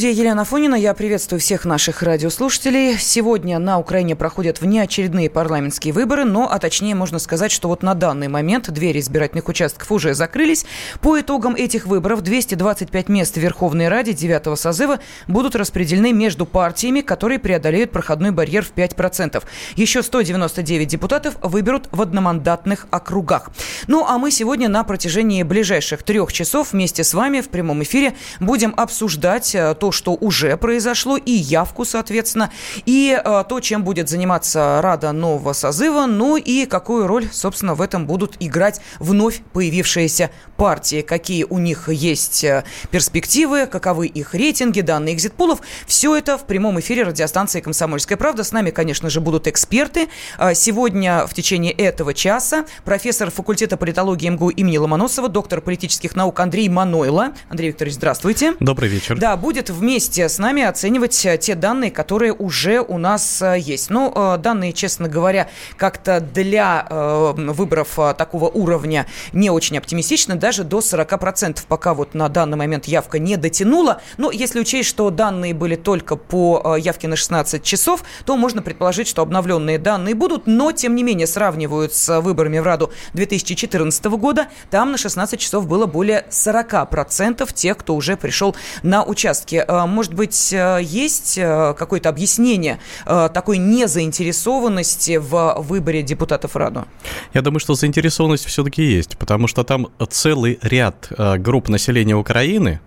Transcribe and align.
студии 0.00 0.18
Елена 0.18 0.46
Фонина. 0.46 0.76
Я 0.76 0.94
приветствую 0.94 1.40
всех 1.40 1.66
наших 1.66 2.02
радиослушателей. 2.02 2.96
Сегодня 2.96 3.58
на 3.58 3.78
Украине 3.78 4.16
проходят 4.16 4.62
внеочередные 4.62 5.28
парламентские 5.28 5.92
выборы, 5.92 6.24
но, 6.24 6.50
а 6.50 6.58
точнее 6.58 6.94
можно 6.94 7.18
сказать, 7.18 7.52
что 7.52 7.68
вот 7.68 7.82
на 7.82 7.92
данный 7.92 8.28
момент 8.28 8.70
двери 8.70 9.00
избирательных 9.00 9.46
участков 9.48 9.92
уже 9.92 10.14
закрылись. 10.14 10.64
По 11.02 11.20
итогам 11.20 11.54
этих 11.54 11.86
выборов 11.86 12.22
225 12.22 13.10
мест 13.10 13.34
в 13.34 13.40
Верховной 13.40 13.88
Раде 13.88 14.14
9 14.14 14.58
созыва 14.58 15.00
будут 15.28 15.54
распределены 15.54 16.14
между 16.14 16.46
партиями, 16.46 17.02
которые 17.02 17.38
преодолеют 17.38 17.90
проходной 17.90 18.30
барьер 18.30 18.64
в 18.64 18.72
5%. 18.72 19.42
Еще 19.76 20.02
199 20.02 20.88
депутатов 20.88 21.34
выберут 21.42 21.88
в 21.92 22.00
одномандатных 22.00 22.86
округах. 22.90 23.50
Ну, 23.86 24.06
а 24.06 24.16
мы 24.16 24.30
сегодня 24.30 24.70
на 24.70 24.82
протяжении 24.82 25.42
ближайших 25.42 26.02
трех 26.04 26.32
часов 26.32 26.72
вместе 26.72 27.04
с 27.04 27.12
вами 27.12 27.42
в 27.42 27.50
прямом 27.50 27.82
эфире 27.82 28.14
будем 28.40 28.72
обсуждать 28.78 29.54
э, 29.54 29.74
то, 29.90 29.92
что 29.92 30.12
уже 30.12 30.56
произошло, 30.56 31.16
и 31.16 31.32
явку, 31.32 31.84
соответственно, 31.84 32.50
и 32.86 33.20
э, 33.22 33.44
то, 33.48 33.58
чем 33.58 33.82
будет 33.82 34.08
заниматься 34.08 34.78
Рада 34.80 35.10
нового 35.10 35.52
созыва, 35.52 36.06
ну 36.06 36.36
и 36.36 36.66
какую 36.66 37.08
роль, 37.08 37.28
собственно, 37.32 37.74
в 37.74 37.82
этом 37.82 38.06
будут 38.06 38.36
играть 38.38 38.80
вновь 39.00 39.40
появившиеся 39.52 40.30
партии, 40.56 41.00
какие 41.00 41.42
у 41.42 41.58
них 41.58 41.88
есть 41.88 42.44
э, 42.44 42.62
перспективы, 42.92 43.66
каковы 43.66 44.06
их 44.06 44.32
рейтинги, 44.34 44.80
данные 44.80 45.16
экзитполов. 45.16 45.60
Все 45.88 46.14
это 46.14 46.38
в 46.38 46.44
прямом 46.46 46.78
эфире 46.78 47.02
радиостанции 47.02 47.60
«Комсомольская 47.60 48.16
правда». 48.16 48.44
С 48.44 48.52
нами, 48.52 48.70
конечно 48.70 49.10
же, 49.10 49.20
будут 49.20 49.48
эксперты. 49.48 50.08
А 50.38 50.54
сегодня 50.54 51.26
в 51.26 51.34
течение 51.34 51.72
этого 51.72 52.14
часа 52.14 52.64
профессор 52.84 53.32
факультета 53.32 53.76
политологии 53.76 54.28
МГУ 54.28 54.50
имени 54.50 54.76
Ломоносова, 54.76 55.28
доктор 55.28 55.60
политических 55.60 56.14
наук 56.14 56.38
Андрей 56.38 56.68
Манойло. 56.68 57.32
Андрей 57.48 57.68
Викторович, 57.68 57.96
здравствуйте. 57.96 58.54
Добрый 58.60 58.88
вечер. 58.88 59.18
Да, 59.18 59.36
будет 59.36 59.70
вместе 59.80 60.28
с 60.28 60.38
нами 60.38 60.62
оценивать 60.62 61.24
э, 61.24 61.38
те 61.38 61.54
данные, 61.54 61.90
которые 61.90 62.32
уже 62.32 62.80
у 62.80 62.98
нас 62.98 63.40
э, 63.42 63.58
есть. 63.58 63.88
Ну, 63.90 64.12
э, 64.14 64.36
данные, 64.38 64.72
честно 64.72 65.08
говоря, 65.08 65.48
как-то 65.76 66.20
для 66.20 66.86
выборов 66.90 67.98
такого 68.16 68.48
уровня 68.48 69.06
не 69.32 69.50
очень 69.50 69.78
оптимистичны, 69.78 70.34
даже 70.34 70.64
до 70.64 70.80
40%, 70.80 71.60
пока 71.66 71.94
вот 71.94 72.14
на 72.14 72.28
данный 72.28 72.56
момент 72.56 72.86
явка 72.86 73.18
не 73.18 73.36
дотянула. 73.36 74.02
Но 74.18 74.30
если 74.30 74.60
учесть, 74.60 74.88
что 74.88 75.08
данные 75.10 75.54
были 75.54 75.76
только 75.76 76.16
по 76.16 76.76
явке 76.76 77.08
на 77.08 77.16
16 77.16 77.62
часов, 77.62 78.02
то 78.26 78.36
можно 78.36 78.60
предположить, 78.60 79.08
что 79.08 79.22
обновленные 79.22 79.78
данные 79.78 80.14
будут, 80.14 80.46
но, 80.46 80.72
тем 80.72 80.94
не 80.94 81.02
менее, 81.02 81.26
сравнивают 81.26 81.94
с 81.94 82.20
выборами 82.20 82.58
в 82.58 82.64
Раду 82.64 82.92
2014 83.14 84.04
года, 84.04 84.48
там 84.70 84.92
на 84.92 84.98
16 84.98 85.40
часов 85.40 85.66
было 85.66 85.86
более 85.86 86.26
40% 86.30 87.52
тех, 87.54 87.78
кто 87.78 87.94
уже 87.94 88.16
пришел 88.16 88.54
на 88.82 89.04
участке. 89.04 89.64
Э, 89.70 89.86
может 89.86 90.14
быть, 90.14 90.52
э, 90.52 90.80
есть 90.82 91.38
э, 91.38 91.74
какое-то 91.78 92.08
объяснение 92.08 92.80
такой 93.06 93.58
незаинтересованности 93.58 95.16
в 95.16 95.56
выборе 95.58 96.02
депутатов 96.02 96.56
Раду? 96.56 96.86
Я 97.34 97.42
думаю, 97.42 97.60
что 97.60 97.74
заинтересованность 97.74 98.46
все-таки 98.46 98.82
есть, 98.82 99.16
потому 99.16 99.46
что 99.46 99.62
там 99.64 99.88
целый 100.08 100.58
ряд 100.62 101.12
групп 101.38 101.68
населения 101.68 102.16
Украины, 102.16 102.80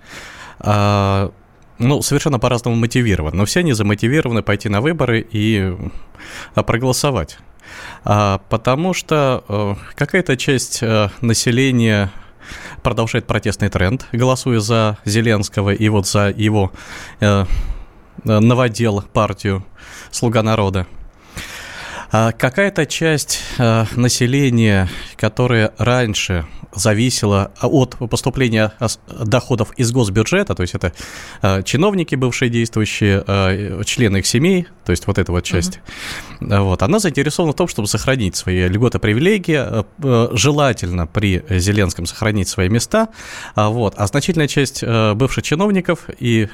ну, 0.59 2.01
совершенно 2.01 2.39
по-разному 2.39 2.75
мотивированы, 2.75 3.35
но 3.35 3.45
все 3.45 3.61
они 3.61 3.73
замотивированы 3.73 4.43
пойти 4.43 4.69
на 4.69 4.81
выборы 4.81 5.25
и 5.29 5.75
проголосовать. 6.53 7.37
Потому 8.03 8.93
что 8.93 9.77
какая-то 9.95 10.37
часть 10.37 10.81
населения 11.21 12.11
продолжает 12.83 13.25
протестный 13.25 13.69
тренд, 13.69 14.05
голосуя 14.11 14.59
за 14.59 14.97
Зеленского 15.05 15.73
и 15.73 15.89
вот 15.89 16.07
за 16.07 16.29
его 16.29 16.71
э, 17.19 17.45
новодел 18.23 19.01
партию 19.13 19.65
«Слуга 20.11 20.43
народа». 20.43 20.85
А 22.15 22.31
какая-то 22.31 22.85
часть 22.85 23.39
э, 23.57 23.85
населения, 23.95 24.87
которая 25.15 25.73
раньше 25.79 26.45
зависела 26.71 27.51
от 27.59 27.97
поступления 28.07 28.71
доходов 29.07 29.73
из 29.77 29.91
госбюджета, 29.91 30.53
то 30.53 30.61
есть 30.61 30.75
это 30.75 30.93
э, 31.41 31.63
чиновники, 31.63 32.13
бывшие 32.13 32.49
действующие, 32.51 33.23
э, 33.25 33.81
члены 33.85 34.17
их 34.17 34.27
семей, 34.27 34.67
то 34.85 34.91
есть 34.91 35.07
вот 35.07 35.17
эта 35.17 35.31
вот 35.31 35.43
часть, 35.43 35.79
uh-huh. 36.39 36.61
вот, 36.61 36.83
она 36.83 36.99
заинтересована 36.99 37.53
в 37.53 37.55
том, 37.55 37.67
чтобы 37.67 37.87
сохранить 37.87 38.35
свои 38.35 38.67
льготы, 38.67 38.99
привилегии, 38.99 39.83
желательно 40.37 41.07
при 41.07 41.43
Зеленском 41.49 42.05
сохранить 42.05 42.47
свои 42.47 42.69
места, 42.69 43.07
а 43.55 43.69
вот, 43.69 43.95
а 43.97 44.05
значительная 44.05 44.47
часть 44.47 44.83
бывших 44.83 45.43
чиновников 45.43 46.09
и 46.19 46.47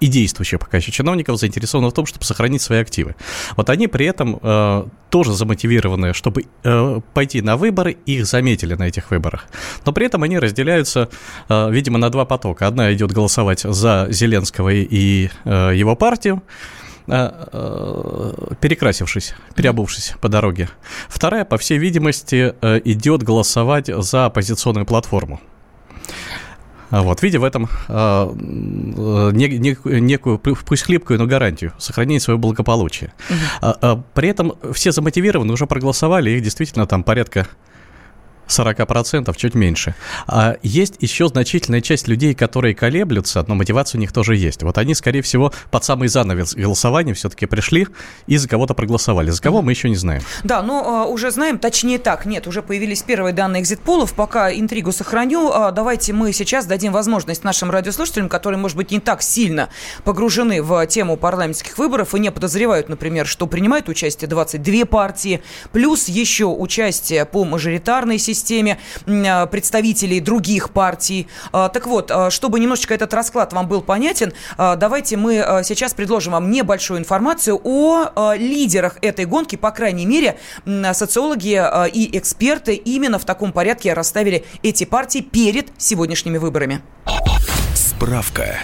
и 0.00 0.08
действующих 0.08 0.58
пока 0.58 0.78
еще 0.78 0.90
чиновников 0.90 1.38
заинтересованы 1.38 1.90
в 1.90 1.92
том, 1.92 2.06
чтобы 2.06 2.24
сохранить 2.24 2.60
свои 2.60 2.80
активы. 2.80 3.14
Вот 3.56 3.70
они 3.70 3.86
при 3.86 4.06
этом 4.06 4.90
тоже 5.10 5.34
замотивированы, 5.34 6.14
чтобы 6.14 6.46
э, 6.64 7.00
пойти 7.12 7.42
на 7.42 7.56
выборы, 7.56 7.98
их 8.06 8.24
заметили 8.24 8.74
на 8.74 8.84
этих 8.84 9.10
выборах. 9.10 9.44
Но 9.84 9.92
при 9.92 10.06
этом 10.06 10.22
они 10.22 10.38
разделяются, 10.38 11.10
э, 11.50 11.70
видимо, 11.70 11.98
на 11.98 12.08
два 12.08 12.24
потока. 12.24 12.66
Одна 12.66 12.92
идет 12.94 13.12
голосовать 13.12 13.60
за 13.60 14.06
Зеленского 14.10 14.70
и 14.70 15.28
э, 15.44 15.72
его 15.74 15.96
партию, 15.96 16.42
э, 17.08 17.30
э, 17.52 18.54
перекрасившись, 18.60 19.34
переобувшись 19.54 20.14
по 20.20 20.30
дороге. 20.30 20.70
Вторая, 21.08 21.44
по 21.44 21.58
всей 21.58 21.76
видимости, 21.76 22.54
э, 22.62 22.80
идет 22.84 23.22
голосовать 23.22 23.90
за 23.94 24.24
оппозиционную 24.24 24.86
платформу. 24.86 25.40
А 26.92 27.00
вот, 27.00 27.22
видя 27.22 27.40
в 27.40 27.44
этом 27.44 27.70
э, 27.88 28.30
некую, 29.32 30.02
некую, 30.02 30.38
пусть 30.38 30.82
хлипкую, 30.82 31.18
но 31.18 31.26
гарантию 31.26 31.72
сохранить 31.78 32.22
свое 32.22 32.38
благополучие. 32.38 33.14
Угу. 33.30 33.38
А, 33.62 33.78
а, 33.80 34.02
при 34.12 34.28
этом 34.28 34.52
все 34.74 34.92
замотивированы, 34.92 35.54
уже 35.54 35.66
проголосовали, 35.66 36.28
их 36.28 36.42
действительно 36.42 36.86
там 36.86 37.02
порядка 37.02 37.48
40%, 38.52 39.34
чуть 39.36 39.54
меньше. 39.54 39.94
А 40.26 40.56
есть 40.62 40.96
еще 41.00 41.28
значительная 41.28 41.80
часть 41.80 42.08
людей, 42.08 42.34
которые 42.34 42.74
колеблются, 42.74 43.44
но 43.46 43.54
мотивация 43.54 43.98
у 43.98 44.00
них 44.00 44.12
тоже 44.12 44.36
есть. 44.36 44.62
Вот 44.62 44.78
они, 44.78 44.94
скорее 44.94 45.22
всего, 45.22 45.52
под 45.70 45.84
самый 45.84 46.08
занавес 46.08 46.54
голосования 46.54 47.14
все-таки 47.14 47.46
пришли 47.46 47.86
и 48.26 48.36
за 48.36 48.48
кого-то 48.48 48.74
проголосовали. 48.74 49.30
За 49.30 49.40
кого 49.40 49.62
мы 49.62 49.72
еще 49.72 49.88
не 49.88 49.96
знаем. 49.96 50.22
Да, 50.44 50.62
но 50.62 51.06
э, 51.06 51.12
уже 51.12 51.30
знаем, 51.30 51.58
точнее 51.58 51.98
так, 51.98 52.26
нет, 52.26 52.46
уже 52.46 52.62
появились 52.62 53.02
первые 53.02 53.32
данные 53.32 53.62
экзит-полов. 53.62 54.12
Пока 54.14 54.52
интригу 54.52 54.92
сохраню, 54.92 55.50
э, 55.52 55.72
давайте 55.72 56.12
мы 56.12 56.32
сейчас 56.32 56.66
дадим 56.66 56.92
возможность 56.92 57.44
нашим 57.44 57.70
радиослушателям, 57.70 58.28
которые, 58.28 58.58
может 58.58 58.76
быть, 58.76 58.90
не 58.90 59.00
так 59.00 59.22
сильно 59.22 59.68
погружены 60.04 60.62
в 60.62 60.86
тему 60.86 61.16
парламентских 61.16 61.78
выборов 61.78 62.14
и 62.14 62.20
не 62.20 62.30
подозревают, 62.30 62.88
например, 62.88 63.26
что 63.26 63.46
принимают 63.46 63.88
участие 63.88 64.28
22 64.28 64.84
партии, 64.84 65.42
плюс 65.72 66.08
еще 66.08 66.46
участие 66.46 67.24
по 67.24 67.44
мажоритарной 67.44 68.18
системе, 68.18 68.41
системе 68.42 68.78
а, 69.06 69.46
представителей 69.46 70.20
других 70.20 70.70
партий. 70.70 71.28
А, 71.52 71.68
так 71.68 71.86
вот, 71.86 72.10
а, 72.10 72.30
чтобы 72.30 72.60
немножечко 72.60 72.94
этот 72.94 73.14
расклад 73.14 73.52
вам 73.52 73.68
был 73.68 73.82
понятен, 73.82 74.32
давайте 74.58 75.16
мы 75.16 75.62
сейчас 75.64 75.94
предложим 75.94 76.32
вам 76.32 76.50
небольшую 76.50 76.98
информацию 76.98 77.60
о 77.62 78.34
лидерах 78.34 78.98
этой 79.02 79.24
гонки, 79.24 79.56
по 79.56 79.70
крайней 79.70 80.06
мере, 80.06 80.38
социологи 80.92 81.62
и 81.92 82.18
эксперты 82.18 82.74
именно 82.74 83.18
в 83.18 83.24
таком 83.24 83.52
порядке 83.52 83.92
расставили 83.92 84.44
эти 84.62 84.84
партии 84.84 85.20
перед 85.20 85.68
сегодняшними 85.78 86.38
выборами. 86.38 86.82
Справка. 87.74 88.58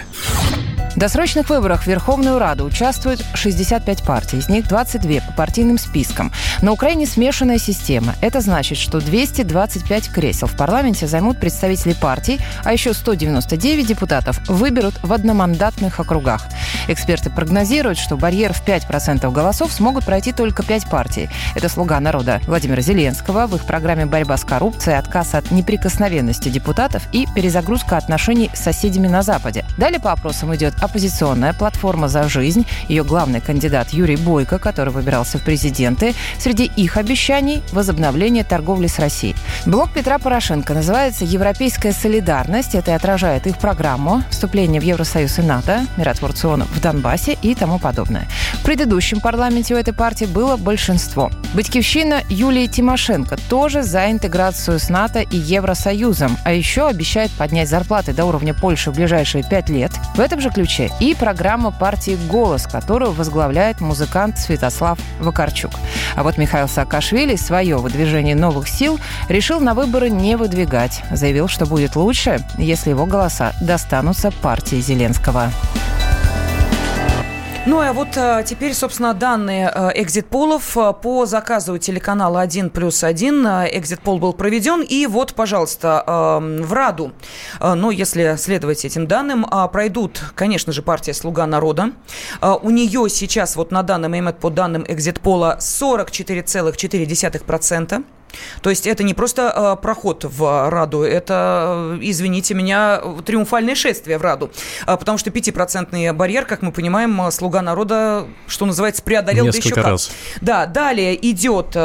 В 0.99 1.01
досрочных 1.01 1.49
выборах 1.49 1.83
в 1.83 1.87
Верховную 1.87 2.39
Раду 2.39 2.65
участвуют 2.65 3.23
65 3.33 4.03
партий, 4.03 4.39
из 4.39 4.49
них 4.49 4.67
22 4.67 5.21
по 5.21 5.31
партийным 5.31 5.77
спискам. 5.77 6.29
На 6.61 6.73
Украине 6.73 7.05
смешанная 7.05 7.57
система. 7.57 8.15
Это 8.19 8.41
значит, 8.41 8.77
что 8.77 8.99
225 8.99 10.09
кресел 10.09 10.47
в 10.49 10.57
парламенте 10.57 11.07
займут 11.07 11.39
представители 11.39 11.93
партий, 11.93 12.41
а 12.65 12.73
еще 12.73 12.93
199 12.93 13.87
депутатов 13.87 14.41
выберут 14.49 14.95
в 15.01 15.13
одномандатных 15.13 16.01
округах. 16.01 16.45
Эксперты 16.89 17.29
прогнозируют, 17.29 17.97
что 17.97 18.17
барьер 18.17 18.51
в 18.51 18.67
5% 18.67 19.31
голосов 19.31 19.71
смогут 19.71 20.03
пройти 20.03 20.33
только 20.33 20.63
5 20.63 20.89
партий. 20.89 21.29
Это 21.55 21.69
«Слуга 21.69 21.97
народа» 22.01 22.41
Владимира 22.45 22.81
Зеленского. 22.81 23.47
В 23.47 23.55
их 23.55 23.63
программе 23.63 24.05
борьба 24.05 24.35
с 24.35 24.43
коррупцией, 24.43 24.97
отказ 24.97 25.33
от 25.33 25.49
неприкосновенности 25.49 26.49
депутатов 26.49 27.03
и 27.13 27.25
перезагрузка 27.33 27.95
отношений 27.95 28.51
с 28.53 28.59
соседями 28.59 29.07
на 29.07 29.21
Западе. 29.21 29.63
Далее 29.77 30.01
по 30.01 30.11
опросам 30.11 30.53
идет 30.53 30.73
оппозиционная 30.89 31.53
платформа 31.53 32.07
«За 32.07 32.27
жизнь». 32.27 32.65
Ее 32.87 33.03
главный 33.03 33.41
кандидат 33.41 33.89
Юрий 33.91 34.17
Бойко, 34.17 34.57
который 34.57 34.91
выбирался 34.91 35.37
в 35.37 35.43
президенты. 35.43 36.15
Среди 36.39 36.65
их 36.65 36.97
обещаний– 36.97 37.61
возобновление 37.71 38.43
торговли 38.43 38.87
с 38.87 38.97
Россией. 38.99 39.35
Блок 39.65 39.91
Петра 39.93 40.17
Порошенко 40.17 40.73
называется 40.73 41.25
«Европейская 41.25 41.91
солидарность». 41.91 42.75
Это 42.75 42.91
и 42.91 42.93
отражает 42.95 43.45
их 43.45 43.57
программу 43.59 44.23
вступление 44.31 44.81
в 44.81 44.83
Евросоюз 44.83 45.39
и 45.39 45.41
НАТО, 45.43 45.85
миротворцы 45.97 46.47
ООН 46.47 46.63
в 46.63 46.81
Донбассе 46.81 47.37
и 47.41 47.53
тому 47.53 47.77
подобное. 47.77 48.27
В 48.53 48.63
предыдущем 48.63 49.19
парламенте 49.19 49.75
у 49.75 49.77
этой 49.77 49.93
партии 49.93 50.25
было 50.25 50.57
большинство. 50.57 51.31
Батькивщина 51.53 52.21
Юлии 52.29 52.67
Тимошенко 52.67 53.37
тоже 53.49 53.83
за 53.83 54.09
интеграцию 54.11 54.79
с 54.79 54.89
НАТО 54.89 55.19
и 55.19 55.37
Евросоюзом, 55.37 56.37
а 56.43 56.53
еще 56.53 56.87
обещает 56.87 57.31
поднять 57.31 57.69
зарплаты 57.69 58.13
до 58.13 58.25
уровня 58.25 58.53
Польши 58.53 58.91
в 58.91 58.95
ближайшие 58.95 59.43
пять 59.43 59.69
лет. 59.69 59.91
В 60.15 60.19
этом 60.19 60.41
же 60.41 60.49
ключе 60.49 60.78
будущее» 60.79 60.91
и 60.99 61.15
программа 61.15 61.71
партии 61.71 62.17
«Голос», 62.27 62.67
которую 62.67 63.11
возглавляет 63.11 63.81
музыкант 63.81 64.37
Святослав 64.37 64.99
Вакарчук. 65.19 65.71
А 66.15 66.23
вот 66.23 66.37
Михаил 66.37 66.67
Саакашвили 66.67 67.35
свое 67.35 67.77
выдвижение 67.77 68.35
новых 68.35 68.67
сил 68.67 68.99
решил 69.27 69.59
на 69.59 69.73
выборы 69.73 70.09
не 70.09 70.35
выдвигать. 70.35 71.01
Заявил, 71.11 71.47
что 71.47 71.65
будет 71.65 71.95
лучше, 71.95 72.39
если 72.57 72.91
его 72.91 73.05
голоса 73.05 73.53
достанутся 73.61 74.31
партии 74.31 74.81
Зеленского. 74.81 75.51
Ну 77.69 77.79
а 77.81 77.93
вот 77.93 78.17
а, 78.17 78.41
теперь, 78.41 78.73
собственно, 78.73 79.13
данные 79.13 79.69
а, 79.69 79.91
экзит-полов 79.93 80.75
а, 80.75 80.91
по 80.91 81.27
заказу 81.27 81.77
телеканала 81.77 82.41
1 82.41 82.71
плюс 82.71 83.03
1. 83.03 83.45
Экзит-пол 83.45 84.17
был 84.17 84.33
проведен. 84.33 84.81
И 84.81 85.05
вот, 85.05 85.35
пожалуйста, 85.35 86.03
а, 86.03 86.39
в 86.39 86.73
Раду, 86.73 87.11
ну, 87.59 87.91
если 87.91 88.37
следовать 88.37 88.85
этим 88.85 89.05
данным, 89.05 89.45
а, 89.47 89.67
пройдут, 89.67 90.19
конечно 90.33 90.73
же, 90.73 90.81
партия 90.81 91.13
«Слуга 91.13 91.45
народа». 91.45 91.91
У 92.41 92.71
нее 92.71 93.07
сейчас, 93.07 93.55
вот 93.55 93.69
на 93.69 93.83
данный 93.83 94.09
момент, 94.09 94.39
по 94.39 94.49
данным 94.49 94.83
экзит-пола, 94.87 95.57
44,4%. 95.59 98.03
То 98.61 98.69
есть 98.69 98.87
это 98.87 99.03
не 99.03 99.13
просто 99.13 99.77
э, 99.77 99.81
проход 99.81 100.25
в 100.25 100.69
Раду, 100.69 101.01
это, 101.01 101.95
э, 101.95 101.99
извините 102.01 102.53
меня, 102.53 103.01
триумфальное 103.25 103.75
шествие 103.75 104.17
в 104.17 104.21
Раду. 104.21 104.51
А, 104.85 104.97
потому 104.97 105.17
что 105.17 105.31
пятипроцентный 105.31 106.11
барьер, 106.11 106.45
как 106.45 106.61
мы 106.61 106.71
понимаем, 106.71 107.19
э, 107.21 107.31
«Слуга 107.31 107.61
народа», 107.61 108.27
что 108.47 108.65
называется, 108.65 109.03
преодолел 109.03 109.45
Несколько 109.45 109.75
да 109.75 109.81
еще 109.81 109.89
раз. 109.91 110.07
как. 110.07 110.43
Да, 110.43 110.65
далее 110.65 111.29
идет 111.31 111.75
э, 111.75 111.79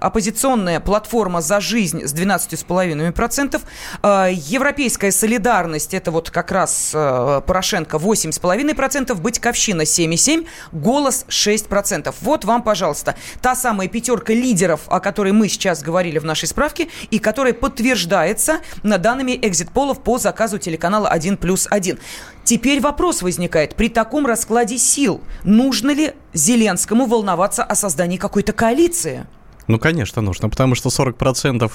оппозиционная 0.00 0.80
платформа 0.80 1.40
«За 1.40 1.60
жизнь» 1.60 2.04
с 2.04 2.14
12,5%. 2.14 3.60
Э, 4.02 4.28
европейская 4.32 5.12
солидарность, 5.12 5.94
это 5.94 6.10
вот 6.10 6.30
как 6.30 6.50
раз 6.52 6.92
э, 6.94 7.42
Порошенко 7.46 7.96
8,5%, 7.96 9.14
Батьковщина 9.14 9.82
7,7%, 9.82 10.46
Голос 10.72 11.24
6%. 11.28 12.14
Вот 12.20 12.44
вам, 12.44 12.62
пожалуйста, 12.62 13.14
та 13.40 13.54
самая 13.54 13.88
пятерка 13.88 14.32
лидеров, 14.32 14.80
о 14.88 15.00
которой 15.00 15.32
мы 15.32 15.48
сейчас 15.48 15.82
говорили 15.88 16.18
в 16.18 16.24
нашей 16.24 16.46
справке, 16.46 16.88
и 17.10 17.18
которая 17.18 17.54
подтверждается 17.54 18.58
на 18.82 18.98
данными 18.98 19.38
экзит-полов 19.40 20.02
по 20.02 20.18
заказу 20.18 20.58
телеканала 20.58 21.08
1 21.08 21.38
плюс 21.38 21.66
1. 21.70 21.98
Теперь 22.44 22.80
вопрос 22.80 23.22
возникает, 23.22 23.74
при 23.74 23.88
таком 23.88 24.26
раскладе 24.26 24.76
сил, 24.76 25.22
нужно 25.44 25.92
ли 25.92 26.12
Зеленскому 26.34 27.06
волноваться 27.06 27.64
о 27.64 27.74
создании 27.74 28.18
какой-то 28.18 28.52
коалиции? 28.52 29.26
Ну, 29.66 29.78
конечно, 29.78 30.20
нужно, 30.20 30.50
потому 30.50 30.74
что 30.74 30.90
40% 30.90 31.72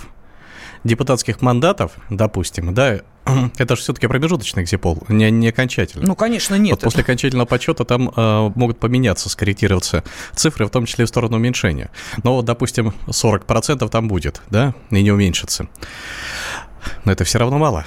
депутатских 0.84 1.42
мандатов, 1.42 1.94
допустим, 2.10 2.74
да, 2.74 3.02
это 3.58 3.76
же 3.76 3.82
все-таки 3.82 4.08
промежуточный 4.08 4.64
экзипол, 4.64 5.04
не, 5.08 5.32
не 5.32 5.50
окончательный. 5.50 6.06
Ну, 6.06 6.16
конечно, 6.16 6.56
нет. 6.56 6.72
Вот 6.72 6.82
после 6.82 7.04
окончательного 7.04 7.46
подсчета 7.46 7.86
там 7.86 8.12
э, 8.16 8.52
могут 8.56 8.80
поменяться, 8.80 9.30
скорректироваться 9.30 10.04
цифры, 10.36 10.66
в 10.66 10.70
том 10.70 10.86
числе 10.86 11.06
в 11.06 11.08
сторону 11.08 11.38
уменьшения. 11.38 11.90
Но 12.24 12.36
вот, 12.36 12.46
допустим, 12.46 12.94
40% 13.08 13.88
там 13.90 14.08
будет, 14.08 14.42
да, 14.50 14.74
и 14.92 15.02
не 15.02 15.12
уменьшится. 15.12 15.68
Но 17.06 17.12
это 17.12 17.24
все 17.24 17.40
равно 17.40 17.58
мало. 17.58 17.86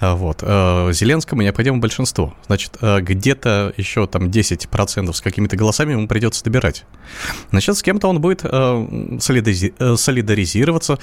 А, 0.00 0.14
Вот. 0.14 0.38
э, 0.42 0.90
Зеленскому 0.92 1.42
необходимо 1.42 1.78
большинство. 1.78 2.34
Значит, 2.46 2.72
э, 2.82 3.00
где-то 3.00 3.72
еще 3.76 4.06
там 4.06 4.28
10% 4.28 5.16
с 5.16 5.20
какими-то 5.20 5.56
голосами 5.56 5.92
ему 5.92 6.06
придется 6.06 6.44
добирать. 6.44 6.84
Значит, 7.50 7.76
с 7.78 7.82
кем-то 7.82 8.08
он 8.08 8.20
будет 8.20 8.40
э, 8.44 8.48
солидаризи- 8.48 9.96
солидаризироваться, 9.96 10.98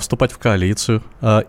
вступать 0.00 0.32
в 0.32 0.38
коалицию. 0.38 1.02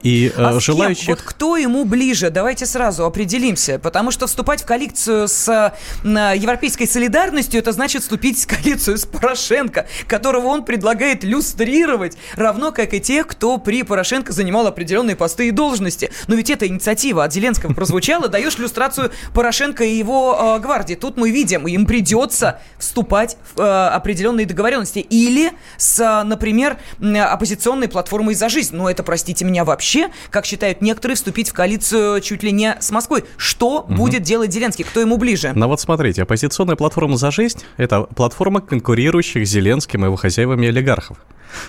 И 0.04 0.32
А 0.36 0.50
с 0.50 0.52
кем? 0.52 0.60
желающих... 0.60 1.08
Вот 1.08 1.22
кто 1.22 1.56
ему 1.58 1.86
ближе? 1.86 2.30
Давайте 2.30 2.66
сразу 2.66 3.06
определимся. 3.06 3.80
Потому 3.80 4.12
что 4.12 4.28
вступать 4.28 4.62
в 4.62 4.66
коалицию 4.66 5.28
с 5.28 5.74
европейской 6.04 6.86
солидарностью, 6.86 7.60
это 7.60 7.72
значит 7.72 8.02
вступить 8.02 8.44
в 8.44 8.48
коалицию 8.48 8.98
с 8.98 9.06
Порошенко, 9.06 9.88
которого 10.08 10.48
он 10.48 10.66
предлагает 10.66 11.24
люстрировать, 11.24 12.18
равно 12.36 12.72
как 12.72 12.94
и 12.94 13.00
тех, 13.00 13.28
кто 13.28 13.58
при 13.58 13.84
Порошенко 13.84 14.34
занимал 14.34 14.68
определенные 14.68 15.16
посты 15.16 15.48
и 15.48 15.52
должности. 15.52 16.12
Но 16.28 16.36
ведь 16.36 16.50
эта 16.50 16.68
инициатива 16.68 16.89
от 17.24 17.34
Зеленского 17.34 17.74
прозвучала, 17.74 18.28
даешь 18.28 18.58
люстрацию 18.58 19.12
Порошенко 19.34 19.84
и 19.84 19.96
его 19.96 20.58
э, 20.58 20.60
гвардии. 20.60 20.96
Тут 20.96 21.18
мы 21.18 21.32
видим, 21.32 21.68
им 21.68 21.86
придется 21.86 22.60
вступать 22.78 23.38
в 23.56 23.62
э, 23.62 23.88
определенные 23.88 24.46
договоренности. 24.46 25.00
Или 25.00 25.52
с, 25.78 26.00
э, 26.00 26.24
например, 26.24 26.78
оппозиционной 27.02 27.88
платформой 27.88 28.36
«За 28.36 28.50
жизнь». 28.50 28.76
Но 28.76 28.90
это, 28.90 29.04
простите 29.04 29.46
меня, 29.46 29.66
вообще, 29.66 30.10
как 30.30 30.46
считают 30.46 30.82
некоторые, 30.82 31.16
вступить 31.16 31.50
в 31.50 31.54
коалицию 31.54 32.22
чуть 32.22 32.44
ли 32.44 32.52
не 32.52 32.78
с 32.80 32.92
Москвой. 32.92 33.26
Что 33.38 33.86
будет 33.88 34.24
делать 34.24 34.52
Зеленский? 34.54 34.86
Кто 34.86 35.00
ему 35.00 35.18
ближе? 35.18 35.52
Ну 35.56 35.68
вот 35.68 35.80
смотрите, 35.80 36.24
оппозиционная 36.24 36.76
платформа 36.76 37.18
«За 37.18 37.32
жизнь»— 37.32 37.60
это 37.78 38.02
платформа 38.04 38.62
конкурирующих 38.62 39.48
с 39.48 39.50
Зеленским 39.50 40.02
и 40.02 40.06
его 40.06 40.16
хозяевами 40.16 40.68
олигархов. 40.68 41.18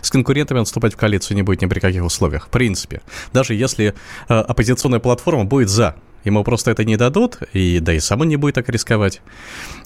С 0.01 0.11
конкурентами 0.11 0.59
он 0.59 0.65
вступать 0.65 0.95
в 0.95 0.97
коалицию 0.97 1.37
не 1.37 1.43
будет 1.43 1.63
ни 1.63 1.67
при 1.67 1.81
каких 1.81 2.05
условиях, 2.05 2.47
в 2.47 2.51
принципе. 2.51 3.03
Даже 3.33 3.55
если 3.55 3.95
э, 4.29 4.35
оппозиционная 4.35 5.01
платформа 5.01 5.45
будет 5.45 5.69
«за», 5.69 5.97
Ему 6.25 6.45
просто 6.45 6.71
это 6.71 6.85
не 6.85 6.97
дадут, 6.97 7.39
и 7.55 7.81
да 7.81 7.95
и 7.95 8.01
сам 8.01 8.21
он 8.21 8.29
не 8.29 8.37
будет 8.37 8.55
так 8.55 8.69
рисковать. 8.69 9.23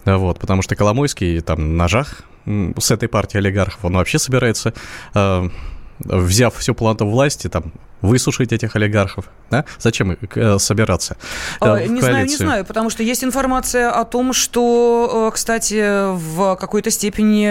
Вот, 0.04 0.40
потому 0.40 0.62
что 0.62 0.74
Коломойский 0.74 1.40
там 1.40 1.76
ножах 1.76 2.22
с 2.44 2.90
этой 2.90 3.08
партией 3.08 3.40
олигархов, 3.40 3.84
он 3.84 3.94
вообще 3.94 4.18
собирается, 4.18 4.74
э, 5.14 5.48
взяв 6.00 6.56
всю 6.56 6.74
планету 6.74 7.06
власти, 7.06 7.48
там, 7.48 7.72
высушить 8.04 8.52
этих 8.52 8.76
олигархов, 8.76 9.24
да? 9.50 9.64
Зачем 9.78 10.12
э, 10.12 10.58
собираться 10.58 11.16
э, 11.60 11.64
А, 11.66 11.74
в 11.76 11.86
не 11.86 12.00
знаю, 12.00 12.26
не 12.26 12.36
знаю, 12.36 12.64
потому 12.64 12.90
что 12.90 13.02
есть 13.02 13.24
информация 13.24 13.90
о 13.90 14.04
том, 14.04 14.32
что, 14.32 15.28
э, 15.28 15.34
кстати, 15.34 16.12
в 16.14 16.56
какой-то 16.56 16.90
степени 16.90 17.46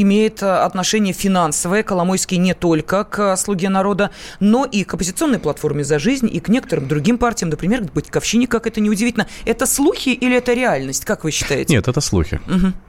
имеет 0.00 0.42
отношение 0.42 1.12
финансовое 1.12 1.82
Коломойский 1.82 2.38
не 2.38 2.54
только 2.54 3.04
к 3.04 3.36
«Слуге 3.36 3.68
народа», 3.68 4.10
но 4.40 4.64
и 4.64 4.84
к 4.84 4.94
оппозиционной 4.94 5.38
платформе 5.38 5.84
«За 5.84 5.98
жизнь» 5.98 6.28
и 6.32 6.40
к 6.40 6.48
некоторым 6.48 6.88
другим 6.88 7.18
партиям, 7.18 7.50
например, 7.50 7.82
к 7.82 7.92
Батьковщине, 7.92 8.46
как 8.46 8.66
это 8.66 8.80
неудивительно. 8.80 9.26
Это 9.44 9.66
слухи 9.66 10.08
или 10.08 10.36
это 10.36 10.54
реальность, 10.54 11.04
как 11.04 11.24
вы 11.24 11.30
считаете? 11.30 11.74
Нет, 11.74 11.88
это 11.88 12.00
слухи. 12.00 12.40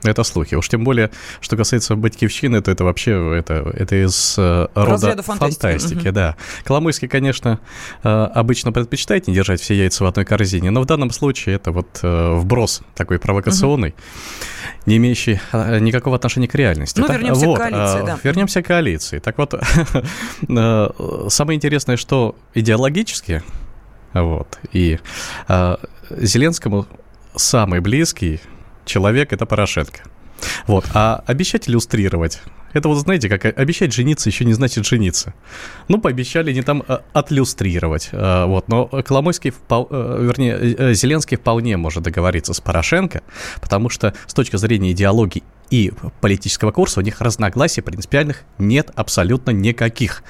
Это 0.04 0.24
слухи. 0.24 0.56
Уж 0.56 0.70
тем 0.70 0.84
более, 0.84 1.12
что 1.42 1.58
касается 1.58 1.96
Батьковщины, 1.96 2.62
то 2.62 2.72
это 2.72 2.84
вообще 2.84 3.38
это, 3.38 3.54
это 3.74 3.96
из 3.96 4.38
рода 4.38 4.70
Разряда 4.76 5.24
фантастики. 5.24 5.62
фантастики, 5.62 6.10
да. 6.12 6.36
Коломойский, 6.64 6.85
конечно, 7.08 7.60
э, 8.04 8.10
обычно 8.10 8.72
предпочитает 8.72 9.28
не 9.28 9.34
держать 9.34 9.62
все 9.62 9.76
яйца 9.76 10.04
в 10.04 10.08
одной 10.08 10.26
корзине, 10.26 10.72
но 10.72 10.82
в 10.82 10.86
данном 10.86 11.12
случае 11.12 11.56
это 11.56 11.72
вот 11.72 12.00
э, 12.02 12.34
вброс 12.36 12.82
такой 12.96 13.20
провокационный, 13.20 13.96
не 14.86 14.98
имеющий 14.98 15.40
э, 15.52 15.80
никакого 15.80 16.16
отношения 16.16 16.48
к 16.48 16.56
реальности. 16.56 17.00
Ну, 17.00 17.08
Так, 17.08 17.18
вернемся 17.18 17.42
к 17.42 17.48
вот, 17.48 17.58
коалиции, 17.60 18.04
э, 18.04 18.06
да. 18.06 18.20
Вернемся 18.24 18.62
к 18.62 18.66
коалиции. 18.66 19.20
Так 19.20 19.38
вот, 19.38 19.54
самое 21.32 21.56
интересное, 21.56 21.98
что 21.98 22.36
идеологически, 22.54 23.44
вот, 24.14 24.60
и 24.72 25.00
Зеленскому 26.10 26.88
самый 27.36 27.82
близкий 27.82 28.40
человек 28.86 29.34
это 29.34 29.46
Порошенко. 29.46 30.02
Вот. 30.68 30.86
А 30.94 31.24
обещать 31.26 31.70
иллюстрировать, 31.70 32.42
это 32.76 32.90
вот 32.90 32.98
знаете, 32.98 33.30
как 33.30 33.46
обещать 33.58 33.94
жениться 33.94 34.30
еще 34.30 34.44
не 34.44 34.54
значит 34.54 34.86
жениться. 34.86 35.34
Ну, 35.88 36.00
пообещали 36.00 36.52
не 36.52 36.62
там 36.62 36.84
а, 36.88 37.02
отлюстрировать. 37.14 38.10
а, 38.12 38.48
Вот. 38.48 38.68
Но 38.68 38.88
Коломойский, 38.88 39.52
э, 39.52 40.18
вернее, 40.22 40.58
э, 40.60 40.94
Зеленский 40.94 41.38
вполне 41.38 41.78
может 41.78 42.04
договориться 42.04 42.54
с 42.54 42.60
Порошенко, 42.60 43.24
потому 43.62 43.88
что 43.90 44.14
с 44.28 44.34
точки 44.34 44.58
зрения 44.58 44.92
идеологии 44.92 45.42
и 45.70 45.94
политического 46.20 46.72
курса 46.72 47.00
у 47.00 47.04
них 47.04 47.22
разногласий 47.22 47.82
принципиальных 47.82 48.44
нет 48.58 48.92
абсолютно 48.94 49.52
никаких. 49.52 50.24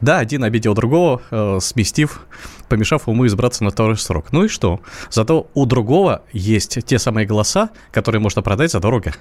Да, 0.00 0.18
один 0.18 0.42
обидел 0.42 0.74
другого, 0.74 1.22
э, 1.30 1.58
сместив, 1.62 2.26
помешав 2.68 3.08
ему 3.08 3.26
избраться 3.26 3.64
на 3.64 3.70
второй 3.70 3.96
срок. 3.96 4.26
Ну 4.32 4.44
и 4.44 4.48
что? 4.48 4.80
Зато 5.10 5.48
у 5.54 5.66
другого 5.66 6.22
есть 6.32 6.78
те 6.84 6.98
самые 6.98 7.26
голоса, 7.26 7.70
которые 7.90 8.20
можно 8.20 8.42
продать 8.42 8.70
задорого. 8.70 9.14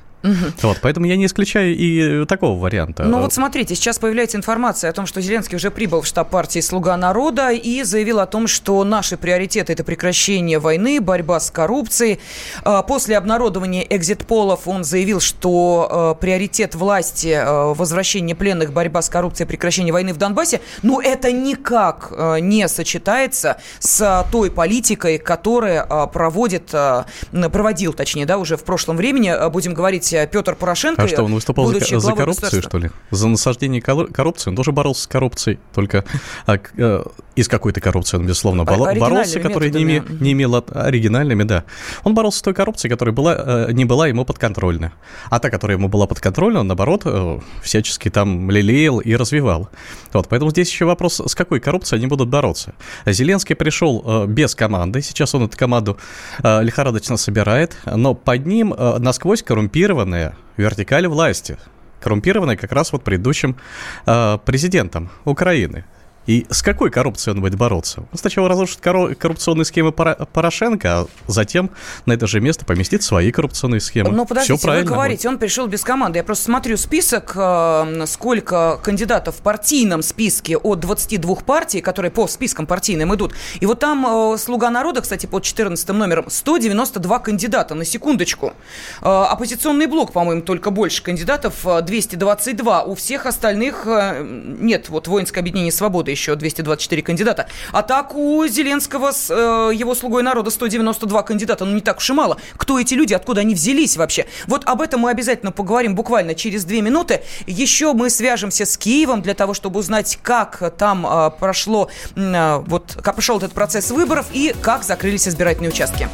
Вот, 0.61 0.77
поэтому 0.81 1.07
я 1.07 1.17
не 1.17 1.25
исключаю 1.25 1.75
и 1.75 2.25
такого 2.25 2.59
варианта. 2.59 3.03
Ну 3.03 3.19
вот 3.19 3.33
смотрите, 3.33 3.75
сейчас 3.75 3.97
появляется 3.97 4.37
информация 4.37 4.89
о 4.89 4.93
том, 4.93 5.05
что 5.07 5.19
Зеленский 5.21 5.55
уже 5.55 5.71
прибыл 5.71 6.01
в 6.01 6.05
штаб 6.05 6.29
партии 6.29 6.59
«Слуга 6.59 6.95
народа» 6.95 7.51
и 7.51 7.83
заявил 7.83 8.19
о 8.19 8.27
том, 8.27 8.47
что 8.47 8.83
наши 8.83 9.17
приоритеты– 9.17 9.73
это 9.73 9.83
прекращение 9.83 10.59
войны, 10.59 11.01
борьба 11.01 11.39
с 11.39 11.49
коррупцией. 11.49 12.19
А, 12.63 12.83
После 12.83 13.17
обнародования 13.17 13.85
экзит-полов 13.89 14.67
он 14.67 14.83
заявил, 14.83 15.19
что 15.19 16.15
э, 16.17 16.21
приоритет 16.21 16.75
власти 16.75 17.29
э, 17.29 17.73
возвращение 17.73 18.35
пленных, 18.35 18.73
борьба 18.73 19.01
с 19.01 19.09
коррупцией, 19.09 19.47
прекращение 19.47 19.93
войны 19.93 20.13
в 20.13 20.17
Донбассе, 20.17 20.61
но 20.83 21.01
это 21.01 21.31
никак 21.31 22.11
не 22.41 22.67
сочетается 22.67 23.40
с 23.79 24.27
той 24.31 24.51
политикой, 24.51 25.17
которая 25.17 25.85
э, 25.87 26.07
проводит, 26.11 26.73
э, 26.73 27.03
проводил, 27.51 27.93
точнее, 27.93 28.25
да, 28.25 28.37
уже 28.37 28.57
в 28.57 28.63
прошлом 28.63 28.97
времени, 28.97 29.29
э, 29.29 29.49
будем 29.49 29.73
говорить, 29.73 30.11
э, 30.13 30.27
Петр 30.31 30.55
Порошенко. 30.55 31.03
А 31.03 31.07
что, 31.07 31.23
он 31.23 31.33
выступал 31.33 31.67
за, 31.67 31.99
за 31.99 32.13
коррупцию, 32.13 32.61
что 32.61 32.77
ли? 32.77 32.91
За 33.11 33.27
насаждение 33.27 33.81
коррупции? 33.81 34.49
Он 34.49 34.55
тоже 34.55 34.71
боролся 34.71 35.03
с 35.03 35.07
коррупцией, 35.07 35.59
только 35.73 36.05
а, 36.45 36.57
э, 36.77 37.03
из 37.35 37.47
какой-то 37.47 37.79
коррупции 37.79 38.17
он, 38.17 38.25
безусловно, 38.25 38.65
боролся, 38.65 39.39
которая 39.39 39.69
не, 39.69 39.83
име, 39.83 40.03
не 40.19 40.33
имела 40.33 40.63
оригинальными, 40.73 41.43
да. 41.43 41.63
Он 42.03 42.13
боролся 42.13 42.39
с 42.39 42.41
той 42.41 42.53
коррупцией, 42.53 42.91
которая 42.91 43.13
была, 43.13 43.35
э, 43.37 43.71
не 43.71 43.85
была 43.85 44.07
ему 44.07 44.25
подконтрольна. 44.25 44.93
А 45.29 45.39
та, 45.39 45.49
которая 45.49 45.77
ему 45.77 45.87
была 45.87 46.07
подконтрольна, 46.07 46.59
он, 46.59 46.67
наоборот, 46.67 47.03
э, 47.05 47.39
всячески 47.63 48.09
там 48.09 48.51
лелеял 48.51 48.99
и 48.99 49.15
развивал. 49.15 49.69
Вот, 50.13 50.27
поэтому 50.27 50.51
здесь 50.51 50.69
еще 50.69 50.85
вопрос, 50.85 51.21
с 51.25 51.35
какой 51.35 51.59
коррупцией 51.59 51.99
они 51.99 52.07
будут 52.07 52.29
бороться. 52.29 52.73
Зеленский 53.21 53.55
пришел 53.55 54.03
э, 54.03 54.25
без 54.25 54.55
команды, 54.55 55.03
сейчас 55.03 55.35
он 55.35 55.43
эту 55.43 55.55
команду 55.55 55.99
лихорадочно 56.41 57.17
собирает, 57.17 57.77
но 57.85 58.15
под 58.15 58.47
ним 58.47 58.73
насквозь 58.77 59.43
коррумпированная 59.43 60.35
вертикаль 60.57 61.07
власти, 61.07 61.57
коррумпированная 62.01 62.57
как 62.57 62.71
раз 62.71 62.91
вот 62.91 63.03
предыдущим 63.03 63.57
президентом 64.05 65.11
Украины. 65.23 65.85
И 66.31 66.45
с 66.49 66.61
какой 66.61 66.89
коррупцией 66.91 67.35
он 67.35 67.41
будет 67.41 67.55
бороться? 67.55 68.05
Он 68.09 68.17
сначала 68.17 68.47
разрушит 68.47 68.79
коррупционные 68.79 69.65
схемы 69.65 69.91
Порошенко, 69.91 70.99
а 71.01 71.07
затем 71.27 71.71
на 72.05 72.13
это 72.13 72.25
же 72.25 72.39
место 72.39 72.63
поместит 72.63 73.03
свои 73.03 73.33
коррупционные 73.33 73.81
схемы. 73.81 74.11
Но 74.11 74.25
подождите, 74.25 74.57
Все 74.57 74.71
вы 74.71 74.83
говорите, 74.83 75.27
будет. 75.27 75.33
он 75.33 75.39
пришел 75.39 75.67
без 75.67 75.81
команды. 75.83 76.19
Я 76.19 76.23
просто 76.23 76.45
смотрю 76.45 76.77
список, 76.77 77.33
э, 77.35 78.05
сколько 78.07 78.79
кандидатов 78.81 79.35
в 79.35 79.41
партийном 79.41 80.01
списке 80.03 80.55
от 80.55 80.79
22 80.79 81.35
партий, 81.35 81.81
которые 81.81 82.11
по 82.11 82.25
спискам 82.27 82.65
партийным 82.65 83.13
идут. 83.13 83.33
И 83.59 83.65
вот 83.65 83.79
там 83.79 84.33
э, 84.33 84.37
«Слуга 84.37 84.69
народа», 84.69 85.01
кстати, 85.01 85.25
под 85.25 85.43
14 85.43 85.89
номером, 85.89 86.29
192 86.29 87.19
кандидата, 87.19 87.75
на 87.75 87.83
секундочку. 87.83 88.53
Э, 89.01 89.25
оппозиционный 89.29 89.87
блок, 89.87 90.13
по-моему, 90.13 90.43
только 90.43 90.71
больше 90.71 91.03
кандидатов, 91.03 91.65
222. 91.65 92.83
У 92.83 92.95
всех 92.95 93.25
остальных 93.25 93.85
нет, 93.85 94.87
вот 94.87 95.09
«Воинское 95.09 95.41
объединение 95.41 95.73
свободы» 95.73 96.13
еще 96.21 96.35
224 96.35 97.01
кандидата. 97.01 97.47
А 97.71 97.81
так 97.81 98.15
у 98.15 98.45
Зеленского 98.45 99.11
с 99.11 99.29
э, 99.29 99.71
его 99.73 99.95
слугой 99.95 100.21
народа 100.23 100.51
192 100.51 101.23
кандидата. 101.23 101.65
Ну, 101.65 101.73
не 101.73 101.81
так 101.81 101.97
уж 101.97 102.09
и 102.09 102.13
мало. 102.13 102.37
Кто 102.57 102.79
эти 102.79 102.93
люди, 102.93 103.13
откуда 103.13 103.41
они 103.41 103.55
взялись 103.55 103.97
вообще? 103.97 104.27
Вот 104.47 104.63
об 104.65 104.81
этом 104.81 105.01
мы 105.01 105.09
обязательно 105.09 105.51
поговорим 105.51 105.95
буквально 105.95 106.35
через 106.35 106.63
две 106.63 106.81
минуты. 106.81 107.21
Еще 107.47 107.93
мы 107.93 108.09
свяжемся 108.09 108.65
с 108.65 108.77
Киевом 108.77 109.21
для 109.21 109.33
того, 109.33 109.53
чтобы 109.53 109.79
узнать, 109.79 110.19
как 110.21 110.73
там 110.77 111.07
э, 111.07 111.31
прошло, 111.39 111.89
э, 112.15 112.63
вот, 112.67 112.97
как 113.01 113.15
прошел 113.15 113.37
этот 113.37 113.53
процесс 113.53 113.89
выборов 113.89 114.27
и 114.31 114.53
как 114.61 114.83
закрылись 114.83 115.27
избирательные 115.27 115.71
участки. 115.71 116.07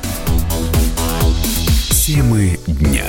Темы 1.89 2.57
дня. 2.65 3.05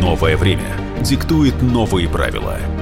Новое 0.00 0.36
время 0.38 0.74
диктует 1.02 1.60
новые 1.60 2.08
правила– 2.08 2.58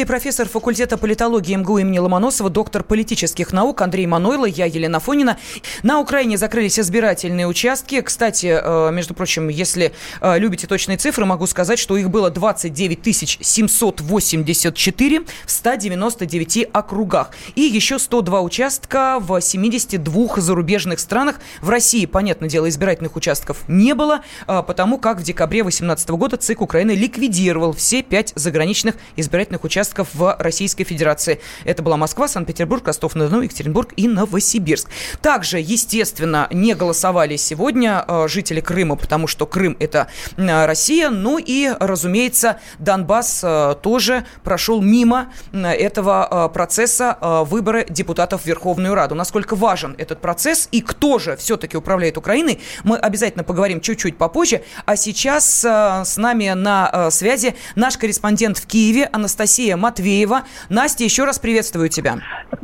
Студии 0.00 0.08
профессор 0.08 0.48
факультета 0.48 0.96
политологии 0.96 1.54
МГУ 1.56 1.78
имени 1.78 1.98
Ломоносова, 1.98 2.48
доктор 2.48 2.82
политических 2.82 3.52
наук 3.52 3.82
Андрей 3.82 4.06
Манойло, 4.06 4.46
я 4.46 4.64
Елена 4.64 4.98
Фонина. 4.98 5.36
На 5.82 6.00
Украине 6.00 6.38
закрылись 6.38 6.78
избирательные 6.78 7.46
участки. 7.46 8.00
Кстати, 8.00 8.58
э, 8.62 8.90
между 8.92 9.12
прочим, 9.12 9.48
если 9.48 9.92
э, 10.22 10.38
любите 10.38 10.66
точные 10.66 10.96
цифры, 10.96 11.26
могу 11.26 11.46
сказать, 11.46 11.78
что 11.78 11.98
их 11.98 12.08
было 12.08 12.30
29 12.30 13.38
784 13.42 15.20
в 15.20 15.50
199 15.50 16.68
округах. 16.72 17.32
И 17.54 17.60
еще 17.60 17.98
102 17.98 18.40
участка 18.40 19.18
в 19.20 19.38
72 19.38 20.40
зарубежных 20.40 20.98
странах. 20.98 21.40
В 21.60 21.68
России, 21.68 22.06
понятное 22.06 22.48
дело, 22.48 22.70
избирательных 22.70 23.16
участков 23.16 23.58
не 23.68 23.94
было, 23.94 24.22
э, 24.46 24.62
потому 24.66 24.96
как 24.96 25.18
в 25.18 25.22
декабре 25.22 25.62
2018 25.62 26.08
года 26.10 26.38
ЦИК 26.38 26.62
Украины 26.62 26.92
ликвидировал 26.92 27.74
все 27.74 28.02
пять 28.02 28.32
заграничных 28.34 28.94
избирательных 29.16 29.64
участков 29.64 29.89
участков 29.90 30.08
в 30.14 30.36
Российской 30.38 30.84
Федерации. 30.84 31.40
Это 31.64 31.82
была 31.82 31.96
Москва, 31.96 32.28
Санкт-Петербург, 32.28 32.86
Ростов-на-Дону, 32.86 33.42
Екатеринбург 33.42 33.92
и 33.96 34.06
Новосибирск. 34.08 34.88
Также, 35.20 35.58
естественно, 35.58 36.46
не 36.52 36.74
голосовали 36.74 37.36
сегодня 37.36 38.04
э, 38.06 38.28
жители 38.28 38.60
Крыма, 38.60 38.96
потому 38.96 39.26
что 39.26 39.46
Крым– 39.46 39.76
это 39.80 40.06
э, 40.36 40.66
Россия. 40.66 41.10
Ну 41.10 41.38
и, 41.38 41.72
разумеется, 41.80 42.60
Донбасс 42.78 43.40
э, 43.42 43.74
тоже 43.82 44.24
прошел 44.44 44.80
мимо 44.80 45.32
этого 45.52 46.50
процесса 46.52 47.16
выбора 47.20 47.84
депутатов 47.88 48.42
в 48.42 48.46
Верховную 48.46 48.94
Раду. 48.94 49.14
Насколько 49.14 49.56
важен 49.56 49.94
этот 49.98 50.20
процесс 50.20 50.68
и 50.72 50.80
кто 50.80 51.18
же 51.18 51.36
все-таки 51.36 51.76
управляет 51.76 52.16
Украиной, 52.16 52.60
мы 52.84 52.96
обязательно 52.96 53.44
поговорим 53.44 53.80
чуть-чуть 53.80 54.16
попозже. 54.16 54.62
А 54.86 54.96
сейчас 54.96 55.64
с 55.64 56.16
нами 56.16 56.50
на 56.50 57.10
связи 57.10 57.54
наш 57.74 57.96
корреспондент 57.96 58.58
в 58.58 58.66
Киеве 58.66 59.08
Анастасия 59.12 59.76
Матвеева. 59.80 60.42
Настя, 60.68 61.04
еще 61.04 61.24
раз 61.24 61.38
приветствую 61.38 61.88
тебя. 61.88 62.18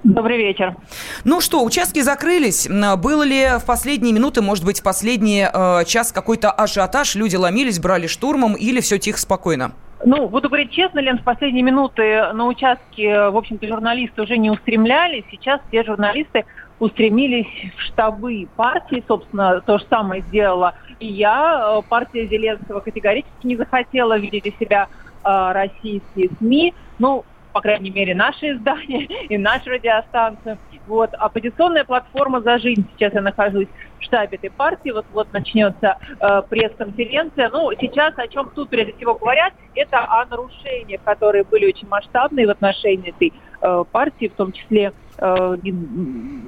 Добрый 0.05 0.39
вечер. 0.39 0.77
Ну 1.25 1.41
что, 1.41 1.65
участки 1.65 2.01
закрылись. 2.01 2.69
Было 2.69 3.23
ли 3.23 3.59
в 3.59 3.65
последние 3.65 4.13
минуты, 4.13 4.43
может 4.43 4.65
быть, 4.65 4.81
в 4.81 4.83
последний 4.83 5.47
э, 5.53 5.85
час 5.85 6.13
какой-то 6.13 6.51
ажиотаж? 6.51 7.17
Люди 7.17 7.35
ломились, 7.37 7.81
брали 7.81 8.07
штурмом 8.07 8.55
или 8.55 8.81
все 8.81 8.99
тихо, 8.99 9.19
спокойно? 9.19 9.73
Ну, 10.05 10.29
буду 10.29 10.49
говорить 10.49 10.71
честно, 10.71 11.01
Лен, 11.01 11.19
в 11.19 11.25
последние 11.25 11.65
минуты 11.65 12.33
на 12.33 12.47
участке, 12.47 13.31
в 13.31 13.37
общем-то, 13.37 13.67
журналисты 13.67 14.23
уже 14.23 14.37
не 14.37 14.51
устремлялись. 14.51 15.25
Сейчас 15.31 15.61
все 15.69 15.83
журналисты 15.83 16.45
устремились 16.79 17.73
в 17.77 17.83
штабы 17.83 18.47
партии. 18.57 19.03
Собственно, 19.09 19.61
то 19.63 19.79
же 19.79 19.85
самое 19.89 20.23
сделала 20.23 20.75
и 21.01 21.07
я. 21.07 21.81
Партия 21.89 22.27
Зеленского 22.27 22.81
категорически 22.81 23.47
не 23.47 23.57
захотела 23.57 24.19
видеть 24.19 24.47
у 24.47 24.63
себя 24.63 24.89
э, 25.25 25.53
российские 25.53 26.31
СМИ 26.39 26.75
ну, 26.99 27.25
по 27.57 27.63
крайней 27.63 27.91
мере, 27.91 28.15
наши 28.15 28.51
издания 28.51 29.05
и 29.31 29.39
нашу 29.39 29.71
радиостанцию. 29.71 30.59
Вот. 30.87 31.15
Оппозиционная 31.15 31.85
платформа 31.85 32.43
«За 32.43 32.59
жизнь». 32.59 32.87
Сейчас 32.93 33.15
я 33.15 33.23
нахожусь 33.23 33.69
в 33.99 34.05
штабе 34.05 34.37
этой 34.37 34.51
партии. 34.51 34.91
Вот-вот 34.91 35.33
начнется 35.33 35.97
э, 36.21 36.43
пресс-конференция. 36.51 37.49
Ну, 37.49 37.71
сейчас 37.81 38.13
о 38.19 38.29
чем 38.29 38.51
тут 38.51 38.69
прежде 38.69 38.93
всего 38.93 39.15
говорят, 39.15 39.55
это 39.75 40.01
о 40.01 40.27
нарушениях, 40.27 41.01
которые 41.03 41.45
были 41.45 41.67
очень 41.67 41.89
масштабные 41.89 42.47
в 42.47 42.51
отношении 42.51 43.09
этой 43.09 43.33
э, 43.63 43.85
партии, 43.91 44.29
в 44.29 44.35
том 44.35 44.53
числе 44.53 44.93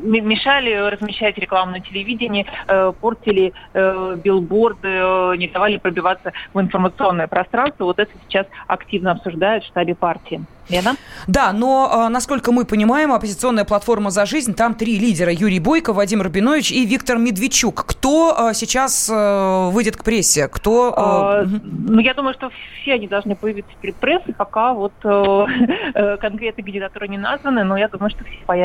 мешали 0.03 0.75
размещать 0.91 1.39
рекламу 1.39 1.73
на 1.73 1.81
телевидении, 1.81 2.47
э, 2.67 2.93
портили 3.01 3.53
э, 3.73 4.17
билборды, 4.23 4.89
э, 4.89 5.35
не 5.37 5.49
давали 5.49 5.79
пробиваться 5.79 6.33
в 6.53 6.61
информационное 6.61 7.27
пространство. 7.27 7.85
Вот 7.85 7.99
это 7.99 8.11
сейчас 8.27 8.47
активно 8.67 9.13
обсуждают 9.13 9.65
в 9.65 9.69
штабе 9.69 9.95
партии. 9.95 10.43
Лена? 10.69 10.97
Да, 11.27 11.55
но, 11.55 12.11
насколько 12.11 12.53
мы 12.53 12.67
понимаем, 12.67 13.11
оппозиционная 13.15 13.65
платформа 13.65 14.11
«За 14.11 14.27
жизнь», 14.27 14.53
там 14.53 14.75
три 14.75 14.99
лидера. 14.99 15.33
Юрий 15.33 15.61
Бойко, 15.61 15.95
Вадим 15.95 16.21
Рабинович 16.21 16.73
и 16.73 16.85
Виктор 16.85 17.17
Медведчук. 17.17 17.87
Кто 17.87 18.53
сейчас 18.53 19.09
выйдет 19.09 19.97
к 19.97 20.05
прессе? 20.05 20.47
Кто... 20.47 20.93
А, 20.95 21.45
ну, 21.47 22.01
я 22.01 22.13
думаю, 22.13 22.35
что 22.35 22.51
все 22.83 22.93
они 22.95 23.09
должны 23.09 23.35
появиться 23.35 23.73
перед 23.81 23.97
прессой, 23.97 24.35
пока 24.35 24.75
вот 24.75 24.93
конкретные 25.03 26.65
кандидатуры 26.65 27.09
не 27.09 27.17
названы, 27.17 27.65
но 27.65 27.79
я 27.79 27.89
думаю, 27.89 28.11
что 28.11 28.25
все 28.25 28.39
появятся. 28.45 28.58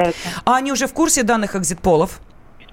А 0.45 0.57
они 0.57 0.71
уже 0.71 0.87
в 0.87 0.93
курсе 0.93 1.23
данных 1.23 1.55
экзитполов? 1.55 2.19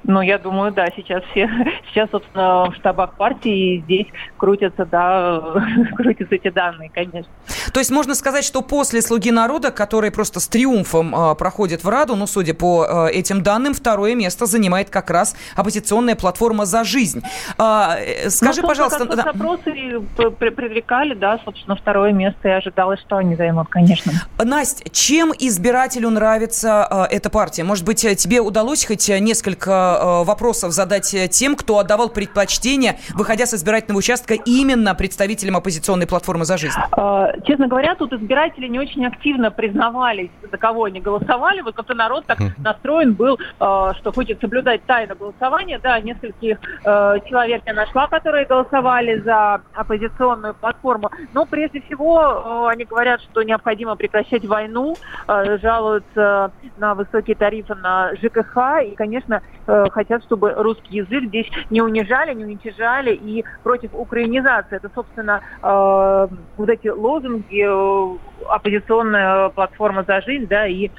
Ну, 0.05 0.23
я 0.23 0.39
думаю, 0.39 0.73
да, 0.73 0.89
сейчас 0.97 1.23
все, 1.31 1.49
сейчас, 1.91 2.11
собственно, 2.11 2.71
в 2.71 2.75
штабах 2.77 3.15
партии 3.15 3.83
здесь 3.85 4.07
крутятся, 4.39 4.87
да, 4.87 5.43
крутятся 5.97 6.35
эти 6.35 6.49
данные, 6.49 6.91
конечно. 6.93 7.31
То 7.73 7.81
есть 7.81 7.91
можно 7.91 8.15
сказать, 8.15 8.45
что 8.45 8.63
после 8.63 9.03
«Слуги 9.03 9.31
народа», 9.31 9.71
который 9.71 10.11
просто 10.11 10.41
с 10.41 10.49
триумфом 10.49 11.15
э, 11.15 11.35
проходит 11.35 11.85
в 11.85 11.89
Раду, 11.89 12.17
ну, 12.17 12.27
судя 12.27 12.55
по 12.55 13.09
э, 13.09 13.13
этим 13.13 13.43
данным, 13.43 13.75
второе 13.75 14.15
место 14.15 14.47
занимает 14.47 14.91
как 14.91 15.11
раз 15.11 15.37
оппозиционная 15.55 16.17
платформа 16.17 16.65
«За 16.65 16.83
жизнь». 16.85 17.23
А, 17.59 17.97
э, 17.99 18.31
скажи, 18.31 18.63
ну, 18.63 18.69
пожалуйста... 18.69 19.07
Как 19.07 19.17
да. 19.17 19.31
опросы 19.31 20.01
привлекали, 20.39 21.15
да, 21.15 21.41
собственно, 21.45 21.77
второе 21.77 22.13
место, 22.13 22.49
и 22.49 22.53
ожидалось, 22.53 23.01
что 23.01 23.17
они 23.17 23.37
займут, 23.37 23.69
конечно. 23.69 24.13
Настя, 24.39 24.89
чем 24.91 25.33
избирателю 25.39 26.11
нравится 26.11 26.89
э, 27.11 27.17
эта 27.17 27.29
партия? 27.29 27.65
Может 27.65 27.85
быть, 27.85 28.01
тебе 28.01 28.41
удалось 28.41 28.85
хоть 28.87 29.09
несколько 29.09 29.90
Э, 29.99 30.25
вопросов 30.25 30.73
задать 30.73 31.13
э, 31.15 31.29
тем, 31.29 31.57
кто 31.57 31.79
отдавал 31.79 32.09
предпочтение, 32.09 32.97
выходя 33.15 33.47
с 33.47 33.55
избирательного 33.55 33.99
участка 33.99 34.35
именно 34.35 34.95
представителям 34.95 35.57
оппозиционной 35.57 36.07
платформы 36.07 36.45
«За 36.45 36.57
жизнь»? 36.57 36.79
Э, 36.97 37.33
честно 37.47 37.69
говоря, 37.69 37.95
тут 37.95 38.13
избиратели 38.13 38.67
не 38.67 38.79
очень 38.79 39.07
активно 39.07 39.51
признавались, 39.51 40.31
за 40.51 40.57
кого 40.59 40.85
они 40.85 41.01
голосовали. 41.01 41.61
Вот 41.61 41.75
как-то 41.75 41.95
народ 41.95 42.27
так 42.27 42.39
настроен 42.59 43.15
был, 43.15 43.39
что 43.57 44.13
хочет 44.15 44.41
соблюдать 44.41 44.85
тайну 44.85 45.15
голосования. 45.17 45.79
Да, 45.83 45.99
нескольких 46.01 46.59
человек 46.85 47.63
я 47.67 47.75
нашла, 47.75 48.07
которые 48.07 48.47
голосовали 48.47 49.21
за 49.21 49.61
оппозиционную 49.75 50.55
платформу. 50.55 51.11
Но 51.33 51.47
прежде 51.47 51.81
всего 51.83 52.67
они 52.67 52.85
говорят, 52.85 53.21
что 53.23 53.43
необходимо 53.43 53.97
прекращать 53.97 54.45
войну, 54.45 54.97
жалуются 55.27 56.53
на 56.79 56.95
высокие 56.95 57.37
тарифы 57.37 57.75
на 57.75 58.15
ЖКХ. 58.17 58.83
И, 58.85 58.95
конечно, 58.95 59.43
Э, 59.71 59.80
хотят, 59.91 60.23
чтобы 60.25 60.53
русский 60.53 60.97
язык 60.97 61.25
здесь 61.25 61.47
не 61.71 61.83
унижали, 61.83 62.35
не 62.35 62.45
уничижали 62.45 63.15
и 63.15 63.45
против 63.63 63.91
украинизации. 63.95 64.77
Это, 64.77 64.91
собственно, 64.95 65.41
э, 65.63 66.29
вот 66.57 66.69
эти 66.69 66.89
лозунги 66.89 67.65
э, 67.65 68.19
оппозиционная 68.49 69.49
платформа 69.51 70.05
«За 70.07 70.21
жизнь», 70.21 70.47
да, 70.47 70.67
и 70.67 70.87
э, 70.87 70.91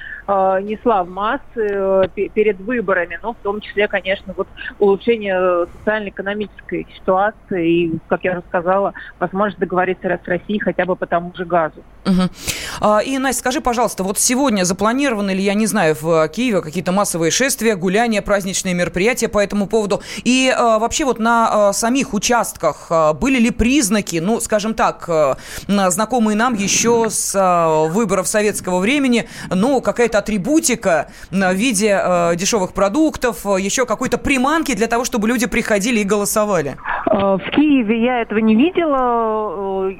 несла 0.62 1.04
в 1.04 1.08
массы 1.08 1.42
э, 1.56 2.08
перед 2.14 2.60
выборами, 2.60 3.18
но 3.22 3.34
в 3.34 3.38
том 3.42 3.60
числе, 3.60 3.88
конечно, 3.88 4.34
вот 4.36 4.48
улучшение 4.78 5.66
социально-экономической 5.78 6.86
ситуации 6.94 7.70
и, 7.70 7.98
как 8.08 8.24
я 8.24 8.32
уже 8.32 8.42
сказала, 8.48 8.92
возможность 9.18 9.58
договориться 9.58 10.08
с 10.22 10.28
Россией 10.28 10.60
хотя 10.60 10.84
бы 10.84 10.96
по 10.96 11.06
тому 11.06 11.32
же 11.36 11.44
газу. 11.44 11.82
Угу. 12.04 13.00
И, 13.04 13.18
Настя, 13.18 13.40
скажи, 13.40 13.60
пожалуйста, 13.60 14.02
вот 14.02 14.18
сегодня 14.18 14.64
запланированы 14.64 15.30
ли, 15.32 15.42
я 15.42 15.54
не 15.54 15.66
знаю, 15.66 15.96
в 16.00 16.28
Киеве 16.28 16.60
какие-то 16.60 16.92
массовые 16.92 17.30
шествия, 17.30 17.76
гуляния, 17.76 18.22
праздничные 18.22 18.71
мероприятия 18.74 19.28
по 19.28 19.38
этому 19.38 19.66
поводу? 19.66 20.02
И 20.24 20.52
а, 20.54 20.78
вообще 20.78 21.04
вот 21.04 21.18
на 21.18 21.68
а, 21.68 21.72
самих 21.72 22.14
участках 22.14 22.86
а, 22.90 23.12
были 23.12 23.38
ли 23.38 23.50
признаки, 23.50 24.16
ну, 24.16 24.40
скажем 24.40 24.74
так, 24.74 25.04
а, 25.08 25.36
знакомые 25.66 26.36
нам 26.36 26.54
еще 26.54 27.08
с 27.10 27.34
а, 27.34 27.86
выборов 27.86 28.28
советского 28.28 28.78
времени, 28.78 29.28
ну, 29.50 29.80
какая-то 29.80 30.18
атрибутика 30.18 31.08
в 31.30 31.54
виде 31.54 31.98
а, 32.00 32.34
дешевых 32.34 32.72
продуктов, 32.72 33.44
еще 33.44 33.86
какой-то 33.86 34.18
приманки 34.18 34.74
для 34.74 34.86
того, 34.86 35.04
чтобы 35.04 35.28
люди 35.28 35.46
приходили 35.46 36.00
и 36.00 36.04
голосовали? 36.04 36.76
В 37.12 37.50
Киеве 37.50 38.04
я 38.04 38.22
этого 38.22 38.38
не 38.38 38.56
видела 38.56 39.92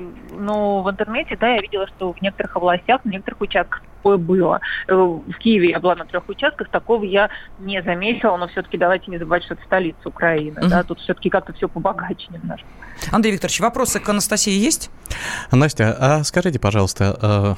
но 0.42 0.82
в 0.82 0.90
интернете, 0.90 1.36
да, 1.40 1.48
я 1.48 1.60
видела, 1.60 1.86
что 1.86 2.12
в 2.12 2.20
некоторых 2.20 2.56
областях, 2.56 3.00
в 3.04 3.08
некоторых 3.08 3.40
участках 3.40 3.82
такое 3.96 4.16
было. 4.16 4.60
Э, 4.88 4.94
в 4.94 5.38
Киеве 5.38 5.70
я 5.70 5.80
была 5.80 5.94
на 5.94 6.04
трех 6.04 6.28
участках, 6.28 6.68
такого 6.68 7.04
я 7.04 7.30
не 7.60 7.80
заметила, 7.82 8.36
но 8.36 8.48
все-таки 8.48 8.76
давайте 8.76 9.10
не 9.10 9.18
забывать, 9.18 9.44
что 9.44 9.54
это 9.54 9.62
столица 9.64 10.00
Украины, 10.04 10.58
uh-huh. 10.58 10.68
да, 10.68 10.82
тут 10.82 10.98
все-таки 11.00 11.30
как-то 11.30 11.52
все 11.52 11.68
побогаче 11.68 12.26
немножко. 12.30 12.66
Андрей 13.12 13.32
Викторович, 13.32 13.60
вопросы 13.60 14.00
к 14.00 14.08
Анастасии 14.08 14.52
есть? 14.52 14.90
Настя, 15.50 15.96
а 15.98 16.24
скажите, 16.24 16.58
пожалуйста, 16.58 17.56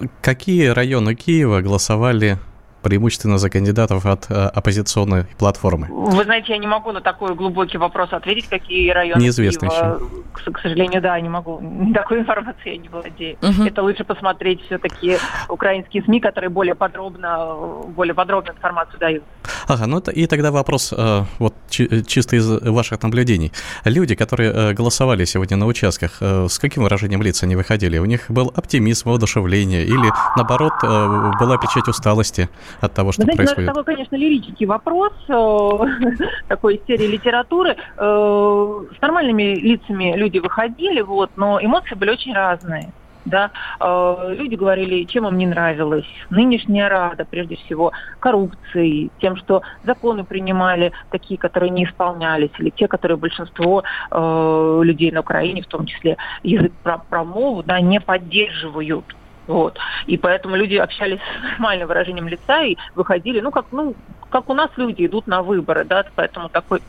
э, 0.00 0.06
какие 0.22 0.68
районы 0.68 1.14
Киева 1.14 1.60
голосовали 1.60 2.38
преимущественно 2.82 3.38
за 3.38 3.50
кандидатов 3.50 4.06
от 4.06 4.30
э, 4.30 4.34
оппозиционной 4.34 5.24
платформы? 5.38 5.88
Вы 5.90 6.24
знаете, 6.24 6.52
я 6.52 6.58
не 6.58 6.66
могу 6.66 6.92
на 6.92 7.00
такой 7.00 7.34
глубокий 7.34 7.78
вопрос 7.78 8.12
ответить, 8.12 8.48
какие 8.48 8.90
районы 8.90 9.20
Неизвестно 9.20 9.68
Киева. 9.68 9.94
еще. 9.94 10.50
К, 10.50 10.52
к 10.52 10.60
сожалению, 10.60 11.02
да, 11.02 11.20
не 11.20 11.28
могу. 11.28 11.60
Такой 11.94 12.20
информации 12.20 12.70
я 12.70 12.76
не 12.76 12.88
владею. 12.88 13.36
Угу. 13.42 13.64
Это 13.64 13.82
лучше 13.82 14.04
посмотреть 14.04 14.62
все-таки 14.66 15.18
украинские 15.48 16.02
СМИ, 16.02 16.20
которые 16.20 16.50
более 16.50 16.74
подробно, 16.74 17.56
более 17.88 18.14
подробную 18.14 18.56
информацию 18.56 18.98
дают. 18.98 19.24
Ага, 19.66 19.86
ну 19.86 19.98
и 19.98 20.26
тогда 20.26 20.50
вопрос 20.50 20.94
э, 20.96 21.24
вот 21.38 21.54
чисто 21.68 22.36
из 22.36 22.48
ваших 22.48 23.02
наблюдений. 23.02 23.52
Люди, 23.84 24.14
которые 24.14 24.52
э, 24.52 24.72
голосовали 24.72 25.24
сегодня 25.24 25.56
на 25.56 25.66
участках, 25.66 26.18
э, 26.20 26.46
с 26.48 26.58
каким 26.58 26.84
выражением 26.84 27.22
лица 27.22 27.46
они 27.46 27.56
выходили? 27.56 27.98
У 27.98 28.04
них 28.04 28.30
был 28.30 28.52
оптимизм, 28.54 29.10
воодушевление 29.10 29.84
или, 29.84 30.10
наоборот, 30.36 30.72
была 30.82 31.58
печать 31.58 31.88
усталости? 31.88 32.48
От 32.80 32.92
того, 32.92 33.12
что 33.12 33.22
Вы 33.22 33.32
знаете, 33.32 33.36
происходит? 33.36 33.66
Ну, 33.66 33.72
это 33.72 33.80
такой, 33.80 33.94
конечно, 33.94 34.16
лирический 34.16 34.66
вопрос, 34.66 35.12
э, 35.28 36.24
такой 36.48 36.76
из 36.76 36.86
серии 36.86 37.06
литературы. 37.06 37.76
Э, 37.96 38.84
с 38.96 39.00
нормальными 39.00 39.54
лицами 39.54 40.14
люди 40.16 40.38
выходили, 40.38 41.00
вот, 41.00 41.30
но 41.36 41.58
эмоции 41.62 41.94
были 41.94 42.10
очень 42.10 42.34
разные 42.34 42.92
да, 43.28 43.50
э, 43.80 44.34
люди 44.36 44.54
говорили, 44.54 45.04
чем 45.04 45.26
им 45.26 45.36
не 45.36 45.46
нравилось. 45.46 46.06
Нынешняя 46.30 46.88
Рада, 46.88 47.24
прежде 47.24 47.56
всего, 47.56 47.92
коррупцией, 48.20 49.10
тем, 49.20 49.36
что 49.36 49.62
законы 49.84 50.24
принимали 50.24 50.92
такие, 51.10 51.38
которые 51.38 51.70
не 51.70 51.84
исполнялись, 51.84 52.50
или 52.58 52.70
те, 52.70 52.88
которые 52.88 53.16
большинство 53.16 53.82
э, 54.10 54.80
людей 54.82 55.10
на 55.10 55.20
Украине, 55.20 55.62
в 55.62 55.66
том 55.66 55.86
числе 55.86 56.16
язык 56.42 56.72
промову, 57.08 57.62
да, 57.62 57.80
не 57.80 58.00
поддерживают. 58.00 59.04
Вот. 59.48 59.78
И 60.06 60.18
поэтому 60.18 60.56
люди 60.56 60.76
общались 60.76 61.18
с 61.18 61.42
нормальным 61.42 61.88
выражением 61.88 62.28
лица 62.28 62.62
и 62.62 62.76
выходили, 62.94 63.40
ну, 63.40 63.50
как, 63.50 63.64
ну, 63.72 63.96
как 64.30 64.48
у 64.50 64.54
нас 64.54 64.70
люди 64.76 65.06
идут 65.06 65.26
на 65.26 65.42
выборы, 65.42 65.84
да, 65.84 66.04
поэтому 66.14 66.48
такой 66.48 66.82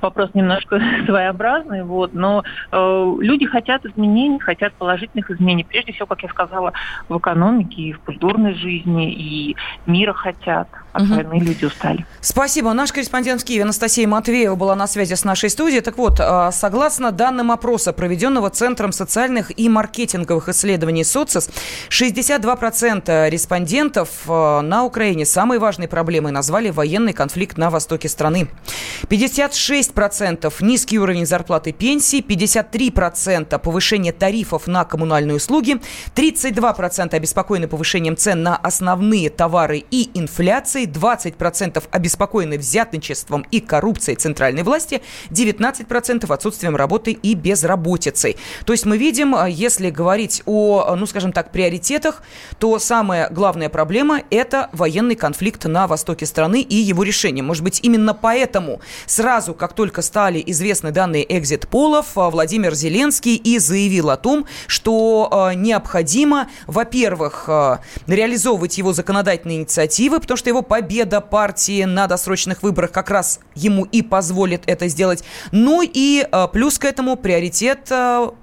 вопрос 0.00 0.30
немножко 0.34 0.80
своеобразный, 1.06 1.84
вот, 1.84 2.14
но 2.14 2.42
э, 2.72 3.14
люди 3.20 3.46
хотят 3.46 3.84
изменений, 3.84 4.38
хотят 4.38 4.72
положительных 4.74 5.30
изменений, 5.30 5.64
прежде 5.64 5.92
всего, 5.92 6.06
как 6.06 6.22
я 6.22 6.28
сказала, 6.28 6.72
в 7.08 7.18
экономике 7.18 7.82
и 7.82 7.92
в 7.92 8.00
культурной 8.00 8.54
жизни, 8.54 9.12
и 9.12 9.56
мира 9.86 10.12
хотят. 10.12 10.68
От 10.92 11.02
угу. 11.02 11.14
войны 11.14 11.40
люди 11.40 11.66
устали. 11.66 12.06
Спасибо. 12.22 12.72
Наш 12.72 12.90
корреспондент 12.90 13.42
в 13.42 13.44
Киеве 13.44 13.64
Анастасия 13.64 14.08
Матвеева 14.08 14.54
была 14.54 14.74
на 14.74 14.86
связи 14.86 15.12
с 15.12 15.24
нашей 15.24 15.50
студией. 15.50 15.82
Так 15.82 15.98
вот, 15.98 16.20
э, 16.20 16.48
согласно 16.52 17.12
данным 17.12 17.52
опроса, 17.52 17.92
проведенного 17.92 18.48
Центром 18.48 18.92
социальных 18.92 19.52
и 19.58 19.68
маркетинговых 19.68 20.48
исследований 20.48 21.04
СОЦИС, 21.04 21.50
62% 21.90 23.28
респондентов 23.28 24.08
э, 24.26 24.60
на 24.62 24.84
Украине 24.84 25.26
самой 25.26 25.58
важной 25.58 25.86
проблемой 25.86 26.32
назвали 26.32 26.70
военные 26.70 26.85
военный 26.86 27.12
конфликт 27.12 27.58
на 27.58 27.68
востоке 27.68 28.08
страны. 28.08 28.46
56% 29.10 30.52
низкий 30.60 31.00
уровень 31.00 31.26
зарплаты 31.26 31.70
и 31.70 31.72
пенсии, 31.72 32.20
53% 32.20 33.58
повышение 33.58 34.12
тарифов 34.12 34.68
на 34.68 34.84
коммунальные 34.84 35.36
услуги, 35.36 35.80
32% 36.14 37.14
обеспокоены 37.14 37.66
повышением 37.66 38.16
цен 38.16 38.44
на 38.44 38.56
основные 38.56 39.30
товары 39.30 39.84
и 39.90 40.10
инфляцией, 40.14 40.86
20% 40.86 41.82
обеспокоены 41.90 42.56
взятничеством 42.56 43.44
и 43.50 43.60
коррупцией 43.60 44.16
центральной 44.16 44.62
власти, 44.62 45.02
19% 45.30 46.32
отсутствием 46.32 46.76
работы 46.76 47.10
и 47.10 47.34
безработицей. 47.34 48.36
То 48.64 48.72
есть 48.72 48.86
мы 48.86 48.96
видим, 48.96 49.34
а, 49.34 49.48
если 49.48 49.90
говорить 49.90 50.42
о, 50.46 50.94
ну 50.96 51.06
скажем 51.06 51.32
так, 51.32 51.50
приоритетах, 51.50 52.22
то 52.60 52.78
самая 52.78 53.28
главная 53.30 53.68
проблема– 53.68 54.22
это 54.30 54.70
военный 54.72 55.16
конфликт 55.16 55.64
на 55.64 55.88
востоке 55.88 56.26
страны 56.26 56.60
и 56.60 56.75
и 56.76 56.80
его 56.80 57.02
решением. 57.02 57.46
Может 57.46 57.64
быть, 57.64 57.80
именно 57.82 58.12
поэтому 58.12 58.80
сразу, 59.06 59.54
как 59.54 59.72
только 59.72 60.02
стали 60.02 60.42
известны 60.46 60.90
данные 60.90 61.24
экзит-полов, 61.38 62.06
а, 62.16 62.28
Владимир 62.28 62.74
Зеленский 62.74 63.36
и 63.36 63.58
заявил 63.58 64.10
о 64.10 64.18
том, 64.18 64.46
что 64.66 65.28
а, 65.30 65.54
необходимо, 65.54 66.50
во-первых, 66.66 67.44
а, 67.48 67.80
реализовывать 68.06 68.76
его 68.76 68.92
законодательные 68.92 69.58
инициативы, 69.58 70.20
потому 70.20 70.36
что 70.36 70.50
его 70.50 70.60
победа 70.60 71.22
партии 71.22 71.84
на 71.84 72.06
досрочных 72.06 72.62
выборах 72.62 72.92
как 72.92 73.08
раз 73.08 73.40
ему 73.54 73.84
и 73.84 74.02
позволит 74.02 74.64
это 74.66 74.88
сделать. 74.88 75.24
Ну 75.52 75.82
и 75.82 76.26
плюс 76.52 76.78
к 76.78 76.84
этому 76.84 77.16
приоритет 77.16 77.90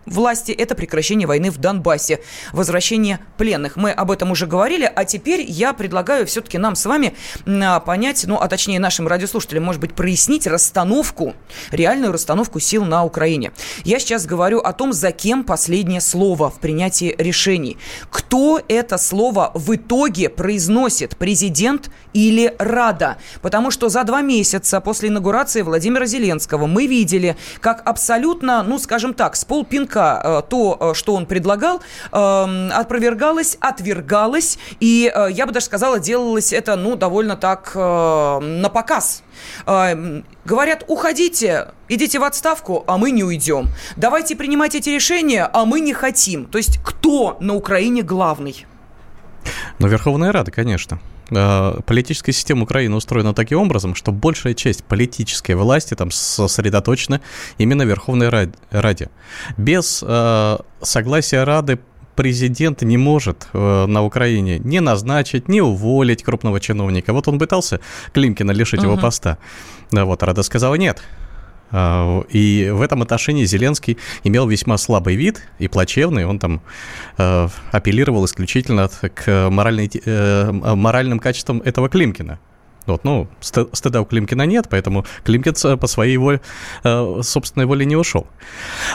власти– 0.06 0.52
это 0.58 0.74
прекращение 0.74 1.28
войны 1.28 1.52
в 1.52 1.58
Донбассе, 1.58 2.20
возвращение 2.52 3.20
пленных. 3.38 3.76
Мы 3.76 3.92
об 3.92 4.10
этом 4.10 4.32
уже 4.32 4.48
говорили, 4.48 4.92
а 4.94 5.06
теперь 5.06 5.46
я 5.48 5.74
предлагаю 5.74 6.26
все-таки 6.26 6.58
нам 6.58 6.76
с 6.76 6.86
вами 6.86 7.14
понять, 7.86 8.23
прояснить, 8.24 8.28
ну, 8.28 8.38
а 8.44 8.48
точнее 8.48 8.80
нашим 8.80 9.08
радиослушателям, 9.08 9.64
может 9.64 9.82
быть, 9.82 9.94
прояснить 9.94 10.48
расстановку, 10.48 11.34
реальную 11.72 12.12
расстановку 12.12 12.60
сил 12.60 12.86
на 12.86 13.04
Украине. 13.04 13.52
Я 13.86 14.00
сейчас 14.00 14.26
говорю 14.26 14.60
о 14.60 14.74
том, 14.74 14.94
за 14.94 15.12
кем 15.12 15.44
последнее 15.44 16.02
слово 16.02 16.50
в 16.50 16.60
принятии 16.60 17.16
решений. 17.18 17.78
Кто 18.10 18.62
это 18.68 18.98
слово 18.98 19.52
в 19.54 19.76
итоге 19.76 20.30
произносит, 20.30 21.18
президент 21.18 21.90
или 22.14 22.54
Рада? 22.60 23.18
Потому 23.42 23.72
что 23.72 23.90
за 23.90 24.04
два 24.04 24.22
месяца 24.22 24.82
после 24.82 25.10
инаугурации 25.10 25.62
Владимира 25.62 26.06
Зеленского 26.06 26.68
мы 26.68 26.88
видели, 26.88 27.36
как 27.62 27.82
абсолютно, 27.86 28.64
ну, 28.64 28.80
скажем 28.80 29.14
так, 29.14 29.36
с 29.36 29.46
полпинка 29.46 30.22
э, 30.24 30.42
то, 30.50 30.78
э, 30.80 30.94
что 30.94 31.16
он 31.16 31.26
предлагал, 31.26 31.82
э, 32.12 32.70
опровергалось, 32.74 33.58
отвергалось, 33.60 34.58
и 34.80 35.12
э, 35.14 35.28
я 35.32 35.46
бы 35.46 35.52
даже 35.52 35.66
сказала, 35.66 36.00
делалось 36.00 36.54
это, 36.54 36.76
ну, 36.76 36.96
довольно 36.96 37.36
так 37.36 37.74
э, 38.42 38.46
на 38.46 38.70
показ. 38.70 39.24
Э, 39.66 40.22
говорят, 40.46 40.84
уходите, 40.88 41.72
идите 41.90 42.20
в 42.20 42.24
отставку, 42.24 42.84
а 42.88 42.98
мы 42.98 43.12
не 43.12 43.24
уйдем. 43.24 43.70
Давайте 43.96 44.36
принимать 44.36 44.76
эти 44.76 44.90
решения, 44.90 45.50
а 45.52 45.66
мы 45.66 45.80
не 45.80 45.94
хотим. 45.94 46.46
То 46.46 46.58
есть 46.58 46.80
кто 46.84 47.38
на 47.40 47.56
Украине 47.56 48.02
главный? 48.02 48.66
Ну, 49.80 49.88
Верховная 49.88 50.32
Рада, 50.32 50.52
конечно. 50.52 51.00
Э, 51.32 51.80
политическая 51.86 52.32
система 52.32 52.64
Украины 52.64 52.96
устроена 52.96 53.34
таким 53.34 53.60
образом, 53.60 53.96
что 53.96 54.12
большая 54.12 54.54
часть 54.54 54.84
политической 54.84 55.56
власти 55.56 55.94
там 55.94 56.12
сосредоточена 56.12 57.22
именно 57.58 57.86
в 57.86 57.88
Верховной 57.88 58.30
Раде. 58.72 59.10
Без 59.58 60.04
э, 60.06 60.58
согласия 60.82 61.44
Рады 61.44 61.80
президент 62.16 62.82
не 62.82 62.98
может 62.98 63.48
э, 63.54 63.86
на 63.86 64.04
Украине 64.04 64.60
не 64.60 64.80
назначить, 64.80 65.48
не 65.48 65.62
уволить 65.62 66.24
крупного 66.24 66.60
чиновника. 66.60 67.14
Вот 67.14 67.28
он 67.28 67.40
пытался 67.40 67.80
Климкина 68.14 68.52
лишить 68.52 68.82
uh-huh. 68.82 68.92
его 68.92 68.98
поста. 68.98 69.38
Да, 69.92 70.06
вот 70.06 70.24
Рада 70.24 70.44
сказала 70.44 70.76
нет. 70.76 71.02
А, 71.76 72.22
и 72.30 72.70
в 72.72 72.82
этом 72.82 73.02
отношении 73.02 73.46
Зеленский 73.46 73.98
имел 74.24 74.48
весьма 74.48 74.78
слабый 74.78 75.16
вид 75.16 75.42
и 75.58 75.68
плачевный. 75.68 76.26
Он 76.26 76.38
там 76.38 76.62
э, 77.18 77.48
апеллировал 77.72 78.26
исключительно 78.26 78.88
к 78.88 79.50
моральной, 79.50 79.90
э, 80.06 80.52
моральным 80.52 81.20
качествам 81.20 81.62
этого 81.62 81.90
Климкина. 81.90 82.40
Вот, 82.86 83.04
ну, 83.04 83.28
стыда 83.40 84.02
у 84.02 84.06
Климкина 84.06 84.44
нет, 84.44 84.68
поэтому 84.70 85.06
Климкин 85.24 85.78
по 85.78 85.88
своей 85.88 86.18
воле, 86.18 86.42
э, 86.84 87.20
собственной 87.22 87.66
воле 87.66 87.86
не 87.86 87.96
ушел. 87.96 88.28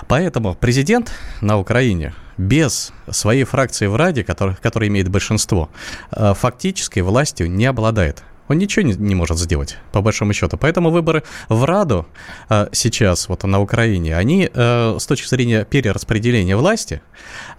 Поэтому 0.09 0.55
президент 0.55 1.13
на 1.41 1.59
Украине 1.59 2.15
без 2.37 2.93
своей 3.11 3.45
фракции 3.45 3.87
в 3.87 3.97
Раде, 3.97 4.25
который, 4.25 4.57
которая 4.57 4.89
имеет 4.89 5.09
большинство, 5.09 5.71
э, 6.13 6.35
фактической 6.35 7.01
властью 7.01 7.51
не 7.51 7.67
обладает. 7.67 8.23
Он 8.49 8.57
ничего 8.57 8.85
не, 8.85 8.95
не 8.95 9.15
может 9.15 9.39
сделать, 9.39 9.77
по 9.93 10.01
большому 10.01 10.33
счету. 10.33 10.57
Поэтому 10.57 10.91
выборы 10.91 11.23
в 11.49 11.65
Раду 11.65 12.07
э, 12.49 12.69
сейчас, 12.73 13.29
вот 13.29 13.45
на 13.45 13.61
Украине, 13.61 14.17
они 14.17 14.51
э, 14.53 14.97
с 14.99 15.07
точки 15.07 15.29
зрения 15.29 15.65
перераспределения 15.65 16.57
власти, 16.57 17.03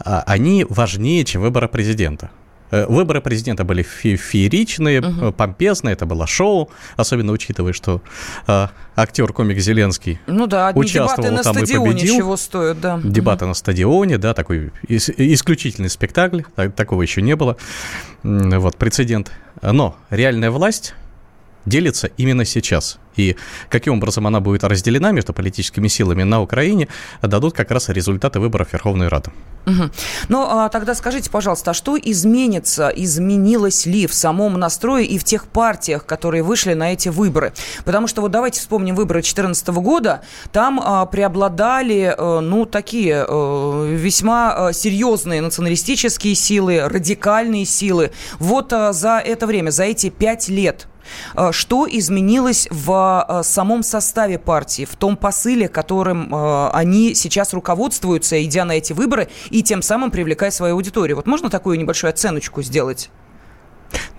э, 0.03 0.21
они 0.25 0.65
важнее, 0.67 1.23
чем 1.25 1.41
выборы 1.41 1.67
президента. 1.67 2.31
Э, 2.71 2.85
выборы 2.87 3.21
президента 3.21 3.63
были 3.63 3.83
фе 3.83 4.15
фееричные, 4.15 5.01
угу. 5.01 5.31
помпезные, 5.31 5.93
это 5.93 6.05
было 6.05 6.27
шоу, 6.27 6.69
особенно 6.97 7.31
учитывая, 7.31 7.73
что 7.73 8.01
э, 8.47 8.67
актер-комик 8.95 9.59
Зеленский 9.59 10.19
ну 10.27 10.47
да, 10.47 10.71
участвовал 10.75 11.31
на 11.31 11.43
там 11.43 11.55
стадионе 11.55 11.89
и 11.89 11.93
победил. 11.93 12.17
чего 12.17 12.37
стоят, 12.37 12.79
да. 12.79 12.99
Дебаты 13.03 13.45
угу. 13.45 13.49
на 13.49 13.53
стадионе, 13.53 14.17
да, 14.17 14.33
такой 14.33 14.71
ис 14.87 15.09
исключительный 15.09 15.89
спектакль, 15.89 16.41
так, 16.55 16.75
такого 16.75 17.01
еще 17.01 17.21
не 17.21 17.35
было, 17.35 17.57
вот, 18.23 18.77
прецедент. 18.77 19.31
Но 19.61 19.95
реальная 20.09 20.51
власть 20.51 20.93
делится 21.65 22.07
именно 22.17 22.45
сейчас– 22.45 22.99
и 23.19 23.35
каким 23.69 23.95
образом 23.95 24.27
она 24.27 24.39
будет 24.39 24.63
разделена 24.63 25.11
между 25.11 25.33
политическими 25.33 25.87
силами 25.87 26.23
на 26.23 26.41
Украине, 26.41 26.87
дадут 27.21 27.53
как 27.53 27.71
раз 27.71 27.89
результаты 27.89 28.39
выборов 28.39 28.73
Верховной 28.73 29.09
Рады. 29.09 29.31
Угу. 29.65 29.89
Ну, 30.29 30.47
а 30.49 30.69
тогда 30.69 30.95
скажите, 30.95 31.29
пожалуйста, 31.29 31.71
а 31.71 31.73
что 31.73 31.97
изменится, 31.97 32.89
изменилось 32.89 33.85
ли 33.85 34.07
в 34.07 34.13
самом 34.13 34.57
настрое 34.57 35.03
и 35.03 35.17
в 35.17 35.23
тех 35.23 35.47
партиях, 35.47 36.05
которые 36.05 36.43
вышли 36.43 36.73
на 36.73 36.93
эти 36.93 37.09
выборы? 37.09 37.53
Потому 37.83 38.07
что 38.07 38.21
вот 38.21 38.31
давайте 38.31 38.61
вспомним 38.61 38.95
выборы 38.95 39.19
2014 39.19 39.67
года, 39.67 40.21
там 40.51 40.79
а, 40.83 41.05
преобладали, 41.05 42.15
а, 42.17 42.39
ну, 42.39 42.65
такие 42.65 43.25
а, 43.27 43.85
весьма 43.85 44.69
а, 44.69 44.73
серьезные 44.73 45.41
националистические 45.41 46.35
силы, 46.35 46.87
радикальные 46.87 47.65
силы. 47.65 48.11
Вот 48.39 48.71
а, 48.71 48.93
за 48.93 49.19
это 49.19 49.45
время, 49.45 49.71
за 49.71 49.83
эти 49.83 50.09
пять 50.09 50.47
лет 50.47 50.87
Э, 50.87 50.88
что 51.51 51.87
изменилось 51.89 52.67
в 52.71 53.25
э, 53.27 53.43
самом 53.43 53.83
составе 53.83 54.37
партии, 54.39 54.85
в 54.85 54.95
том 54.95 55.17
посыле, 55.17 55.67
которым 55.67 56.33
э, 56.33 56.69
они 56.73 57.15
сейчас 57.15 57.53
руководствуются, 57.53 58.43
идя 58.43 58.65
на 58.65 58.73
эти 58.73 58.93
выборы, 58.93 59.29
и 59.49 59.63
тем 59.63 59.81
самым 59.81 60.11
привлекая 60.11 60.51
свою 60.51 60.75
аудиторию? 60.75 61.15
Вот 61.15 61.27
можно 61.27 61.49
такую 61.49 61.77
небольшую 61.79 62.09
оценочку 62.09 62.61
сделать? 62.61 63.09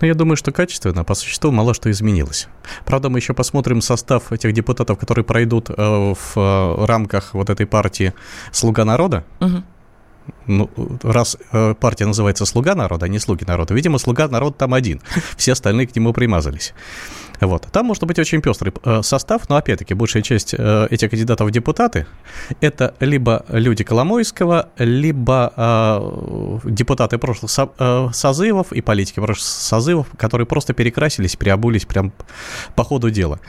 Ну, 0.01 0.07
я 0.07 0.15
думаю, 0.15 0.35
что 0.35 0.51
качественно, 0.51 1.05
по 1.05 1.15
существу, 1.15 1.51
мало 1.51 1.73
что 1.73 1.89
изменилось. 1.89 2.47
Правда, 2.85 3.09
мы 3.09 3.19
еще 3.19 3.33
посмотрим 3.33 3.81
состав 3.81 4.31
этих 4.33 4.51
депутатов, 4.51 4.99
которые 4.99 5.23
пройдут 5.23 5.69
в 5.69 6.85
рамках 6.85 7.33
вот 7.33 7.49
этой 7.49 7.65
партии 7.65 8.13
«Слуга 8.51 8.83
народа». 8.83 9.23
Угу 9.39 9.63
ну, 10.47 10.69
раз 11.03 11.37
э, 11.51 11.75
партия 11.79 12.05
называется 12.05 12.45
«Слуга 12.45 12.75
народа», 12.75 13.05
а 13.05 13.09
не 13.09 13.19
«Слуги 13.19 13.43
народа», 13.45 13.73
видимо, 13.73 13.97
«Слуга 13.97 14.27
народа» 14.27 14.55
там 14.57 14.73
один, 14.73 15.01
все 15.37 15.53
остальные 15.53 15.87
к 15.87 15.95
нему 15.95 16.13
примазались. 16.13 16.73
Вот. 17.41 17.67
Там 17.71 17.87
может 17.87 18.03
быть 18.05 18.19
очень 18.19 18.41
пестрый 18.41 18.71
э, 18.83 19.01
состав, 19.01 19.49
но 19.49 19.57
опять-таки 19.57 19.93
большая 19.95 20.21
часть 20.21 20.53
э, 20.57 20.87
этих 20.89 21.09
кандидатов 21.09 21.47
в 21.47 21.51
депутаты 21.51 22.05
это 22.61 22.93
либо 22.99 23.45
люди 23.49 23.83
Коломойского, 23.83 24.69
либо 24.77 25.51
э, 25.55 26.59
депутаты 26.65 27.17
прошлых 27.17 27.51
э, 27.79 28.09
созывов 28.13 28.71
и 28.71 28.81
политики 28.81 29.19
прошлых 29.19 29.47
созывов, 29.47 30.07
которые 30.17 30.45
просто 30.45 30.73
перекрасились, 30.73 31.35
приобулись 31.35 31.85
прям 31.85 32.13
по 32.75 32.83
ходу 32.83 33.09
дела. 33.09 33.39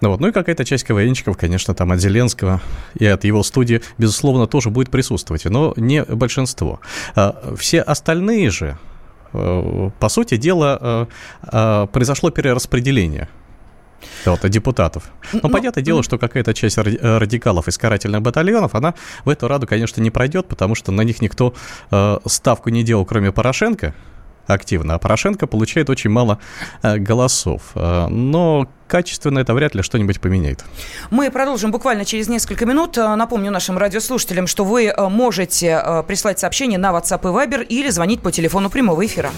Вот. 0.00 0.20
Ну 0.20 0.28
и 0.28 0.32
какая-то 0.32 0.64
часть 0.64 0.84
КВНчиков, 0.84 1.36
конечно, 1.36 1.74
там 1.74 1.92
от 1.92 2.00
Зеленского 2.00 2.60
и 2.98 3.06
от 3.06 3.24
его 3.24 3.42
студии, 3.42 3.80
безусловно, 3.96 4.46
тоже 4.46 4.70
будет 4.70 4.90
присутствовать, 4.90 5.44
но 5.44 5.72
не 5.76 6.02
большинство. 6.02 6.80
А, 7.14 7.54
все 7.56 7.80
остальные 7.80 8.50
же, 8.50 8.78
по 9.98 10.08
сути 10.08 10.36
дела, 10.36 10.78
э, 10.80 11.06
э, 11.52 11.86
произошло 11.92 12.30
перераспределение 12.30 13.28
вот, 14.24 14.48
депутатов. 14.48 15.10
Но, 15.32 15.40
Но 15.44 15.48
понятное 15.48 15.82
дело, 15.82 16.02
что 16.02 16.18
какая-то 16.18 16.54
часть 16.54 16.78
радикалов 16.78 17.68
из 17.68 17.78
карательных 17.78 18.22
батальонов, 18.22 18.74
она 18.74 18.94
в 19.24 19.30
эту 19.30 19.48
Раду, 19.48 19.66
конечно, 19.66 20.00
не 20.00 20.10
пройдет, 20.10 20.46
потому 20.46 20.74
что 20.74 20.92
на 20.92 21.02
них 21.02 21.22
никто 21.22 21.54
ставку 22.26 22.70
не 22.70 22.82
делал, 22.82 23.04
кроме 23.04 23.32
Порошенко 23.32 23.94
активно, 24.46 24.94
а 24.94 24.98
Порошенко 24.98 25.46
получает 25.46 25.90
очень 25.90 26.10
мало 26.10 26.38
э, 26.82 26.98
голосов. 26.98 27.62
Э, 27.74 28.06
но 28.08 28.68
качественно 28.88 29.38
это 29.38 29.54
вряд 29.54 29.74
ли 29.74 29.82
что-нибудь 29.82 30.20
поменяет. 30.20 30.64
Мы 31.10 31.30
продолжим 31.30 31.70
буквально 31.70 32.04
через 32.04 32.28
несколько 32.28 32.66
минут. 32.66 32.96
Э, 32.98 33.14
напомню 33.14 33.50
нашим 33.50 33.78
радиослушателям, 33.78 34.46
что 34.46 34.64
вы 34.64 34.92
можете 35.10 36.04
прислать 36.06 36.38
сообщение 36.38 36.78
на 36.78 36.90
WhatsApp 36.90 37.20
и 37.22 37.26
Viber 37.26 37.64
или 37.64 37.90
звонить 37.90 38.20
по 38.20 38.32
телефону 38.32 38.70
прямого 38.70 39.04
эфира. 39.04 39.30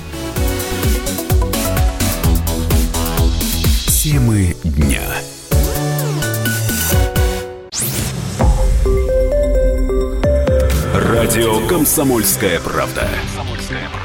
Темы 3.87 4.55
дня. 4.65 5.03
Радио 10.95 11.67
«Комсомольская 11.67 12.61
правда». 12.61 13.09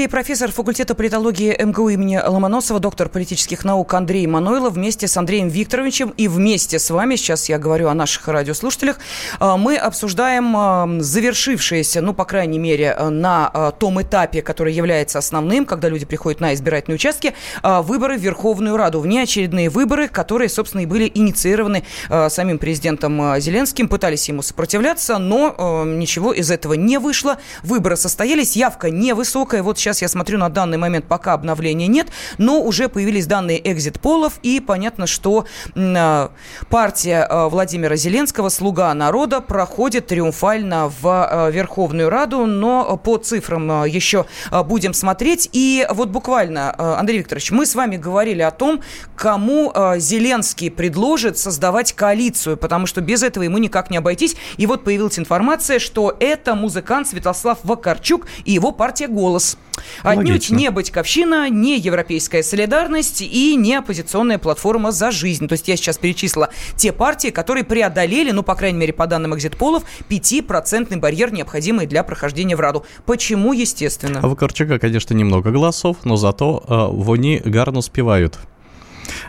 Студии 0.00 0.10
профессор 0.10 0.50
факультета 0.50 0.94
политологии 0.94 1.54
МГУ 1.62 1.90
имени 1.90 2.18
Ломоносова, 2.26 2.80
доктор 2.80 3.10
политических 3.10 3.66
наук 3.66 3.92
Андрей 3.92 4.26
Мануйлов 4.26 4.72
вместе 4.72 5.06
с 5.06 5.16
Андреем 5.18 5.48
Викторовичем 5.48 6.14
и 6.16 6.26
вместе 6.26 6.78
с 6.78 6.88
вами, 6.88 7.16
сейчас 7.16 7.50
я 7.50 7.58
говорю 7.58 7.88
о 7.88 7.94
наших 7.94 8.26
радиослушателях, 8.28 8.98
а, 9.40 9.58
мы 9.58 9.76
обсуждаем 9.76 10.56
а, 10.56 10.88
завершившиеся, 11.00 12.00
ну, 12.00 12.14
по 12.14 12.24
крайней 12.24 12.58
мере, 12.58 12.96
на 13.10 13.50
а, 13.52 13.72
том 13.72 14.00
этапе, 14.00 14.40
который 14.40 14.72
является 14.72 15.18
основным, 15.18 15.66
когда 15.66 15.90
люди 15.90 16.06
приходят 16.06 16.40
на 16.40 16.54
избирательные 16.54 16.94
участки, 16.94 17.34
выборы 17.62 18.16
в 18.16 18.22
Верховную 18.22 18.78
Раду, 18.78 19.00
внеочередные 19.00 19.68
выборы, 19.68 20.08
которые, 20.08 20.48
собственно, 20.48 20.80
и 20.80 20.86
были 20.86 21.12
инициированы 21.14 21.84
самим 22.28 22.58
президентом 22.58 23.38
Зеленским, 23.38 23.86
пытались 23.86 24.28
ему 24.28 24.40
сопротивляться, 24.40 25.18
но 25.18 25.84
ничего 25.84 26.32
из 26.32 26.50
этого 26.50 26.72
не 26.72 26.98
вышло. 26.98 27.36
Выборы 27.62 27.96
состоялись, 27.96 28.56
явка 28.56 28.88
невысокая. 28.88 29.62
Вот 29.62 29.78
сейчас 29.78 29.89
я 29.98 30.08
смотрю 30.08 30.38
на 30.38 30.48
данный 30.48 30.78
момент, 30.78 31.06
пока 31.06 31.32
обновления 31.32 31.86
нет, 31.86 32.08
но 32.38 32.62
уже 32.62 32.88
появились 32.88 33.26
данные 33.26 33.60
экзит-полов, 33.70 34.34
и 34.42 34.60
понятно, 34.60 35.06
что 35.06 35.46
а, 35.76 36.30
партия 36.68 37.26
а, 37.28 37.48
Владимира 37.48 37.96
Зеленского 37.96 38.48
«Слуга 38.48 38.92
народа» 38.94 39.40
проходит 39.40 40.06
триумфально 40.06 40.88
в 40.88 41.04
а, 41.04 41.50
Верховную 41.50 42.10
Раду, 42.10 42.46
но 42.46 42.96
по 42.96 43.16
цифрам 43.18 43.84
еще 43.84 44.26
будем 44.64 44.94
смотреть. 44.94 45.48
И 45.52 45.86
вот 45.90 46.08
буквально, 46.10 46.98
Андрей 46.98 47.18
Викторович, 47.18 47.50
мы 47.50 47.66
с 47.66 47.74
вами 47.74 47.96
говорили 47.96 48.42
о 48.42 48.50
том, 48.50 48.80
кому 49.16 49.72
Зеленский 49.96 50.70
предложит 50.70 51.38
создавать 51.38 51.92
коалицию, 51.92 52.56
потому 52.56 52.86
что 52.86 53.00
без 53.00 53.22
этого 53.22 53.44
ему 53.44 53.58
никак 53.58 53.90
не 53.90 53.98
обойтись. 53.98 54.36
И 54.56 54.66
вот 54.66 54.84
появилась 54.84 55.18
информация, 55.18 55.78
что 55.78 56.16
это 56.20 56.54
музыкант 56.54 57.08
Святослав 57.08 57.58
Вакарчук 57.62 58.26
и 58.44 58.52
его 58.52 58.72
партия 58.72 59.08
«Голос». 59.08 59.56
Отнюдь 60.02 60.28
Логично. 60.28 60.56
не 60.56 60.70
Батьковщина, 60.70 61.48
не 61.50 61.78
Европейская 61.78 62.42
солидарность 62.42 63.22
и 63.22 63.54
не 63.56 63.74
оппозиционная 63.74 64.38
платформа 64.38 64.92
«За 64.92 65.10
жизнь». 65.10 65.48
То 65.48 65.52
есть 65.52 65.68
я 65.68 65.76
сейчас 65.76 65.98
перечислила 65.98 66.50
те 66.76 66.92
партии, 66.92 67.28
которые 67.28 67.64
преодолели, 67.64 68.30
ну, 68.30 68.42
по 68.42 68.54
крайней 68.54 68.78
мере, 68.78 68.92
по 68.92 69.06
данным 69.06 69.34
экзит-полов, 69.34 69.84
5% 70.08 70.96
барьер, 70.98 71.32
необходимый 71.32 71.86
для 71.86 72.02
прохождения 72.02 72.56
в 72.56 72.60
Раду. 72.60 72.84
Почему, 73.06 73.52
естественно? 73.52 74.20
А 74.22 74.28
Вакарчука, 74.28 74.78
конечно, 74.78 75.14
немного 75.14 75.50
голосов, 75.50 75.98
но 76.04 76.16
зато 76.16 76.64
э, 76.66 76.96
вони 76.96 77.40
гарно 77.44 77.78
успевают. 77.78 78.38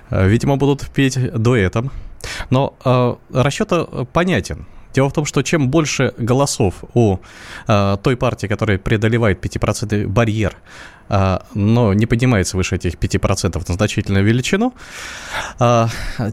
Э, 0.09 0.27
видимо, 0.27 0.57
будут 0.57 0.89
петь 0.89 1.17
дуэтом. 1.33 1.91
Но 2.49 2.75
э, 2.85 3.15
расчет 3.33 3.71
понятен. 4.13 4.65
Дело 4.93 5.09
в 5.09 5.13
том, 5.13 5.25
что 5.25 5.41
чем 5.41 5.69
больше 5.69 6.13
голосов 6.17 6.83
у 6.93 7.17
э, 7.67 7.97
той 8.03 8.15
партии, 8.17 8.47
которая 8.47 8.77
преодолевает 8.77 9.43
5% 9.45 10.07
барьер, 10.07 10.55
э, 11.09 11.39
но 11.53 11.93
не 11.93 12.05
поднимается 12.05 12.57
выше 12.57 12.75
этих 12.75 12.95
5% 12.95 13.63
на 13.67 13.73
значительную 13.73 14.25
величину, 14.25 14.73
э, 15.59 15.87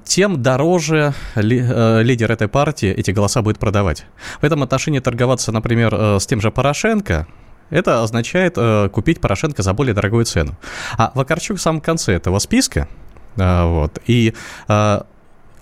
тем 0.05 0.43
дороже 0.43 1.15
ли, 1.37 1.61
э, 1.61 2.03
лидер 2.03 2.33
этой 2.33 2.49
партии 2.49 2.91
эти 2.91 3.11
голоса 3.13 3.43
будет 3.43 3.59
продавать. 3.59 4.07
В 4.41 4.45
этом 4.45 4.63
отношении 4.63 5.01
торговаться, 5.01 5.53
например, 5.53 5.95
э, 5.95 6.19
с 6.19 6.27
тем 6.27 6.41
же 6.41 6.51
Порошенко, 6.51 7.27
это 7.71 8.03
означает 8.03 8.55
э, 8.57 8.89
купить 8.89 9.21
Порошенко 9.21 9.63
за 9.63 9.75
более 9.75 9.95
дорогую 9.95 10.25
цену. 10.25 10.57
А 10.97 11.13
Вакарчук 11.15 11.59
в 11.59 11.61
самом 11.61 11.81
конце 11.81 12.15
этого 12.15 12.39
списка, 12.39 12.89
э, 13.37 13.65
вот, 13.65 13.99
и, 14.07 14.35
э, 14.69 15.01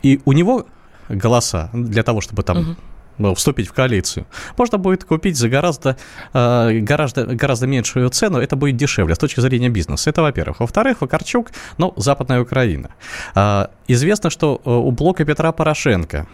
и 0.02 0.20
у 0.24 0.32
него 0.32 0.66
голоса 1.08 1.70
для 1.72 2.02
того, 2.02 2.20
чтобы 2.20 2.42
там 2.42 2.76
угу. 3.18 3.34
вступить 3.34 3.68
в 3.68 3.72
коалицию, 3.72 4.26
можно 4.58 4.78
будет 4.78 5.04
купить 5.04 5.36
за 5.36 5.48
гораздо, 5.48 5.96
э, 6.32 6.78
гораздо, 6.80 7.26
гораздо 7.26 7.66
меньшую 7.66 8.08
цену, 8.10 8.38
это 8.38 8.56
будет 8.56 8.76
дешевле 8.76 9.14
с 9.14 9.18
точки 9.18 9.40
зрения 9.40 9.68
бизнеса. 9.68 10.10
Это 10.10 10.22
во-первых. 10.22 10.60
Во-вторых, 10.60 11.00
Вакарчук, 11.00 11.50
ну, 11.78 11.92
Западная 11.96 12.40
Украина. 12.40 12.90
Э, 13.34 13.66
известно, 13.88 14.30
что 14.30 14.60
у 14.64 14.90
блока 14.90 15.24
Петра 15.24 15.52
Порошенко 15.52 16.26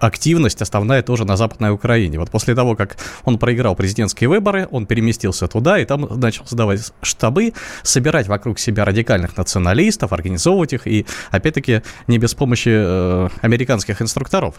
активность 0.00 0.62
основная 0.62 1.02
тоже 1.02 1.24
на 1.24 1.36
Западной 1.36 1.70
Украине. 1.70 2.18
Вот 2.18 2.30
после 2.30 2.54
того, 2.54 2.76
как 2.76 2.96
он 3.24 3.38
проиграл 3.38 3.74
президентские 3.74 4.28
выборы, 4.28 4.68
он 4.70 4.86
переместился 4.86 5.48
туда 5.48 5.78
и 5.78 5.84
там 5.84 6.08
начал 6.18 6.44
создавать 6.46 6.92
штабы, 7.02 7.52
собирать 7.82 8.28
вокруг 8.28 8.58
себя 8.58 8.84
радикальных 8.84 9.36
националистов, 9.36 10.12
организовывать 10.12 10.72
их, 10.72 10.86
и, 10.86 11.06
опять-таки, 11.30 11.82
не 12.06 12.18
без 12.18 12.34
помощи 12.34 12.70
э, 12.72 13.28
американских 13.42 14.02
инструкторов. 14.02 14.54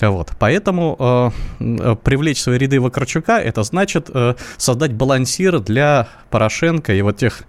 Вот. 0.00 0.32
Поэтому 0.38 1.32
э, 1.60 1.96
привлечь 2.02 2.42
свои 2.42 2.58
ряды 2.58 2.80
Вакарчука, 2.80 3.38
это 3.38 3.62
значит 3.62 4.10
э, 4.12 4.34
создать 4.56 4.92
балансир 4.92 5.60
для 5.60 6.08
Порошенко 6.30 6.92
и 6.92 7.02
вот 7.02 7.16
тех 7.16 7.42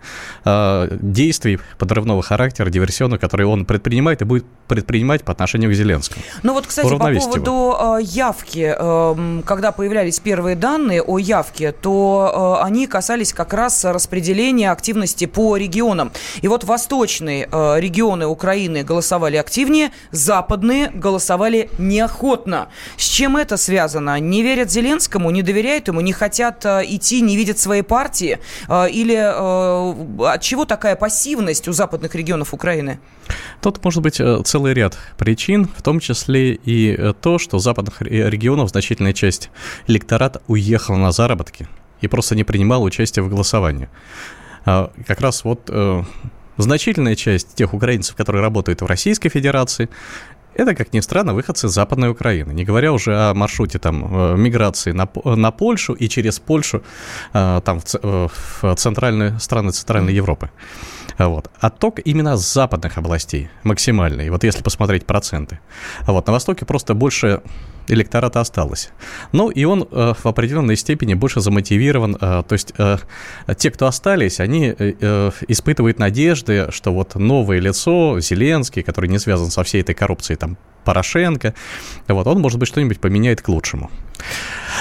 э, 0.46 0.88
действий 1.02 1.60
подрывного 1.78 2.22
характера, 2.22 2.70
диверсионных, 2.70 3.20
которые 3.20 3.48
он 3.48 3.66
предпринимает 3.66 4.22
и 4.22 4.26
будет 4.26 4.46
предпринимать 4.68 5.24
по 5.24 5.32
отношению 5.32 5.72
к 5.72 5.74
Зеленскому. 5.74 6.24
Ну 6.44 6.54
вот, 6.54 6.68
кстати, 6.68 6.88
по 6.88 6.98
поводу 6.98 7.76
э, 7.80 8.04
явки, 8.04 8.76
э, 8.78 9.42
когда 9.46 9.72
появлялись 9.72 10.20
первые 10.20 10.56
данные 10.56 11.02
о 11.02 11.18
явке, 11.18 11.72
то 11.72 12.60
э, 12.62 12.66
они 12.66 12.88
касались 12.88 13.34
как 13.34 13.54
раз 13.54 13.84
распределения 13.84 14.72
активности 14.72 15.26
по 15.26 15.58
регионам. 15.58 16.12
И 16.42 16.48
вот 16.48 16.64
восточные 16.64 17.50
э, 17.52 17.80
регионы 17.80 18.26
Украины 18.26 18.84
голосовали 18.84 19.36
активнее, 19.38 19.92
западные 20.12 20.92
голосовали 20.94 21.70
неохотно 21.78 22.37
неохотно. 22.38 22.68
С 22.98 23.04
чем 23.04 23.38
это 23.38 23.58
связано? 23.58 24.20
Не 24.20 24.44
верят 24.44 24.72
Зеленскому, 24.72 25.32
не 25.32 25.42
доверяют 25.42 25.88
ему, 25.88 26.02
не 26.02 26.14
хотят 26.14 26.66
э, 26.66 26.84
идти, 26.88 27.22
не 27.22 27.36
видят 27.36 27.58
своей 27.58 27.84
партии? 27.84 28.40
Э, 28.68 28.90
или 28.90 29.16
э, 29.16 30.34
от 30.34 30.42
чего 30.42 30.66
такая 30.66 30.96
пассивность 30.96 31.68
у 31.68 31.74
западных 31.74 32.16
регионов 32.16 32.54
Украины? 32.54 33.00
Тут 33.62 33.84
может 33.84 34.04
быть 34.04 34.22
целый 34.46 34.74
ряд 34.74 34.98
причин, 35.18 35.68
в 35.78 35.82
том 35.82 36.00
числе 36.00 36.54
и 36.54 37.14
то, 37.22 37.40
что 37.40 37.60
западных 37.60 38.02
регионов 38.02 38.70
значительная 38.70 39.14
часть 39.14 39.50
электората 39.88 40.42
уехала 40.48 40.98
на 40.98 41.12
заработки 41.12 41.68
и 42.02 42.08
просто 42.08 42.36
не 42.36 42.44
принимала 42.44 42.84
участие 42.84 43.24
в 43.24 43.30
голосовании. 43.30 43.90
А, 44.66 44.92
как 45.08 45.22
раз 45.22 45.44
вот 45.44 45.70
значительная 46.58 47.16
часть 47.16 47.56
тех 47.56 47.74
украинцев, 47.74 48.16
которые 48.16 48.42
работают 48.42 48.82
в 48.82 48.86
Российской 48.86 49.30
Федерации, 49.30 49.90
это, 50.58 50.76
как 50.76 50.94
ни 50.94 51.02
странно, 51.02 51.34
выходцы 51.34 51.68
из 51.68 51.72
Западной 51.72 52.10
Украины. 52.10 52.52
Не 52.54 52.66
говоря 52.66 52.92
уже 52.92 53.16
о 53.16 53.34
маршруте 53.34 53.80
там, 53.80 54.34
э, 54.34 54.38
миграции 54.38 54.92
на, 54.92 55.08
на 55.24 55.52
Польшу 55.52 55.94
и 55.94 56.10
через 56.10 56.40
Польшу 56.40 56.82
э, 57.34 57.62
там, 57.64 57.80
в, 57.80 57.96
э, 57.96 58.28
в 58.62 58.76
центральные 58.76 59.40
страны 59.40 59.72
Центральной 59.72 60.14
Европы. 60.14 60.50
Вот. 61.20 61.50
Отток 61.60 62.00
именно 62.06 62.38
с 62.38 62.54
западных 62.54 62.98
областей 62.98 63.50
максимальный. 63.64 64.30
Вот 64.30 64.44
если 64.44 64.64
посмотреть 64.64 65.06
проценты. 65.06 65.60
Вот. 66.08 66.28
На 66.28 66.34
Востоке 66.34 66.66
просто 66.66 66.94
больше 66.94 67.42
электората 67.88 68.40
осталось. 68.40 68.90
Ну, 69.32 69.50
и 69.50 69.66
он 69.66 69.88
э, 69.90 70.14
в 70.18 70.26
определенной 70.26 70.76
степени 70.76 71.14
больше 71.14 71.42
замотивирован. 71.42 72.18
Э, 72.20 72.44
то 72.48 72.54
есть 72.54 72.74
э, 72.78 72.98
те, 73.58 73.72
кто 73.72 73.88
остались, 73.88 74.40
они 74.40 74.68
э, 74.78 74.94
э, 75.00 75.32
испытывают 75.48 76.00
надежды, 76.00 76.68
что 76.72 76.94
вот 76.94 77.16
новое 77.16 77.60
лицо, 77.60 78.20
Зеленский, 78.20 78.84
который 78.84 79.10
не 79.10 79.20
связан 79.20 79.52
со 79.52 79.64
всей 79.64 79.82
этой 79.82 79.96
коррупцией, 79.96 80.38
там, 80.38 80.58
Порошенко, 80.84 81.54
вот, 82.08 82.28
он, 82.28 82.40
может 82.40 82.60
быть, 82.60 82.70
что-нибудь 82.70 83.02
поменяет 83.02 83.42
к 83.42 83.50
лучшему. 83.50 83.92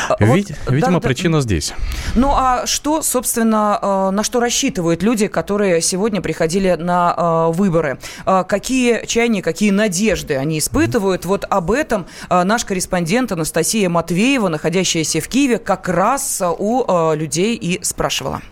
А, 0.09 0.17
Вид, 0.25 0.51
вот, 0.65 0.75
видимо, 0.75 1.01
да, 1.01 1.01
причина 1.01 1.39
да. 1.39 1.43
здесь. 1.43 1.73
Ну 2.15 2.33
а 2.35 2.67
что, 2.67 3.03
собственно, 3.03 3.79
э, 3.81 4.11
на 4.11 4.23
что 4.23 4.41
рассчитывают 4.41 5.03
люди, 5.03 5.27
которые 5.27 5.81
сегодня 5.81 6.21
приходили 6.21 6.77
на 6.79 7.15
э, 7.17 7.53
выборы? 7.53 7.99
Э, 8.25 8.45
какие 8.47 9.05
чаяния, 9.07 9.43
какие 9.43 9.71
надежды 9.71 10.37
они 10.37 10.59
испытывают? 10.59 11.25
Вот 11.25 11.45
об 11.49 11.71
этом 11.71 12.07
наш 12.29 12.65
корреспондент 12.65 13.33
Анастасия 13.33 13.89
Матвеева, 13.89 14.49
находящаяся 14.49 15.21
в 15.21 15.29
Киеве, 15.29 15.59
как 15.59 15.89
раз 15.89 16.43
у 16.59 17.15
людей 17.15 17.57
и 17.57 17.83
спрашивала. 17.83 18.43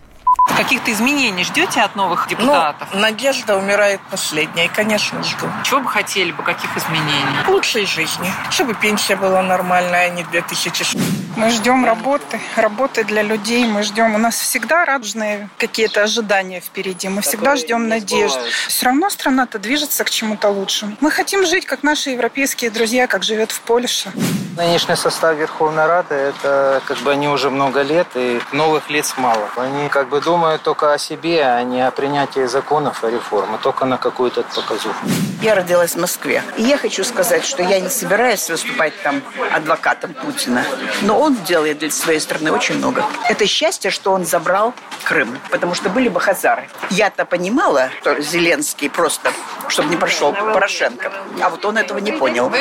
Каких-то 0.45 0.91
изменений 0.93 1.43
ждете 1.43 1.81
от 1.81 1.95
новых 1.95 2.27
депутатов? 2.29 2.87
Ну, 2.93 2.99
надежда 2.99 3.57
умирает 3.57 3.99
последняя, 4.09 4.69
конечно, 4.69 5.21
жду. 5.23 5.47
Чего 5.63 5.81
бы 5.81 5.89
хотели 5.89 6.31
бы, 6.31 6.43
каких 6.43 6.77
изменений? 6.77 7.47
Лучшей 7.47 7.85
жизни. 7.85 8.31
Чтобы 8.51 8.73
пенсия 8.75 9.15
была 9.15 9.41
нормальная, 9.41 10.05
а 10.05 10.09
не 10.09 10.23
2000. 10.23 11.24
Мы 11.35 11.49
ждем 11.49 11.83
работы, 11.83 12.39
работы 12.55 13.03
для 13.03 13.21
людей. 13.21 13.65
Мы 13.65 13.83
ждем. 13.83 14.15
У 14.15 14.17
нас 14.17 14.35
всегда 14.35 14.85
разные 14.85 15.49
какие-то 15.57 16.03
ожидания 16.03 16.61
впереди. 16.61 17.09
Мы 17.09 17.21
всегда 17.21 17.57
ждем 17.57 17.89
надежд. 17.89 18.37
Все 18.67 18.85
равно 18.85 19.09
страна-то 19.09 19.59
движется 19.59 20.03
к 20.05 20.09
чему-то 20.09 20.49
лучшему. 20.49 20.95
Мы 21.01 21.11
хотим 21.11 21.45
жить, 21.45 21.65
как 21.65 21.83
наши 21.83 22.11
европейские 22.11 22.71
друзья, 22.71 23.07
как 23.07 23.23
живет 23.23 23.51
в 23.51 23.59
Польше. 23.61 24.11
Нынешний 24.55 24.95
состав 24.95 25.35
Верховной 25.35 25.85
Рады, 25.85 26.15
это 26.15 26.81
как 26.85 26.97
бы 26.99 27.11
они 27.11 27.27
уже 27.27 27.49
много 27.49 27.81
лет, 27.81 28.07
и 28.15 28.39
новых 28.53 28.89
лиц 28.89 29.15
мало. 29.17 29.49
Они 29.57 29.89
как 29.89 30.07
бы 30.07 30.21
думают 30.21 30.61
только 30.61 30.93
о 30.93 30.97
себе, 30.97 31.43
а 31.43 31.61
не 31.63 31.85
о 31.85 31.91
принятии 31.91 32.45
законов 32.45 33.03
и 33.03 33.07
реформы, 33.11 33.57
только 33.61 33.83
на 33.83 33.97
какую-то 33.97 34.43
показуху. 34.43 35.05
Я 35.41 35.55
родилась 35.55 35.95
в 35.95 35.99
Москве. 35.99 36.41
И 36.55 36.63
я 36.63 36.77
хочу 36.77 37.03
сказать, 37.03 37.43
что 37.45 37.63
я 37.63 37.81
не 37.81 37.89
собираюсь 37.89 38.49
выступать 38.49 38.93
там 39.03 39.21
адвокатом 39.53 40.13
Путина. 40.13 40.63
Но 41.01 41.24
он 41.25 41.35
делает 41.43 41.79
для 41.79 41.89
своей 41.89 42.19
страны 42.19 42.51
очень 42.51 42.77
много. 42.77 43.03
Это 43.29 43.47
счастье, 43.47 43.89
что 43.89 44.11
он 44.11 44.25
забрал 44.25 44.73
Крым, 45.03 45.39
потому 45.49 45.73
что 45.73 45.89
были 45.89 46.09
бы 46.09 46.19
хазары. 46.19 46.69
Я-то 46.89 47.25
понимала, 47.25 47.89
что 48.01 48.21
Зеленский 48.21 48.89
просто, 48.89 49.31
чтобы 49.67 49.89
не 49.89 49.97
прошел 49.97 50.33
Порошенко, 50.33 51.11
а 51.41 51.49
вот 51.49 51.65
он 51.65 51.77
этого 51.77 51.97
не 51.97 52.11
понял. 52.11 52.51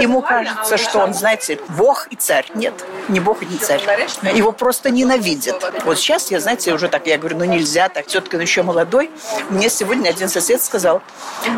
Ему 0.00 0.22
кажется, 0.22 0.76
что 0.76 0.98
он, 0.98 1.14
знаете, 1.14 1.60
бог 1.68 2.08
и 2.10 2.16
царь. 2.16 2.46
Нет, 2.54 2.74
не 3.08 3.20
бог 3.20 3.42
и 3.42 3.46
не 3.46 3.58
царь. 3.58 3.82
Его 4.34 4.52
просто 4.52 4.90
ненавидят. 4.90 5.64
Вот 5.84 5.98
сейчас 5.98 6.30
я, 6.30 6.40
знаете, 6.40 6.72
уже 6.72 6.88
так, 6.88 7.06
я 7.06 7.18
говорю, 7.18 7.38
ну 7.38 7.44
нельзя 7.44 7.88
так, 7.88 8.06
все-таки 8.06 8.36
он 8.36 8.42
еще 8.42 8.62
молодой. 8.62 9.10
Мне 9.50 9.68
сегодня 9.68 10.10
один 10.10 10.28
сосед 10.28 10.62
сказал, 10.62 11.02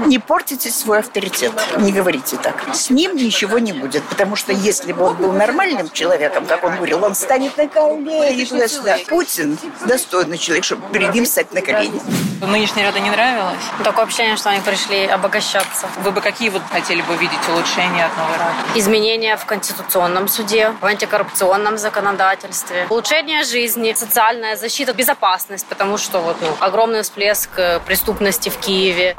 не 0.07 0.19
портите 0.19 0.71
свой 0.71 0.99
авторитет, 0.99 1.53
не 1.79 1.93
говорите 1.93 2.37
так. 2.37 2.57
С 2.75 2.91
ним 2.91 3.17
ничего 3.17 3.59
не 3.59 3.73
будет, 3.73 4.03
потому 4.05 4.37
что 4.37 4.53
если 4.53 4.93
бы 4.93 5.05
он 5.05 5.17
был 5.17 5.33
нормальным 5.33 5.91
человеком, 5.91 6.47
как 6.51 6.65
он 6.65 6.75
говорил, 6.75 7.05
он 7.05 7.15
станет 7.15 7.57
на 7.57 7.69
колени 7.69 8.45
туда-сюда. 8.45 8.99
Путин 9.09 9.57
достойный 9.87 10.37
человек, 10.37 10.65
чтобы 10.65 10.83
перед 10.93 11.15
ним 11.15 11.25
стать 11.25 11.53
на 11.53 11.63
колени. 11.63 12.01
Нынешняя 12.41 12.87
ряда 12.87 12.99
не 12.99 13.11
нравилась? 13.11 13.63
Такое 13.85 14.07
ощущение, 14.07 14.37
что 14.37 14.51
они 14.51 14.61
пришли 14.61 15.07
обогащаться. 15.07 15.87
Вы 16.03 16.11
бы 16.11 16.21
какие 16.21 16.49
вот 16.49 16.63
хотели 16.73 17.03
бы 17.03 17.15
видеть 17.15 17.39
улучшения 17.49 18.07
от 18.07 18.17
новой 18.17 18.37
рады? 18.37 18.79
Изменения 18.79 19.37
в 19.37 19.45
Конституционном 19.45 20.27
суде, 20.27 20.75
в 20.81 20.87
антикоррупционном 20.87 21.79
законодательстве, 21.79 22.87
улучшение 22.91 23.45
жизни, 23.45 23.93
социальная 23.97 24.57
защита, 24.57 24.93
безопасность, 24.93 25.67
потому 25.67 25.99
что 25.99 26.19
вот, 26.19 26.37
ну, 26.41 26.49
огромный 26.59 27.03
всплеск 27.03 27.51
э, 27.59 27.79
преступности 27.87 28.49
в 28.49 28.57
Киеве. 28.57 29.17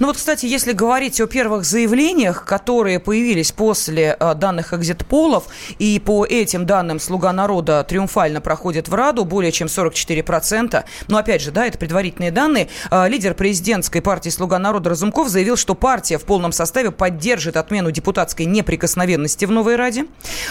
Ну 0.00 0.06
вот, 0.06 0.16
кстати, 0.16 0.46
если 0.46 0.72
говорить 0.72 1.20
о 1.20 1.26
первых 1.26 1.64
заявлениях, 1.64 2.44
которые 2.44 2.98
появились 2.98 3.52
после 3.52 4.16
э, 4.18 4.34
данных 4.34 4.72
экзит-полов, 4.72 5.44
и 5.78 6.00
по 6.04 6.24
этим 6.24 6.66
данным 6.66 7.00
«Слуга 7.00 7.32
народа» 7.32 7.84
триумфально 7.84 8.40
проходит 8.40 8.88
в 8.88 8.94
Раду, 8.94 9.24
более 9.24 9.52
чем 9.52 9.68
44%. 9.68 10.84
Но, 11.08 11.18
опять 11.18 11.42
же, 11.42 11.50
да, 11.50 11.66
это 11.66 11.78
предварительные 11.78 12.30
данные. 12.30 12.68
Э, 12.90 13.08
лидер 13.08 13.34
президентской 13.34 14.00
партии 14.00 14.30
«Слуга 14.30 14.58
народа» 14.58 14.90
Разумков 14.90 15.28
заявил, 15.28 15.56
что 15.56 15.74
партия 15.74 16.18
в 16.18 16.24
полном 16.24 16.52
составе 16.52 16.90
поддержит 16.90 17.56
отмену 17.56 17.90
депутатской 17.90 18.46
неприкосновенности 18.46 19.44
в 19.44 19.50
Новой 19.50 19.76
Раде. 19.76 20.06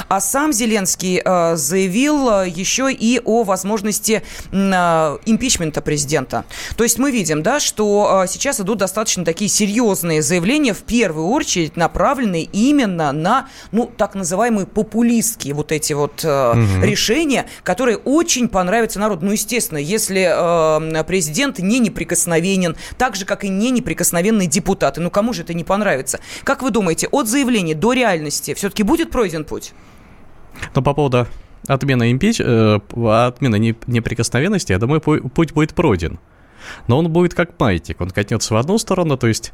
А 0.08 0.20
сам 0.22 0.54
Зеленский 0.54 1.22
э, 1.24 1.56
заявил 1.56 2.44
еще 2.44 2.92
и 2.92 3.20
о 3.24 3.44
возможности 3.44 4.22
импичмента 4.52 5.82
президента. 5.82 6.46
То 6.76 6.84
есть 6.84 6.98
мы 6.98 7.12
видим, 7.12 7.44
да, 7.44 7.60
что 7.60 8.26
сейчас 8.28 8.60
идут 8.60 8.80
достаточно 8.80 9.24
такие 9.32 9.48
серьезные 9.48 10.22
заявления, 10.22 10.74
в 10.74 10.84
первую 10.84 11.28
очередь 11.28 11.78
направленные 11.78 12.44
именно 12.44 13.14
на, 13.14 13.48
ну, 13.72 13.90
так 13.96 14.14
называемые 14.14 14.68
популистские 14.68 15.54
вот 15.54 15.72
эти 15.72 15.94
вот 15.94 16.26
э, 16.26 16.50
угу. 16.52 16.86
решения, 16.86 17.46
которые 17.64 17.96
очень 17.96 18.50
понравятся 18.50 19.00
народу. 19.00 19.26
Ну, 19.26 19.32
естественно, 19.32 19.78
если 19.78 20.28
э, 20.30 21.04
президент 21.06 21.60
не 21.60 21.80
неприкосновенен, 21.80 22.76
так 22.98 23.16
же, 23.16 23.24
как 23.24 23.46
и 23.46 23.50
не 23.50 23.72
неприкосновенные 23.72 24.50
депутаты, 24.50 25.00
ну, 25.00 25.10
кому 25.10 25.32
же 25.32 25.44
это 25.44 25.54
не 25.54 25.64
понравится? 25.64 26.20
Как 26.44 26.62
вы 26.62 26.70
думаете, 26.70 27.08
от 27.08 27.30
заявления 27.30 27.74
до 27.74 27.94
реальности 27.94 28.54
все-таки 28.54 28.84
будет 28.84 29.12
пройден 29.12 29.46
путь? 29.46 29.72
Ну, 30.76 30.82
по 30.82 30.94
поводу 30.94 31.26
отмены 31.68 32.12
импич, 32.12 32.42
э, 32.42 32.80
отмены 33.08 33.78
неприкосновенности, 33.88 34.74
я 34.74 34.78
думаю, 34.78 35.00
путь 35.00 35.54
будет 35.54 35.74
пройден 35.74 36.20
но 36.88 36.98
он 36.98 37.12
будет 37.12 37.34
как 37.34 37.60
маятник, 37.60 38.02
он 38.02 38.10
катнется 38.10 38.54
в 38.54 38.58
одну 38.58 38.78
сторону, 38.78 39.18
то 39.18 39.28
есть 39.28 39.52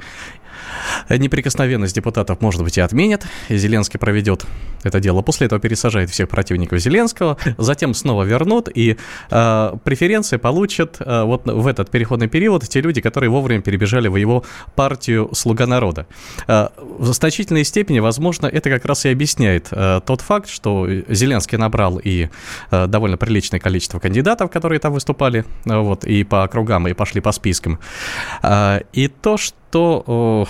Неприкосновенность 1.09 1.95
депутатов, 1.95 2.41
может 2.41 2.63
быть, 2.63 2.77
и 2.77 2.81
отменят. 2.81 3.25
И 3.49 3.57
Зеленский 3.57 3.99
проведет 3.99 4.45
это 4.83 4.99
дело. 4.99 5.21
После 5.21 5.47
этого 5.47 5.59
пересажает 5.59 6.09
всех 6.09 6.29
противников 6.29 6.79
Зеленского. 6.79 7.37
Затем 7.57 7.93
снова 7.93 8.23
вернут. 8.23 8.69
И 8.73 8.97
э, 9.29 9.73
преференции 9.83 10.37
получат 10.37 10.97
э, 10.99 11.23
вот 11.23 11.45
в 11.45 11.67
этот 11.67 11.89
переходный 11.89 12.27
период 12.27 12.67
те 12.67 12.81
люди, 12.81 13.01
которые 13.01 13.29
вовремя 13.29 13.61
перебежали 13.61 14.07
в 14.07 14.15
его 14.15 14.43
партию 14.75 15.29
«Слуга 15.33 15.65
народа». 15.65 16.07
Э, 16.47 16.69
в 16.77 17.13
значительной 17.13 17.63
степени, 17.63 17.99
возможно, 17.99 18.47
это 18.47 18.69
как 18.69 18.85
раз 18.85 19.05
и 19.05 19.09
объясняет 19.09 19.67
э, 19.71 20.01
тот 20.05 20.21
факт, 20.21 20.49
что 20.49 20.87
Зеленский 21.09 21.57
набрал 21.57 21.99
и 22.03 22.29
э, 22.71 22.87
довольно 22.87 23.17
приличное 23.17 23.59
количество 23.59 23.99
кандидатов, 23.99 24.51
которые 24.51 24.79
там 24.79 24.93
выступали, 24.93 25.45
э, 25.65 25.77
вот, 25.77 26.05
и 26.05 26.23
по 26.23 26.43
округам, 26.43 26.87
и 26.87 26.93
пошли 26.93 27.21
по 27.21 27.31
спискам. 27.31 27.79
Э, 28.43 28.81
и 28.93 29.07
то, 29.07 29.37
что 29.37 29.55
то 29.71 30.47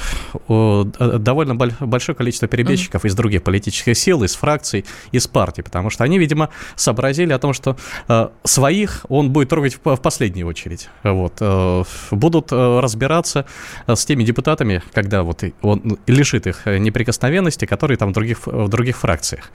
довольно 1.00 1.56
большое 1.56 2.16
количество 2.16 2.48
перебежчиков 2.48 3.06
из 3.06 3.16
других 3.16 3.44
политических 3.44 3.98
сил, 3.98 4.24
из 4.24 4.36
фракций, 4.36 4.86
из 5.12 5.28
партий, 5.28 5.62
потому 5.62 5.90
что 5.90 6.04
они, 6.04 6.20
видимо, 6.20 6.50
сообразили 6.76 7.34
о 7.34 7.40
том, 7.40 7.54
что 7.54 7.78
э, 8.08 8.30
своих 8.44 9.06
он 9.10 9.32
будет 9.32 9.50
трогать 9.50 9.78
в 9.84 9.98
последнюю 9.98 10.48
очередь. 10.48 10.90
Вот. 11.04 11.34
Э, 11.40 11.84
будут 12.12 12.52
э, 12.52 12.80
разбираться 12.80 13.46
с 13.88 14.06
теми 14.06 14.24
депутатами, 14.24 14.82
когда 14.94 15.24
вот 15.24 15.44
он 15.62 15.98
лишит 16.08 16.48
их 16.48 16.66
неприкосновенности, 16.66 17.66
которые 17.66 17.98
там 17.98 18.10
в 18.10 18.14
других, 18.14 18.46
в 18.46 18.68
других 18.70 18.98
фракциях. 18.98 19.52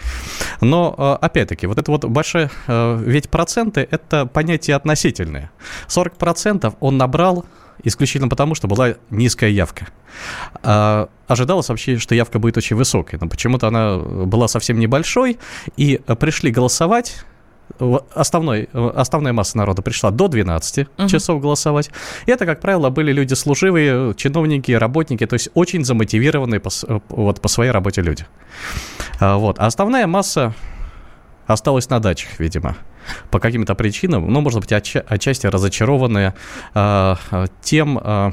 Но, 0.60 1.18
опять-таки, 1.20 1.66
вот 1.66 1.78
это 1.78 1.90
вот 1.90 2.04
большое... 2.04 2.50
Ведь 2.66 3.28
проценты– 3.28 3.86
это 3.90 4.26
понятие 4.26 4.76
относительное. 4.76 5.50
40% 5.88 6.74
он 6.80 6.96
набрал 6.96 7.44
исключительно 7.84 8.28
потому, 8.28 8.54
что 8.54 8.68
была 8.68 8.94
низкая 9.10 9.50
явка. 9.50 9.88
А, 10.62 11.08
ожидалось 11.26 11.68
вообще, 11.68 11.98
что 11.98 12.14
явка 12.14 12.38
будет 12.38 12.56
очень 12.56 12.76
высокой, 12.76 13.18
но 13.20 13.28
почему-то 13.28 13.68
она 13.68 13.98
была 13.98 14.48
совсем 14.48 14.78
небольшой, 14.78 15.38
и 15.76 16.00
пришли 16.18 16.50
голосовать 16.50 17.24
основной, 18.14 18.68
основная 18.72 19.32
масса 19.32 19.56
народа 19.56 19.82
пришла 19.82 20.10
до 20.10 20.28
12 20.28 20.78
uh-huh. 20.78 21.08
часов 21.08 21.40
голосовать. 21.40 21.90
И 22.26 22.30
это, 22.30 22.46
как 22.46 22.60
правило, 22.60 22.90
были 22.90 23.12
люди 23.12 23.34
служивые, 23.34 24.14
чиновники, 24.14 24.72
работники, 24.72 25.26
то 25.26 25.34
есть 25.34 25.48
очень 25.54 25.84
замотивированные 25.84 26.60
по, 26.60 26.70
вот, 27.08 27.40
по 27.40 27.48
своей 27.48 27.70
работе 27.70 28.02
люди. 28.02 28.26
А, 29.20 29.36
вот. 29.36 29.58
А 29.58 29.66
основная 29.66 30.06
масса 30.06 30.54
осталась 31.46 31.88
на 31.90 32.00
дачах, 32.00 32.38
видимо 32.38 32.76
по 33.30 33.40
каким-то 33.40 33.74
причинам, 33.74 34.30
ну, 34.30 34.40
может 34.40 34.60
быть, 34.60 34.72
отча- 34.72 35.04
отчасти 35.06 35.46
разочарованные 35.46 36.34
э, 36.74 37.14
тем, 37.62 37.98
э, 38.02 38.32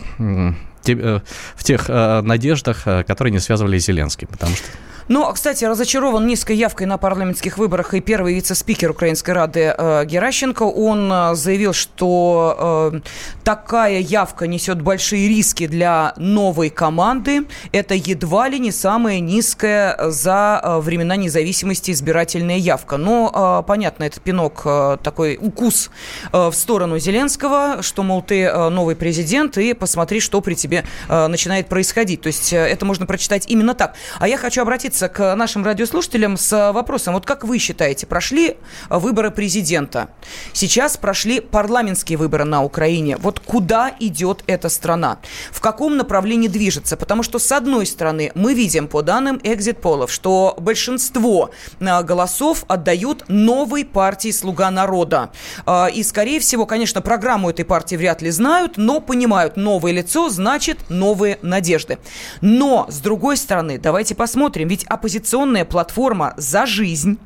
те, 0.82 0.94
э, 0.94 1.20
в 1.56 1.64
тех 1.64 1.86
э, 1.90 2.22
надеждах, 2.22 2.84
которые 2.84 3.32
не 3.32 3.40
связывали 3.40 3.78
с 3.80 3.86
Зеленским, 3.86 4.28
потому 4.28 4.56
что... 4.56 4.68
Ну, 5.12 5.26
кстати, 5.34 5.66
разочарован 5.66 6.28
низкой 6.28 6.56
явкой 6.56 6.86
на 6.86 7.00
парламентских 7.00 7.58
выборах 7.58 7.96
и 7.96 8.00
первый 8.00 8.36
вице-спикер 8.36 8.92
Украинской 8.92 9.32
Рады 9.32 9.74
э, 9.76 10.06
Геращенко. 10.06 10.62
Он 10.62 11.12
э, 11.12 11.34
заявил, 11.34 11.74
что 11.74 12.92
э, 12.94 13.00
такая 13.44 13.98
явка 14.02 14.46
несет 14.46 14.84
большие 14.84 15.28
риски 15.28 15.66
для 15.66 16.14
новой 16.18 16.70
команды. 16.70 17.48
Это 17.72 17.96
едва 17.96 18.50
ли 18.50 18.60
не 18.60 18.72
самая 18.72 19.20
низкая 19.20 20.12
за 20.12 20.62
э, 20.64 20.78
времена 20.78 21.16
независимости 21.16 21.90
избирательная 21.90 22.58
явка. 22.58 22.98
Но, 22.98 23.64
э, 23.64 23.68
понятно, 23.68 24.04
это 24.04 24.20
пинок, 24.20 24.62
э, 24.66 24.98
такой 25.02 25.40
укус 25.42 25.90
э, 26.32 26.50
в 26.50 26.54
сторону 26.54 27.00
Зеленского, 27.00 27.82
что, 27.82 28.04
мол, 28.04 28.22
ты 28.22 28.44
э, 28.44 28.70
новый 28.70 28.96
президент, 28.96 29.58
и 29.58 29.74
посмотри, 29.74 30.20
что 30.20 30.40
при 30.42 30.54
тебе 30.54 30.84
э, 31.08 31.26
начинает 31.26 31.68
происходить. 31.68 32.22
То 32.22 32.28
есть 32.28 32.54
э, 32.54 32.58
это 32.58 32.86
можно 32.86 33.08
прочитать 33.08 33.46
именно 33.48 33.74
так. 33.74 33.96
А 34.20 34.28
я 34.28 34.38
хочу 34.38 34.62
обратиться 34.62 34.99
обратиться 35.00 35.10
к 35.10 35.36
нашим 35.36 35.64
радиослушателям 35.64 36.38
с 36.38 36.72
вопросом. 36.74 37.14
Вот 37.14 37.26
как 37.26 37.44
вы 37.44 37.58
считаете, 37.58 38.06
прошли 38.06 38.58
выборы 38.90 39.32
президента? 39.32 40.10
Сейчас 40.54 40.98
прошли 40.98 41.40
парламентские 41.40 42.18
выборы 42.18 42.46
на 42.46 42.64
Украине. 42.64 43.18
Вот 43.18 43.40
куда 43.40 43.92
идет 44.00 44.44
эта 44.48 44.70
страна? 44.70 45.20
В 45.52 45.62
каком 45.62 45.98
направлении 45.98 46.48
движется? 46.48 46.98
Потому 46.98 47.24
что, 47.24 47.40
с 47.40 47.52
одной 47.52 47.86
стороны, 47.86 48.32
мы 48.36 48.54
видим 48.54 48.88
по 48.88 49.02
данным 49.02 49.40
экзит-полов, 49.44 50.12
что 50.12 50.56
большинство 50.60 51.52
а, 51.80 52.04
голосов 52.04 52.66
отдают 52.68 53.26
новой 53.30 53.86
партии 53.86 54.32
«Слуга 54.32 54.72
народа». 54.72 55.30
А, 55.66 55.88
и, 55.88 56.04
скорее 56.04 56.40
всего, 56.40 56.66
конечно, 56.66 57.02
программу 57.02 57.50
этой 57.50 57.66
партии 57.66 57.96
вряд 57.96 58.22
ли 58.22 58.32
знают, 58.32 58.78
но 58.78 59.00
понимают, 59.00 59.56
новое 59.58 59.94
лицо 59.94 60.30
значит 60.30 60.90
новые 60.90 61.40
надежды. 61.42 61.98
Но, 62.42 62.86
с 62.90 63.00
другой 63.00 63.38
стороны, 63.38 63.78
давайте 63.78 64.16
посмотрим, 64.16 64.68
ведь 64.68 64.86
оппозиционная 64.90 65.66
платформа 65.66 66.34
«За 66.38 66.66
жизнь» 66.66 67.20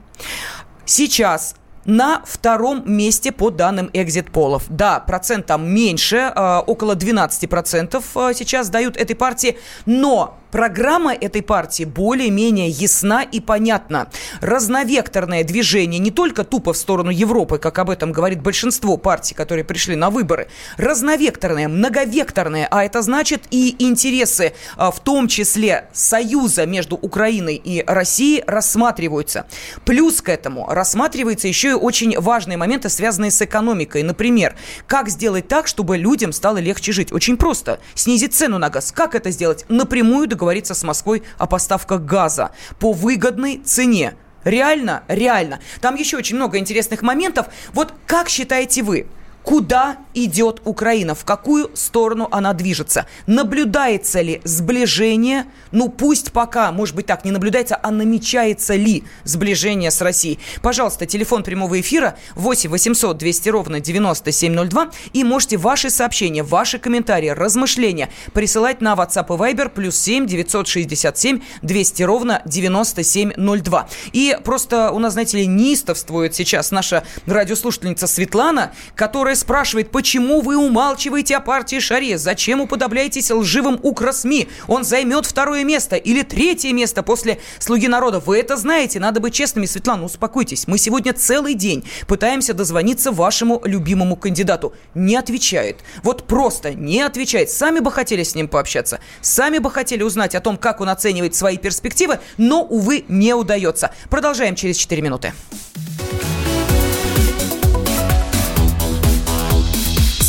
сейчас 0.86 1.56
на 1.86 2.22
втором 2.26 2.84
месте 2.86 3.32
по 3.32 3.50
данным 3.50 3.90
экзит-полов. 3.94 4.64
Да, 4.70 5.00
процент 5.00 5.46
там 5.46 5.68
меньше, 5.68 6.32
э, 6.34 6.58
около 6.66 6.96
12% 6.96 8.04
э, 8.16 8.34
сейчас 8.34 8.70
дают 8.70 8.96
этой 8.98 9.16
партии, 9.16 9.58
но 9.86 10.38
Программа 10.54 11.16
этой 11.16 11.42
партии 11.42 11.84
более-менее 11.84 12.70
ясна 12.70 13.24
и 13.24 13.40
понятна. 13.40 14.12
Разновекторное 14.40 15.44
движение 15.44 15.98
не 15.98 16.12
только 16.12 16.44
тупо 16.44 16.74
в 16.74 16.78
сторону 16.78 17.10
Европы, 17.10 17.58
как 17.58 17.80
об 17.80 17.90
этом 17.90 18.12
говорит 18.12 18.40
большинство 18.44 18.98
партий, 18.98 19.34
которые 19.34 19.64
пришли 19.64 19.96
на 19.96 20.12
выборы. 20.12 20.48
Разновекторное, 20.78 21.68
многовекторное, 21.68 22.68
а 22.70 22.84
это 22.84 23.02
значит 23.02 23.46
и 23.50 23.76
интересы, 23.80 24.54
а, 24.78 24.92
в 24.92 25.00
том 25.00 25.28
числе 25.28 25.90
союза 25.92 26.68
между 26.68 26.98
Украиной 26.98 27.56
и 27.56 27.84
Россией, 27.88 28.44
рассматриваются. 28.46 29.48
Плюс 29.86 30.22
к 30.22 30.30
этому 30.30 30.68
рассматриваются 30.70 31.48
еще 31.48 31.72
и 31.72 31.74
очень 31.74 32.16
важные 32.20 32.58
моменты, 32.58 32.90
связанные 32.90 33.32
с 33.32 33.42
экономикой. 33.42 34.04
Например, 34.04 34.56
как 34.86 35.10
сделать 35.10 35.48
так, 35.48 35.66
чтобы 35.66 35.98
людям 35.98 36.32
стало 36.32 36.58
легче 36.58 36.92
жить? 36.92 37.12
Очень 37.12 37.38
просто. 37.38 37.80
Снизить 37.96 38.36
цену 38.36 38.60
на 38.60 38.70
газ. 38.70 38.92
Как 38.92 39.16
это 39.16 39.32
сделать? 39.32 39.66
Напрямую 39.68 40.28
договориться 40.28 40.43
с 40.74 40.84
Москвой 40.84 41.24
о 41.38 41.48
поставках 41.48 42.02
газа 42.02 42.52
по 42.80 42.94
выгодной 42.94 43.58
цене. 43.58 44.16
Реально? 44.44 45.04
Реально. 45.08 45.60
Там 45.82 45.96
еще 45.96 46.18
очень 46.18 46.36
много 46.36 46.58
интересных 46.58 47.02
моментов. 47.02 47.48
Вот 47.74 47.94
как 48.06 48.30
считаете 48.30 48.84
вы, 48.84 49.08
Куда 49.44 49.98
идет 50.14 50.62
Украина? 50.64 51.16
В 51.16 51.26
какую 51.26 51.70
сторону 51.76 52.30
она 52.32 52.54
движется? 52.54 53.08
Наблюдается 53.28 54.22
ли 54.22 54.42
сближение? 54.46 55.46
Ну, 55.72 55.90
пусть 55.90 56.32
пока, 56.32 56.72
может 56.72 56.96
быть, 56.96 57.08
так 57.08 57.26
не 57.26 57.32
наблюдается, 57.32 57.78
а 57.82 57.92
намечается 57.92 58.76
ли 58.76 59.04
сближение 59.26 59.92
с 59.92 60.02
Россией? 60.02 60.40
Пожалуйста, 60.62 61.06
телефон 61.06 61.44
прямого 61.44 61.80
эфира 61.80 62.18
8 62.36 62.70
800 62.70 63.18
200 63.18 63.50
ровно 63.50 63.80
9702. 63.82 64.92
И 65.12 65.24
можете 65.26 65.58
ваши 65.58 65.90
сообщения, 65.90 66.42
ваши 66.42 66.80
комментарии, 66.80 67.30
размышления 67.30 68.10
присылать 68.34 68.82
на 68.82 68.94
WhatsApp 68.94 69.26
и 69.26 69.54
Viber 69.54 69.70
плюс 69.70 69.98
7 69.98 70.26
967 70.26 71.42
200 71.62 72.04
ровно 72.04 72.42
9702. 72.46 73.90
И 74.14 74.38
просто 74.44 74.92
у 74.92 75.00
нас, 75.00 75.14
знаете 75.14 75.38
ли, 75.38 75.48
неистовствует 75.48 76.34
сейчас 76.34 76.72
наша 76.72 77.04
радиослушательница 77.26 78.08
Светлана, 78.08 78.72
которая 78.96 79.33
которая 79.34 79.36
спрашивает, 79.36 79.92
почему 79.92 80.42
вы 80.42 80.58
умалчиваете 80.58 81.38
о 81.38 81.40
партии 81.40 81.80
Шаре? 81.80 82.18
Зачем 82.18 82.62
уподобляетесь 82.62 83.32
лживым 83.32 83.80
укросми? 83.82 84.48
Он 84.68 84.84
займет 84.84 85.26
второе 85.26 85.64
место 85.64 85.96
или 85.96 86.22
третье 86.22 86.72
место 86.72 87.02
после 87.02 87.40
«Слуги 87.60 87.88
народа». 87.88 88.20
Вы 88.20 88.40
это 88.40 88.58
знаете, 88.58 89.00
надо 89.00 89.20
быть 89.20 89.34
честными. 89.34 89.66
Светлана, 89.66 90.04
успокойтесь. 90.04 90.68
Мы 90.68 90.78
сегодня 90.78 91.14
целый 91.14 91.56
день 91.56 91.84
пытаемся 92.08 92.54
дозвониться 92.54 93.12
вашему 93.12 93.62
любимому 93.66 94.16
кандидату. 94.16 94.74
Не 94.94 95.16
отвечает. 95.16 95.78
Вот 96.04 96.28
просто 96.28 96.74
не 96.74 97.02
отвечает. 97.02 97.50
Сами 97.50 97.80
бы 97.80 97.92
хотели 97.92 98.22
с 98.24 98.36
ним 98.36 98.48
пообщаться. 98.48 99.00
Сами 99.22 99.58
бы 99.58 99.72
хотели 99.72 100.04
узнать 100.04 100.36
о 100.36 100.42
том, 100.42 100.58
как 100.58 100.82
он 100.82 100.90
оценивает 100.90 101.34
свои 101.34 101.58
перспективы, 101.58 102.20
но, 102.38 102.64
увы, 102.64 103.06
не 103.08 103.34
удается. 103.34 103.92
Продолжаем 104.10 104.56
через 104.56 104.78
4 104.78 105.02
минуты. 105.02 105.34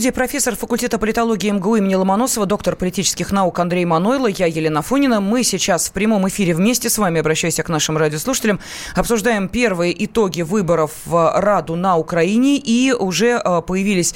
Студии 0.00 0.14
профессор 0.14 0.56
факультета 0.56 0.98
политологии 0.98 1.50
МГУ 1.50 1.76
имени 1.76 1.94
Ломоносова, 1.94 2.46
доктор 2.46 2.74
политических 2.74 3.32
наук 3.32 3.58
Андрей 3.58 3.84
Манойло, 3.84 4.28
я 4.28 4.46
Елена 4.46 4.80
Фонина. 4.80 5.20
Мы 5.20 5.44
сейчас 5.44 5.90
в 5.90 5.92
прямом 5.92 6.26
эфире 6.26 6.54
вместе 6.54 6.88
с 6.88 6.96
вами, 6.96 7.20
обращаюсь 7.20 7.56
к 7.56 7.68
нашим 7.68 7.98
радиослушателям, 7.98 8.60
обсуждаем 8.96 9.50
первые 9.50 10.06
итоги 10.06 10.40
выборов 10.40 10.92
в 11.04 11.34
Раду 11.38 11.76
на 11.76 11.98
Украине. 11.98 12.56
И 12.56 12.92
уже 12.92 13.42
э, 13.44 13.60
появились 13.60 14.14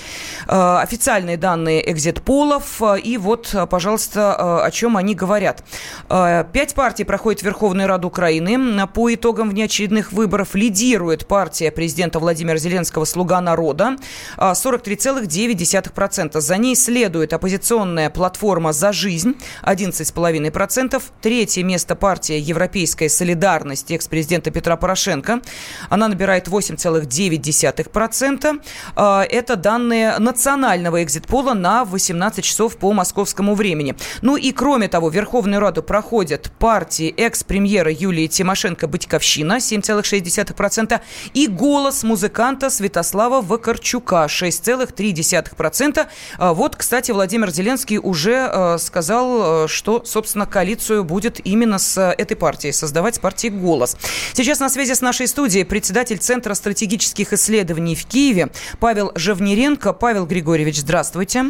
э, 0.49 0.79
официальные 0.79 1.37
данные 1.37 1.93
экзит-полов. 1.93 2.81
И 3.03 3.19
вот, 3.19 3.55
пожалуйста, 3.69 4.63
э, 4.63 4.67
о 4.67 4.71
чем 4.71 4.97
они 4.97 5.15
говорят. 5.15 5.65
Пять 6.09 6.75
партий 6.75 7.05
проходит 7.05 7.43
в 7.43 7.45
Верховную 7.45 7.89
Раду 7.89 8.09
Украины. 8.09 8.87
По 8.87 9.13
итогам 9.13 9.51
внеочередных 9.51 10.13
выборов 10.13 10.55
лидирует 10.55 11.27
партия 11.27 11.71
президента 11.71 12.21
Владимира 12.21 12.57
Зеленского 12.57 13.05
«Слуга 13.05 13.43
народа». 13.43 13.97
43,9 14.39 15.74
0,2%. 15.81 16.41
За 16.41 16.57
ней 16.57 16.77
следует 16.77 17.33
оппозиционная 17.33 18.11
платформа 18.11 18.73
«За 18.73 18.93
жизнь» 18.93 19.35
11,5%. 19.63 21.03
Третье 21.21 21.65
место 21.65 21.97
партия 21.97 22.39
«Европейская 22.39 23.09
солидарность» 23.09 23.91
экс-президента 23.91 24.51
Петра 24.51 24.77
Порошенко. 24.77 25.41
Она 25.89 26.09
набирает 26.09 26.49
8,9%. 26.49 28.61
А, 28.97 29.25
это 29.25 29.57
данные 29.57 30.19
национального 30.19 31.03
экзит-пола 31.03 31.55
на 31.55 31.85
18 31.85 32.45
часов 32.45 32.77
по 32.77 32.93
московскому 32.93 33.55
времени. 33.55 33.97
Ну 34.23 34.37
и 34.37 34.53
кроме 34.53 34.89
того, 34.89 35.09
Верховную 35.09 35.61
Раду 35.61 35.83
проходят 35.83 36.51
партии 36.59 37.13
экс-премьера 37.17 37.91
Юлии 37.91 38.27
Тимошенко 38.27 38.87
«Батьковщина» 38.87 39.59
7,6% 39.59 41.01
и 41.35 41.47
«Голос 41.47 42.05
музыканта» 42.05 42.71
Святослава 42.71 43.41
Вакарчука 43.41 44.27
6,3%. 44.29 45.64
0,2%. 45.65 46.07
А 46.39 46.55
вот, 46.55 46.77
кстати, 46.77 47.11
Владимир 47.11 47.51
Зеленский 47.51 47.99
уже 47.99 48.49
э, 48.51 48.79
сказал, 48.79 49.65
э, 49.65 49.69
что, 49.69 50.05
собственно, 50.05 50.47
коалицию 50.47 51.05
будет 51.05 51.45
именно 51.45 51.79
с 51.79 52.01
этой 52.01 52.37
партией 52.37 52.73
создавать, 52.73 53.17
с 53.17 53.19
партией 53.19 53.53
«Голос». 53.53 53.97
Сейчас 54.33 54.61
на 54.61 54.69
связи 54.69 54.95
с 54.95 55.01
нашей 55.01 55.27
студией 55.27 55.65
председатель 55.65 56.19
Центра 56.19 56.55
стратегических 56.55 57.33
исследований 57.33 57.95
в 57.95 58.05
Киеве 58.07 58.51
Павел 58.81 59.13
Живниренко. 59.15 59.93
Павел 59.93 60.27
Григорьевич, 60.27 60.81
здравствуйте. 60.81 61.45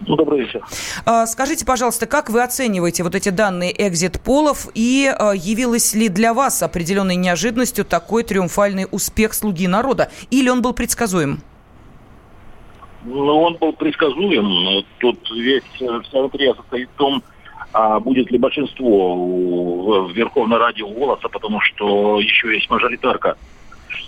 Ну, 0.00 0.14
добрый 0.16 0.40
вечер. 0.40 0.62
А, 1.06 1.26
скажите, 1.26 1.64
пожалуйста, 1.64 2.06
как 2.06 2.28
вы 2.28 2.42
оцениваете 2.42 3.02
вот 3.02 3.14
эти 3.14 3.30
данные 3.30 3.74
экзит-полов 3.88 4.68
и 4.74 5.10
явилось 5.34 5.94
ли 5.94 6.08
для 6.08 6.34
вас 6.34 6.62
определенной 6.62 7.16
неожиданностью 7.16 7.84
такой 7.84 8.22
триумфальный 8.22 8.86
успех 8.90 9.32
«Слуги 9.32 9.66
народа» 9.66 10.10
или 10.30 10.50
он 10.50 10.60
был 10.60 10.74
предсказуем? 10.74 11.42
Ну, 13.06 13.40
он 13.40 13.54
был 13.54 13.72
предсказуем. 13.72 14.84
Тут 14.98 15.30
весь 15.30 15.62
вся 15.72 16.18
интрига 16.18 16.54
состоит 16.54 16.88
в 16.90 16.98
том, 16.98 17.22
а 17.72 18.00
будет 18.00 18.30
ли 18.32 18.38
большинство 18.38 20.06
в 20.06 20.12
Верховной 20.12 20.58
Раде 20.58 20.82
у 20.82 20.90
голоса, 20.90 21.28
потому 21.28 21.60
что 21.60 22.20
еще 22.20 22.52
есть 22.52 22.68
мажоритарка 22.68 23.36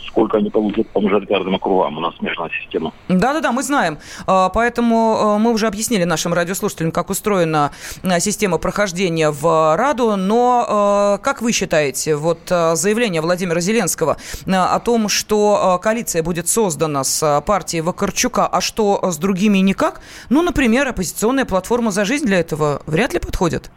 сколько 0.09 0.39
они 0.39 0.51
получат 0.51 0.89
по 0.89 1.01
мажоритарным 1.01 1.55
округам. 1.55 1.97
У 1.99 2.01
нас 2.01 2.17
смешанная 2.17 2.51
система. 2.63 2.93
Да-да-да, 3.09 3.53
мы 3.53 3.63
знаем. 3.63 3.99
А, 4.27 4.49
поэтому 4.49 5.17
а, 5.19 5.39
мы 5.39 5.53
уже 5.53 5.67
объяснили 5.67 6.05
нашим 6.05 6.35
радиослушателям, 6.35 6.93
как 6.93 7.11
устроена 7.11 7.71
а, 8.03 8.21
система 8.21 8.59
прохождения 8.59 9.31
в 9.31 9.77
Раду. 9.77 10.17
Но 10.17 11.19
как 11.23 11.43
вы 11.43 11.53
считаете, 11.53 12.17
вот 12.17 12.41
заявление 12.49 13.21
Владимира 13.21 13.61
Зеленского 13.61 14.17
о 14.47 14.81
том, 14.81 15.09
что 15.09 15.79
коалиция 15.83 16.23
будет 16.23 16.49
создана 16.49 17.05
с 17.05 17.43
партией 17.47 17.83
Вакарчука, 17.83 18.47
а 18.47 18.61
что 18.61 19.01
с 19.11 19.19
другими 19.19 19.59
никак? 19.59 20.01
Ну, 20.31 20.43
например, 20.43 20.89
оппозиционная 20.89 21.45
платформа 21.45 21.91
«За 21.91 22.05
жизнь» 22.05 22.27
для 22.27 22.41
этого 22.41 22.83
вряд 22.87 23.13
ли 23.13 23.21
подходит. 23.21 23.71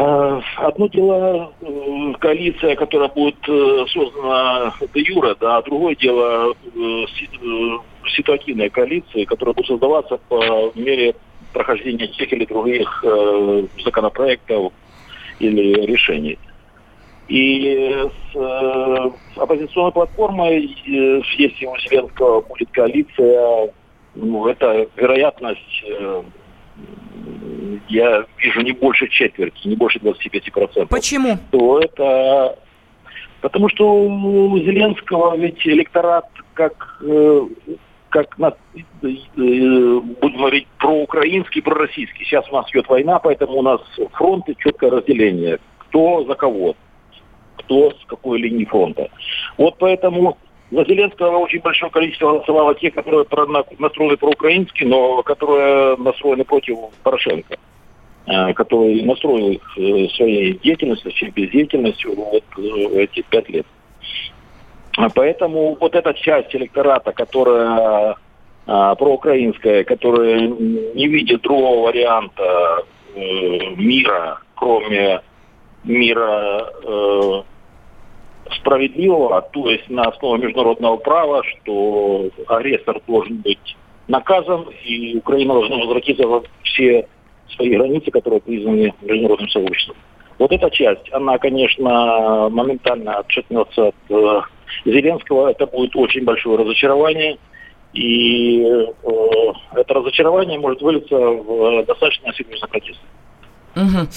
А, 0.00 0.40
одно 0.58 0.86
дело 0.86 1.52
э, 1.60 2.12
коалиция, 2.20 2.76
которая 2.76 3.08
будет 3.08 3.36
э, 3.48 3.84
создана 3.92 4.72
до 4.80 5.00
Юра, 5.00 5.34
да, 5.40 5.56
а 5.56 5.62
другое 5.62 5.96
дело 5.96 6.54
э, 6.54 7.04
ситуативная 8.06 8.70
коалиция, 8.70 9.26
которая 9.26 9.54
будет 9.54 9.66
создаваться 9.66 10.20
по 10.28 10.70
мере 10.76 11.16
прохождения 11.52 12.06
тех 12.06 12.32
или 12.32 12.44
других 12.44 13.04
законопроектов 13.82 14.72
или 15.40 15.84
решений. 15.84 16.38
И 17.26 18.08
с 18.32 19.12
оппозиционной 19.36 19.92
платформой, 19.92 20.76
если 20.84 21.66
у 21.66 21.76
Зеленского 21.78 22.42
будет 22.42 22.70
коалиция, 22.70 23.72
ну, 24.14 24.46
это 24.46 24.86
вероятность 24.96 25.84
я 27.88 28.24
вижу 28.38 28.60
не 28.60 28.72
больше 28.72 29.08
четверти, 29.08 29.66
не 29.66 29.76
больше 29.76 29.98
25%. 29.98 30.86
Почему? 30.86 31.38
То 31.50 31.80
это... 31.80 32.58
Потому 33.40 33.68
что 33.68 33.88
у 33.88 34.58
Зеленского 34.58 35.36
ведь 35.36 35.64
электорат 35.64 36.26
как, 36.54 36.98
э, 37.02 37.40
как 38.08 38.36
на, 38.36 38.48
э, 38.48 38.82
будем 39.02 40.36
говорить, 40.36 40.66
проукраинский, 40.78 41.62
пророссийский. 41.62 42.24
Сейчас 42.24 42.50
у 42.50 42.56
нас 42.56 42.68
идет 42.70 42.88
война, 42.88 43.20
поэтому 43.20 43.58
у 43.58 43.62
нас 43.62 43.80
фронты 44.14 44.56
четкое 44.58 44.90
разделение. 44.90 45.60
Кто 45.78 46.24
за 46.24 46.34
кого, 46.34 46.74
кто 47.58 47.92
с 47.92 48.04
какой 48.08 48.40
линии 48.40 48.64
фронта. 48.64 49.08
Вот 49.56 49.76
поэтому 49.78 50.36
за 50.70 50.84
Зеленского 50.84 51.38
очень 51.38 51.60
большое 51.60 51.90
количество 51.90 52.32
голосовало 52.32 52.74
тех, 52.74 52.94
которые 52.94 53.24
настроены 53.78 54.16
проукраински, 54.16 54.84
но 54.84 55.22
которые 55.22 55.96
настроены 55.96 56.44
против 56.44 56.78
Порошенко 57.02 57.56
э, 58.26 58.52
который 58.52 59.02
настроил 59.02 59.50
их 59.52 59.78
э, 59.78 60.08
своей 60.16 60.58
деятельностью, 60.58 61.10
своей 61.12 61.32
бездеятельностью 61.32 62.14
вот 62.14 62.44
э, 62.58 63.02
эти 63.02 63.22
пять 63.22 63.48
лет. 63.48 63.66
Поэтому 65.14 65.76
вот 65.80 65.94
эта 65.94 66.12
часть 66.12 66.54
электората, 66.56 67.12
которая 67.12 68.16
а, 68.66 68.94
проукраинская, 68.96 69.84
которая 69.84 70.40
не 70.40 71.06
видит 71.06 71.42
другого 71.42 71.86
варианта 71.86 72.84
мира, 73.14 74.40
кроме 74.56 75.22
мира 75.84 76.70
э, 76.84 77.42
справедливого, 78.56 79.42
то 79.42 79.70
есть 79.70 79.88
на 79.88 80.02
основе 80.02 80.46
международного 80.46 80.96
права, 80.96 81.42
что 81.44 82.28
агрессор 82.46 83.00
должен 83.06 83.38
быть 83.38 83.76
наказан, 84.08 84.66
и 84.84 85.16
Украина 85.18 85.54
должна 85.54 85.76
возвратиться 85.76 86.26
во 86.26 86.42
все 86.62 87.06
свои 87.54 87.70
границы, 87.70 88.10
которые 88.10 88.40
признаны 88.40 88.92
международным 89.02 89.48
сообществом. 89.48 89.96
Вот 90.38 90.52
эта 90.52 90.70
часть, 90.70 91.12
она, 91.12 91.38
конечно, 91.38 92.48
моментально 92.50 93.18
отшатнется 93.18 93.88
от 93.88 93.94
э, 94.08 94.40
Зеленского. 94.84 95.50
Это 95.50 95.66
будет 95.66 95.96
очень 95.96 96.24
большое 96.24 96.58
разочарование. 96.58 97.38
И 97.92 98.62
э, 98.62 98.86
это 99.74 99.94
разочарование 99.94 100.58
может 100.58 100.80
вылиться 100.80 101.16
в 101.16 101.84
достаточно 101.86 102.32
серьезный 102.34 102.68
протест. 102.68 103.00
Угу. 103.76 104.08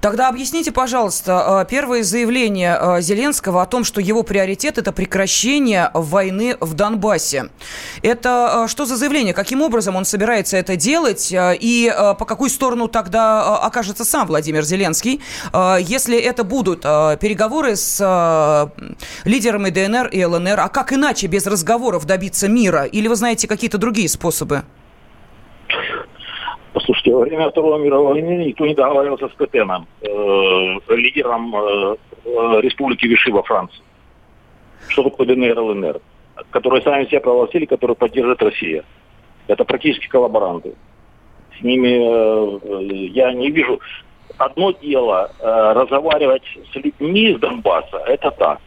Тогда 0.00 0.28
объясните, 0.28 0.70
пожалуйста, 0.70 1.62
э, 1.62 1.70
первое 1.70 2.02
заявление 2.02 2.78
э, 2.80 3.00
Зеленского 3.00 3.62
о 3.62 3.66
том, 3.66 3.82
что 3.84 4.00
его 4.00 4.22
приоритет– 4.22 4.78
это 4.78 4.92
прекращение 4.92 5.90
войны 5.92 6.56
в 6.60 6.74
Донбассе. 6.74 7.48
Это 8.02 8.64
э, 8.64 8.68
что 8.68 8.84
за 8.84 8.96
заявление? 8.96 9.34
Каким 9.34 9.62
образом 9.62 9.96
он 9.96 10.04
собирается 10.04 10.56
это 10.56 10.76
делать? 10.76 11.32
И 11.32 11.92
по 12.18 12.24
какую 12.24 12.50
сторону 12.50 12.88
тогда 12.88 13.58
окажется 13.58 14.04
сам 14.04 14.26
Владимир 14.26 14.62
Зеленский, 14.62 15.20
если 15.80 16.18
это 16.18 16.44
будут 16.44 16.82
переговоры 16.82 17.76
с 17.76 18.70
лидерами 19.24 19.70
ДНР 19.70 20.08
и 20.08 20.24
ЛНР? 20.24 20.60
А 20.60 20.68
как 20.68 20.92
иначе 20.92 21.26
без 21.26 21.46
разговоров 21.46 22.06
добиться 22.06 22.48
мира? 22.48 22.84
Или 22.84 23.08
вы 23.08 23.16
знаете 23.16 23.48
какие-то 23.48 23.78
другие 23.78 24.08
способы? 24.08 24.64
Послушайте, 26.78 27.10
во 27.12 27.22
время 27.22 27.50
Второй 27.50 27.80
мировой 27.80 28.12
войны 28.12 28.44
никто 28.44 28.64
не 28.64 28.72
договаривался 28.72 29.28
с 29.28 29.32
Петеном, 29.32 29.88
э, 30.00 30.94
лидером 30.94 31.52
э, 31.56 31.96
э, 32.24 32.60
республики 32.60 33.04
Виши 33.04 33.32
во 33.32 33.42
Франции. 33.42 33.82
Что 34.86 35.02
такое 35.02 35.26
ДНР, 35.26 35.58
ЛНР? 35.58 36.00
Которые 36.50 36.82
сами 36.82 37.06
себя 37.06 37.18
провозгласили, 37.18 37.64
которые 37.64 37.96
поддерживает 37.96 38.40
Россия. 38.42 38.84
Это 39.48 39.64
практически 39.64 40.06
коллаборанты. 40.06 40.74
С 41.58 41.64
ними 41.64 41.98
э, 41.98 43.08
я 43.12 43.32
не 43.32 43.50
вижу. 43.50 43.80
Одно 44.36 44.70
дело 44.70 45.32
э, 45.40 45.72
разговаривать 45.72 46.44
с 46.72 46.76
людьми 46.76 47.32
из 47.32 47.40
Донбасса, 47.40 47.96
это 48.06 48.30
так. 48.30 48.60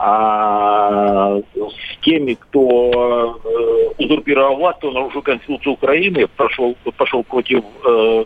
А 0.00 1.38
с 1.54 2.00
теми, 2.02 2.34
кто 2.34 3.40
э, 3.44 4.02
узурпировал 4.04 4.56
власть, 4.56 4.78
кто 4.78 4.92
нарушил 4.92 5.22
Конституцию 5.22 5.72
Украины, 5.72 6.28
прошел, 6.28 6.76
пошел 6.96 7.24
против, 7.24 7.64
э, 7.84 8.24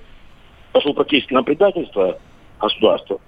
пошел 0.72 0.92
практически 0.92 1.32
на 1.32 1.42
предательство 1.42 2.18
государства, 2.60 3.20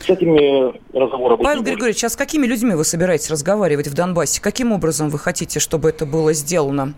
с 0.00 0.08
этими 0.08 0.72
разговоры 0.96 1.36
Павел 1.36 1.62
Григорьевич, 1.62 2.04
а 2.04 2.08
с 2.08 2.16
какими 2.16 2.46
людьми 2.46 2.74
вы 2.74 2.84
собираетесь 2.84 3.30
разговаривать 3.30 3.86
в 3.86 3.94
Донбассе? 3.94 4.42
Каким 4.42 4.72
образом 4.72 5.08
вы 5.08 5.18
хотите, 5.18 5.60
чтобы 5.60 5.90
это 5.90 6.06
было 6.06 6.32
сделано? 6.32 6.94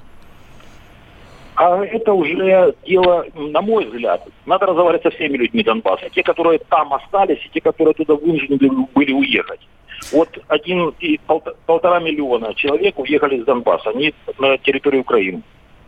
А 1.55 1.85
это 1.85 2.13
уже 2.13 2.75
дело, 2.87 3.27
на 3.35 3.61
мой 3.61 3.87
взгляд, 3.87 4.27
надо 4.47 4.67
разговаривать 4.67 5.03
со 5.03 5.11
всеми 5.11 5.37
людьми 5.37 5.63
Донбасса. 5.63 6.09
Те, 6.11 6.23
которые 6.23 6.59
там 6.59 6.95
остались, 6.95 7.45
и 7.45 7.51
те, 7.53 7.61
которые 7.61 7.95
туда 7.95 8.15
вынуждены 8.15 8.87
были 8.95 9.13
уехать. 9.13 9.61
Вот 10.11 10.29
один 10.49 10.95
и 11.01 11.19
полтора 11.67 12.01
миллиона 12.01 12.55
человек 12.55 12.99
уехали 12.99 13.37
из 13.37 13.45
Донбасса, 13.45 13.91
они 13.91 14.15
на 14.39 14.59
территории 14.59 15.01
Украины 15.01 15.43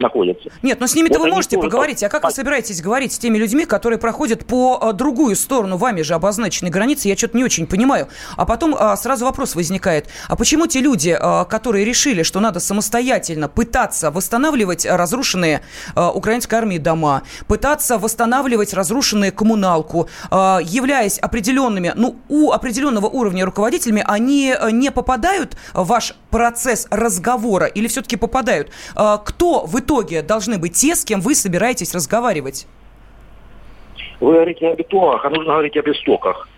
находятся. 0.05 0.51
Нет, 0.63 0.79
но 0.81 0.87
с 0.87 0.95
ними-то 0.95 1.19
вот 1.19 1.29
вы 1.29 1.35
можете 1.35 1.59
поговорить. 1.59 2.03
А 2.03 2.09
как 2.09 2.25
вы 2.25 2.31
собираетесь 2.31 2.81
говорить 2.81 3.13
с 3.13 3.19
теми 3.19 3.39
людьми, 3.39 3.65
которые 3.65 3.99
проходят 3.99 4.47
по 4.47 4.79
а, 4.81 4.93
другую 4.93 5.35
сторону 5.35 5.77
вами 5.77 6.03
же 6.03 6.15
обозначенной 6.15 6.71
границы? 6.71 7.09
Я 7.09 7.17
что-то 7.17 7.37
не 7.37 7.45
очень 7.45 7.67
понимаю. 7.67 8.09
А 8.37 8.45
потом 8.45 8.77
а, 8.79 8.97
сразу 8.97 9.25
вопрос 9.25 9.55
возникает. 9.55 10.09
А 10.29 10.37
почему 10.37 10.67
те 10.67 10.81
люди, 10.81 11.17
а, 11.19 11.45
которые 11.45 11.85
решили, 11.85 12.23
что 12.23 12.41
надо 12.41 12.61
самостоятельно 12.61 13.49
пытаться 13.49 14.11
восстанавливать 14.11 14.87
разрушенные 14.87 15.63
а, 15.95 16.11
украинской 16.11 16.55
армии 16.55 16.79
дома, 16.79 17.23
пытаться 17.49 17.99
восстанавливать 17.99 18.75
разрушенные 18.75 19.31
коммуналку, 19.33 20.09
являясь 20.31 21.19
определенными, 21.19 21.93
ну, 21.97 22.17
у 22.29 22.51
определенного 22.53 23.07
уровня 23.07 23.45
руководителями, 23.45 24.05
они 24.07 24.55
не 24.73 24.91
попадают 24.91 25.57
в 25.73 25.87
ваш 25.87 26.15
процесс 26.31 26.87
разговора 26.91 27.67
или 27.67 27.87
все-таки 27.87 28.17
попадают? 28.17 28.71
Кто 28.95 29.65
в 29.67 29.79
итоге 29.79 29.94
должны 30.03 30.59
быть 30.59 30.75
те, 30.75 30.95
с 30.95 31.05
кем 31.05 31.21
вы 31.21 31.35
собираетесь 31.35 31.95
разговаривать? 31.95 32.67
Вы 34.21 34.33
говорите 34.33 34.69
об 34.69 34.81
итогах, 34.81 35.25
а 35.25 35.31
нужно 35.31 35.53
говорить 35.53 35.77
об 35.77 35.89
истоках. 35.89 36.49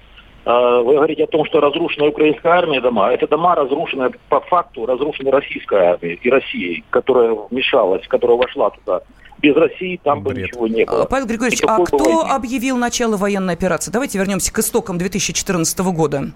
А, 0.45 0.81
вы 0.81 0.95
говорите 0.95 1.25
о 1.25 1.27
том, 1.27 1.45
что 1.45 1.61
разрушена 1.61 2.07
украинская 2.07 2.53
армия 2.53 2.81
дома. 2.81 3.13
Это 3.13 3.27
дома 3.27 3.57
разрушены 3.57 4.11
по 4.29 4.41
факту, 4.41 4.87
разрушены 4.87 5.31
российской 5.31 5.81
армией 5.81 6.21
и 6.23 6.31
Россией, 6.31 6.85
которая 6.91 7.33
вмешалась, 7.51 8.07
которая 8.07 8.37
вошла 8.37 8.71
туда. 8.71 9.01
Без 9.39 9.57
России 9.57 10.01
там 10.03 10.23
Бред. 10.23 10.37
бы 10.37 10.43
ничего 10.43 10.67
не 10.69 10.85
было. 10.85 11.05
Павел 11.05 11.27
Григорьевич, 11.27 11.63
а 11.67 11.85
кто 11.85 11.99
войны. 11.99 12.31
объявил 12.31 12.77
начало 12.77 13.17
военной 13.17 13.55
операции? 13.55 13.91
Давайте 13.91 14.19
вернемся 14.19 14.53
к 14.53 14.59
истокам 14.61 14.99
2014 14.99 15.79
года. 15.81 16.31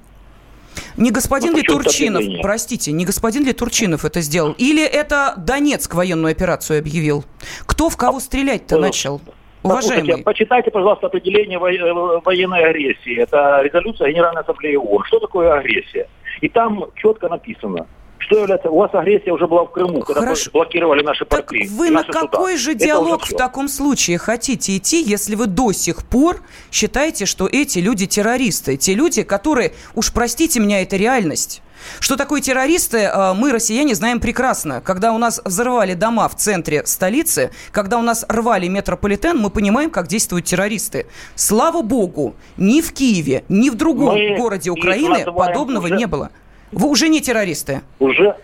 Не 0.96 1.10
господин 1.10 1.56
ли 1.56 1.62
Турчинов, 1.62 2.24
простите, 2.42 2.92
не 2.92 3.04
господин 3.04 3.44
ли 3.44 3.52
Турчинов 3.52 4.04
это 4.04 4.20
сделал? 4.20 4.54
Или 4.58 4.84
это 4.84 5.34
Донецк 5.36 5.94
военную 5.94 6.32
операцию 6.32 6.78
объявил? 6.78 7.24
Кто 7.66 7.88
в 7.88 7.96
кого 7.96 8.20
стрелять-то 8.20 8.76
э, 8.76 8.80
начал? 8.80 9.20
Уважаемый. 9.62 10.22
Почитайте, 10.22 10.70
пожалуйста, 10.70 11.06
определение 11.06 11.58
э, 11.58 12.20
военной 12.24 12.64
агрессии. 12.64 13.16
Это 13.16 13.60
резолюция 13.62 14.10
Генеральной 14.10 14.42
Ассамблеи 14.42 14.76
ООН. 14.76 15.04
Что 15.06 15.20
такое 15.20 15.52
агрессия? 15.52 16.08
И 16.40 16.48
там 16.48 16.86
четко 16.96 17.28
написано– 17.28 17.86
что 18.20 18.38
является... 18.38 18.70
У 18.70 18.76
вас 18.76 18.90
агрессия 18.94 19.32
уже 19.32 19.46
была 19.46 19.64
в 19.64 19.72
Крыму, 19.72 20.00
когда 20.00 20.20
Хорошо. 20.20 20.50
блокировали 20.52 21.02
наши 21.02 21.24
порты. 21.24 21.60
Так 21.60 21.70
вы 21.70 21.90
на 21.90 22.04
какой 22.04 22.52
суда. 22.52 22.62
же 22.62 22.74
диалог 22.74 23.24
в 23.24 23.36
таком 23.36 23.68
случае 23.68 24.18
хотите 24.18 24.76
идти, 24.76 25.02
если 25.02 25.34
вы 25.34 25.46
до 25.46 25.72
сих 25.72 26.04
пор 26.04 26.40
считаете, 26.70 27.26
что 27.26 27.48
эти 27.50 27.78
люди 27.78 28.06
террористы? 28.06 28.76
Те 28.76 28.94
люди, 28.94 29.22
которые, 29.22 29.72
уж 29.94 30.12
простите 30.12 30.60
меня, 30.60 30.82
это 30.82 30.96
реальность. 30.96 31.62
Что 31.98 32.16
такое 32.16 32.40
террористы, 32.40 33.06
а, 33.06 33.34
мы, 33.34 33.52
россияне, 33.52 33.94
знаем 33.94 34.20
прекрасно. 34.20 34.80
Когда 34.80 35.12
у 35.12 35.18
нас 35.18 35.40
взрывали 35.44 35.94
дома 35.94 36.28
в 36.28 36.36
центре 36.36 36.84
столицы, 36.86 37.50
когда 37.72 37.98
у 37.98 38.02
нас 38.02 38.26
рвали 38.28 38.68
метрополитен, 38.68 39.38
мы 39.38 39.50
понимаем, 39.50 39.90
как 39.90 40.06
действуют 40.06 40.44
террористы. 40.44 41.06
Слава 41.34 41.82
богу, 41.82 42.34
ни 42.58 42.82
в 42.82 42.92
Киеве, 42.92 43.44
ни 43.48 43.70
в 43.70 43.76
другом 43.76 44.14
мы 44.14 44.36
городе 44.36 44.70
Украины 44.70 45.24
подобного 45.24 45.86
уже... 45.86 45.96
не 45.96 46.06
было. 46.06 46.30
Вы 46.72 46.88
уже 46.88 47.08
не 47.08 47.20
террористы? 47.20 47.82
Уже. 47.98 48.36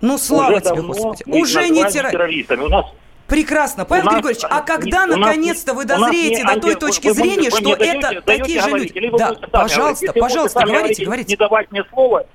Ну, 0.00 0.18
слава 0.18 0.52
уже 0.52 0.60
тебе, 0.60 0.82
Господи. 0.82 1.22
Уже 1.26 1.68
не 1.68 1.84
террористы. 1.84 2.10
террористами. 2.10 2.62
У 2.62 2.68
нас 2.68 2.86
Прекрасно. 3.26 3.86
Павел 3.86 4.04
нас, 4.04 4.14
Григорьевич, 4.14 4.44
а 4.48 4.60
когда 4.60 5.06
наконец-то 5.06 5.72
вы 5.72 5.86
дозреете 5.86 6.44
до 6.44 6.60
той 6.60 6.74
точки 6.74 7.08
вы, 7.08 7.14
зрения, 7.14 7.50
вы, 7.50 7.56
вы 7.56 7.62
что 7.62 7.76
даете, 7.76 7.98
это 7.98 8.08
даете 8.08 8.20
такие 8.20 8.60
же 8.60 8.70
люди? 8.70 9.10
Да, 9.16 9.34
пожалуйста, 9.50 10.12
пожалуйста, 10.12 10.60
говорите, 10.60 10.82
говорите, 10.82 11.04
говорите. 11.04 11.32
Не 11.32 11.36
давать 11.36 11.72
мне 11.72 11.84
слово. 11.92 12.26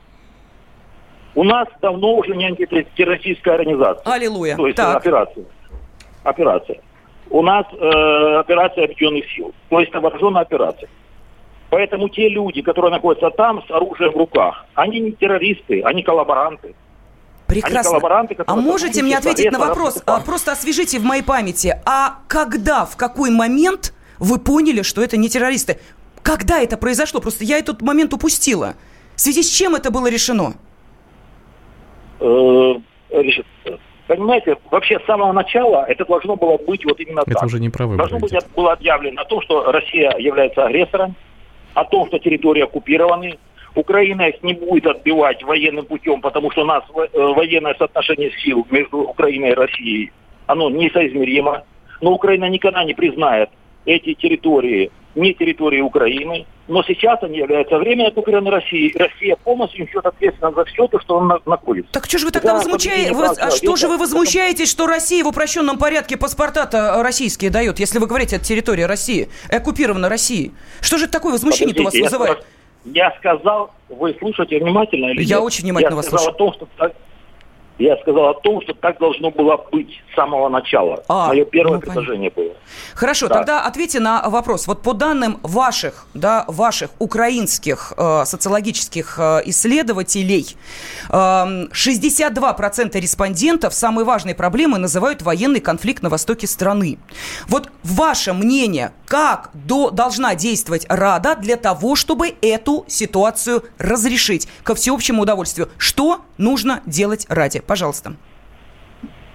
У 1.36 1.44
нас 1.44 1.68
давно 1.80 2.16
уже 2.16 2.36
не 2.36 2.48
антитеррористическая 2.48 3.56
организация. 3.56 4.12
Аллилуйя. 4.12 4.56
То 4.58 4.66
есть 4.66 4.78
так. 4.78 4.98
операция. 4.98 5.46
Операция. 6.24 6.82
У 7.30 7.44
нас 7.44 7.66
э, 7.72 8.36
операция 8.40 8.86
объединенных 8.86 9.32
сил. 9.32 9.54
То 9.70 9.80
есть 9.80 9.94
вооруженная 9.94 10.42
операция. 10.42 10.90
Поэтому 11.70 12.10
те 12.10 12.30
люди, 12.30 12.62
которые 12.62 12.92
находятся 12.92 13.30
там 13.30 13.64
с 13.68 13.72
оружием 13.72 14.12
в 14.12 14.18
руках, 14.18 14.66
они 14.74 15.00
не 15.00 15.12
террористы, 15.12 15.82
они 15.84 16.04
коллаборанты. 16.04 16.74
Прекрасно. 17.46 18.00
А 18.46 18.56
можете 18.56 19.02
мне 19.02 19.18
ответить 19.18 19.52
на 19.52 19.60
вопрос? 19.60 20.02
А, 20.06 20.20
просто 20.22 20.52
освежите 20.52 21.00
в 21.00 21.04
моей 21.04 21.24
памяти. 21.24 21.80
А 21.86 22.20
когда, 22.28 22.86
в 22.86 22.96
какой 22.96 23.32
момент 23.32 23.94
вы 24.20 24.38
поняли, 24.38 24.82
что 24.82 25.02
это 25.02 25.18
не 25.18 25.30
террористы. 25.30 25.80
Когда 26.22 26.60
это 26.60 26.78
произошло? 26.78 27.22
Просто 27.22 27.44
я 27.44 27.58
этот 27.58 27.82
момент 27.82 28.14
упустила. 28.14 28.76
В 29.16 29.22
связи 29.22 29.42
с 29.42 29.50
чем 29.50 29.76
это 29.76 29.92
было 29.92 30.08
решено? 30.08 30.54
Э, 32.20 32.74
понимаете, 34.08 34.58
вообще 34.70 35.00
с 35.00 35.06
самого 35.06 35.32
начала 35.32 35.86
это 35.88 36.06
должно 36.06 36.36
было 36.36 36.58
быть 36.58 36.84
вот 36.86 37.00
именно 37.00 37.22
это 37.22 37.34
так. 37.34 37.44
уже 37.44 37.60
не 37.60 37.70
про 37.70 37.88
Должно 37.88 38.20
быть 38.20 38.34
было 38.56 38.74
объявлено 38.74 39.22
о 39.22 39.26
том, 39.26 39.42
что 39.42 39.72
Россия 39.72 40.16
является 40.18 40.66
агрессором, 40.66 41.16
о 41.80 41.86
том, 41.86 42.08
что 42.08 42.20
территории 42.20 42.64
оккупированы, 42.64 43.38
Украина 43.76 44.24
их 44.24 44.44
не 44.44 44.54
будет 44.54 44.86
отбивать 44.88 45.44
военным 45.44 45.86
путем, 45.86 46.22
потому 46.22 46.52
что 46.52 46.64
у 46.64 46.66
нас 46.66 46.84
э, 46.94 47.08
военное 47.14 47.76
соотношение 47.76 48.32
сил 48.44 48.68
между 48.70 48.98
Украиной 49.00 49.52
и 49.52 49.54
Россией, 49.54 50.12
оно 50.48 50.70
несоизмеримо. 50.70 51.64
Но 52.02 52.12
Украина 52.12 52.50
никогда 52.50 52.84
не 52.84 52.94
признает 52.94 53.50
эти 53.86 54.14
территории 54.14 54.92
не 55.16 55.34
территории 55.34 55.82
Украины, 55.82 56.46
но 56.68 56.84
сейчас 56.84 57.22
они 57.24 57.40
являются 57.40 57.78
временно 57.78 58.10
оккупированной 58.10 58.52
Россией. 58.52 58.96
Россия 58.98 59.36
полностью 59.36 59.86
несет 59.86 60.06
ответственность 60.06 60.56
за 60.56 60.66
все 60.66 60.88
то, 60.88 61.00
что 61.00 61.18
он 61.18 61.34
находится. 61.46 61.92
Так 61.92 62.06
что 62.06 62.20
же 62.20 62.26
вы 62.28 62.32
тогда 62.32 62.54
возмущаете? 62.54 63.14
Вы, 63.14 63.26
а 63.26 63.52
что 63.52 63.76
же 63.76 63.88
вы 63.88 63.98
возмущаетесь, 63.98 64.70
что 64.70 64.86
Россия 64.88 65.24
в 65.24 65.28
упрощенном 65.28 65.78
порядке 65.78 66.16
паспорта-то 66.16 67.02
российские 67.02 67.50
дает, 67.50 67.80
если 67.80 67.98
вы 68.00 68.08
говорите, 68.08 68.36
это 68.36 68.46
территория 68.46 68.86
России, 68.86 69.30
оккупирована 69.52 70.10
Россией? 70.10 70.52
Что 70.80 70.98
же 70.98 71.08
такое 71.08 71.34
возмущение-то 71.34 71.82
у 71.82 71.86
вас 71.86 71.94
вызывает? 71.94 72.46
Я 72.86 73.12
сказал, 73.18 73.72
вы 73.90 74.16
слушаете 74.20 74.60
внимательно 74.60 75.08
или 75.08 75.24
Я 75.24 75.38
нет? 75.38 75.46
очень 75.46 75.64
внимательно 75.64 75.92
я 75.92 75.96
вас 75.98 76.06
сказал 76.06 76.34
слушаю. 76.34 76.36
о 76.36 76.38
том, 76.38 76.54
что 76.54 76.92
я 77.80 77.96
сказал 77.98 78.28
о 78.28 78.34
том, 78.34 78.62
что 78.62 78.74
так 78.74 79.00
должно 79.00 79.32
было 79.32 79.58
быть 79.72 80.02
с 80.12 80.16
самого 80.16 80.50
начала. 80.50 81.04
А, 81.08 81.30
Мое 81.30 81.46
первое 81.46 81.76
ну, 81.76 81.80
предложение 81.80 82.30
было. 82.30 82.52
Хорошо, 82.94 83.28
Да. 83.28 83.36
тогда 83.36 83.62
ответьте 83.62 84.00
на 84.02 84.30
вопрос. 84.30 84.68
Вот 84.68 84.84
по 84.84 84.94
данным 84.94 85.40
ваших, 85.44 86.06
да, 86.14 86.44
ваших 86.48 86.92
украинских 87.00 87.94
э, 87.98 88.26
социологических 88.26 89.16
э, 89.18 89.42
исследователей, 89.46 90.56
э, 91.10 91.14
62% 91.14 93.00
респондентов 93.00 93.74
самой 93.74 94.04
важной 94.04 94.36
проблемой 94.36 94.80
называют 94.82 95.22
военный 95.22 95.62
конфликт 95.62 96.04
на 96.04 96.10
востоке 96.10 96.48
страны. 96.48 97.00
Вот 97.48 97.70
ваше 97.84 98.34
мнение, 98.34 98.92
как 99.10 99.50
до, 99.54 99.90
должна 99.90 100.36
действовать 100.36 100.86
Рада 100.88 101.36
для 101.36 101.58
того, 101.58 101.96
чтобы 101.96 102.36
эту 102.42 102.86
ситуацию 102.88 103.64
разрешить 103.80 104.48
ко 104.64 104.76
всеобщему 104.76 105.24
удовольствию? 105.24 105.68
Что 105.78 106.20
нужно 106.38 106.82
делать 106.86 107.26
Раде? 107.28 107.62
Пожалуйста. 107.62 108.14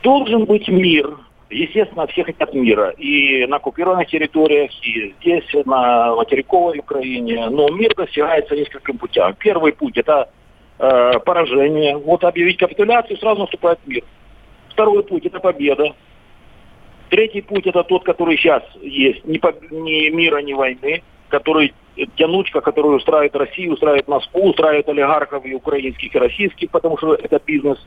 Должен 0.02 0.44
быть 0.44 0.68
мир. 0.68 1.18
Естественно, 1.50 2.06
все 2.06 2.22
хотят 2.22 2.54
мира. 2.54 2.90
И 2.90 3.46
на 3.46 3.56
оккупированных 3.56 4.08
территориях, 4.08 4.70
и 4.86 5.14
здесь, 5.20 5.44
на 5.66 6.14
материковой 6.14 6.78
Украине. 6.78 7.48
Но 7.50 7.68
мир 7.68 7.94
достигается 7.96 8.54
несколькими 8.56 8.96
путями. 8.96 9.34
Первый 9.38 9.72
путь– 9.72 9.96
это 9.98 10.30
э, 10.78 11.18
поражение. 11.18 11.96
Вот 11.96 12.22
объявить 12.22 12.58
капитуляцию, 12.58 13.18
сразу 13.18 13.40
наступает 13.40 13.80
мир. 13.86 14.04
Второй 14.68 15.02
путь– 15.02 15.26
это 15.26 15.40
победа. 15.40 15.94
Третий 17.14 17.42
путь– 17.42 17.64
это 17.68 17.84
тот, 17.84 18.02
который 18.02 18.36
сейчас 18.36 18.64
есть. 18.82 19.24
Ни, 19.24 19.38
поб- 19.38 19.70
ни 19.70 20.08
мира, 20.08 20.38
ни 20.38 20.52
войны. 20.52 21.00
Который 21.28 21.72
тянучка, 22.16 22.60
которую 22.60 22.96
устраивает 22.96 23.36
Россия, 23.36 23.70
устраивает 23.70 24.08
Москву, 24.08 24.50
устраивает 24.50 24.88
олигархов 24.88 25.46
и 25.46 25.54
украинских, 25.54 26.12
и 26.12 26.18
российских, 26.18 26.72
потому 26.72 26.98
что 26.98 27.14
это 27.14 27.40
бизнес. 27.46 27.78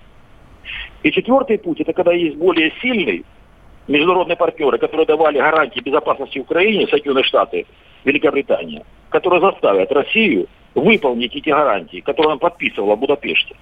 И 1.03 1.11
четвертый 1.11 1.57
путь– 1.57 1.81
это 1.81 1.91
когда 1.91 2.13
есть 2.13 2.37
более 2.37 2.71
сильный 2.81 3.25
международные 3.89 4.37
партнеры, 4.37 4.77
которые 4.77 5.05
давали 5.05 5.39
гарантии 5.39 5.81
безопасности 5.81 6.39
Украине, 6.39 6.87
Соединенные 6.87 7.25
Штаты, 7.25 7.65
Великобритания, 8.05 8.85
которые 9.09 9.41
заставят 9.41 9.91
Россию 9.91 10.47
выполнить 10.73 11.35
эти 11.35 11.49
гарантии, 11.49 11.99
которые 11.99 12.31
она 12.31 12.39
подписывала 12.39 12.95
в 12.95 12.99
Будапеште. 12.99 13.57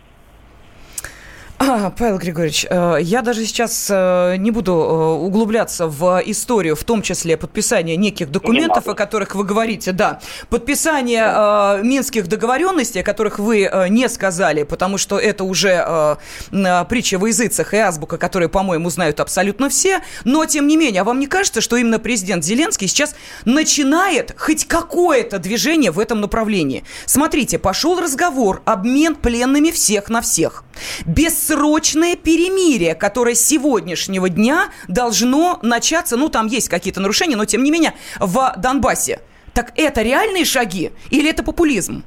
А, 1.57 1.89
Павел 1.91 2.17
Григорьевич, 2.17 2.65
э, 2.69 2.97
я 3.01 3.21
даже 3.21 3.45
сейчас 3.45 3.87
э, 3.89 4.35
не 4.37 4.51
буду 4.51 4.73
э, 4.73 5.25
углубляться 5.25 5.87
в 5.87 6.21
историю, 6.25 6.75
в 6.75 6.83
том 6.83 7.01
числе 7.01 7.37
подписания 7.37 7.95
неких 7.95 8.29
документов, 8.29 8.87
о 8.89 8.93
которых 8.93 9.35
вы 9.35 9.45
говорите, 9.45 9.93
да. 9.93 10.19
Подписание 10.49 11.81
минских 11.83 12.27
договоренностей, 12.27 12.99
о 12.99 13.03
которых 13.03 13.39
вы 13.39 13.69
не 13.89 14.09
сказали, 14.09 14.63
потому 14.63 14.97
что 14.97 15.17
это 15.17 15.43
уже 15.43 16.17
притча 16.89 17.17
во 17.17 17.27
языцах 17.27 17.73
и 17.73 17.77
азбука, 17.77 18.17
которые, 18.17 18.49
по-моему, 18.49 18.89
знают 18.89 19.19
абсолютно 19.19 19.69
все. 19.69 20.01
Но, 20.23 20.45
тем 20.45 20.67
не 20.67 20.77
менее, 20.77 21.01
а 21.01 21.03
вам 21.03 21.19
не 21.19 21.27
кажется, 21.27 21.61
что 21.61 21.77
именно 21.77 21.99
президент 21.99 22.43
Зеленский 22.43 22.87
сейчас 22.87 23.15
начинает 23.45 24.33
хоть 24.37 24.65
какое-то 24.65 25.39
движение 25.39 25.91
в 25.91 25.99
этом 25.99 26.21
направлении? 26.21 26.83
Смотрите, 27.05 27.59
пошел 27.59 27.99
разговор, 27.99 28.61
обмен 28.65 29.15
пленными 29.15 29.71
всех 29.71 30.09
на 30.09 30.21
всех. 30.21 30.63
Бессрочное 31.45 32.15
перемирие, 32.15 32.95
которое 32.95 33.35
с 33.35 33.45
сегодняшнего 33.45 34.29
дня 34.29 34.69
должно 34.87 35.59
начаться, 35.61 36.17
ну, 36.17 36.29
там 36.29 36.47
есть 36.47 36.69
какие-то 36.69 37.01
нарушения, 37.01 37.35
но, 37.35 37.45
тем 37.45 37.63
не 37.63 37.69
менее, 37.69 37.93
в 38.19 38.55
Донбассе. 38.57 39.19
Так 39.53 39.71
это 39.75 40.01
реальные 40.01 40.45
шаги 40.45 40.91
или 41.11 41.29
это 41.29 41.43
популизм? 41.43 42.03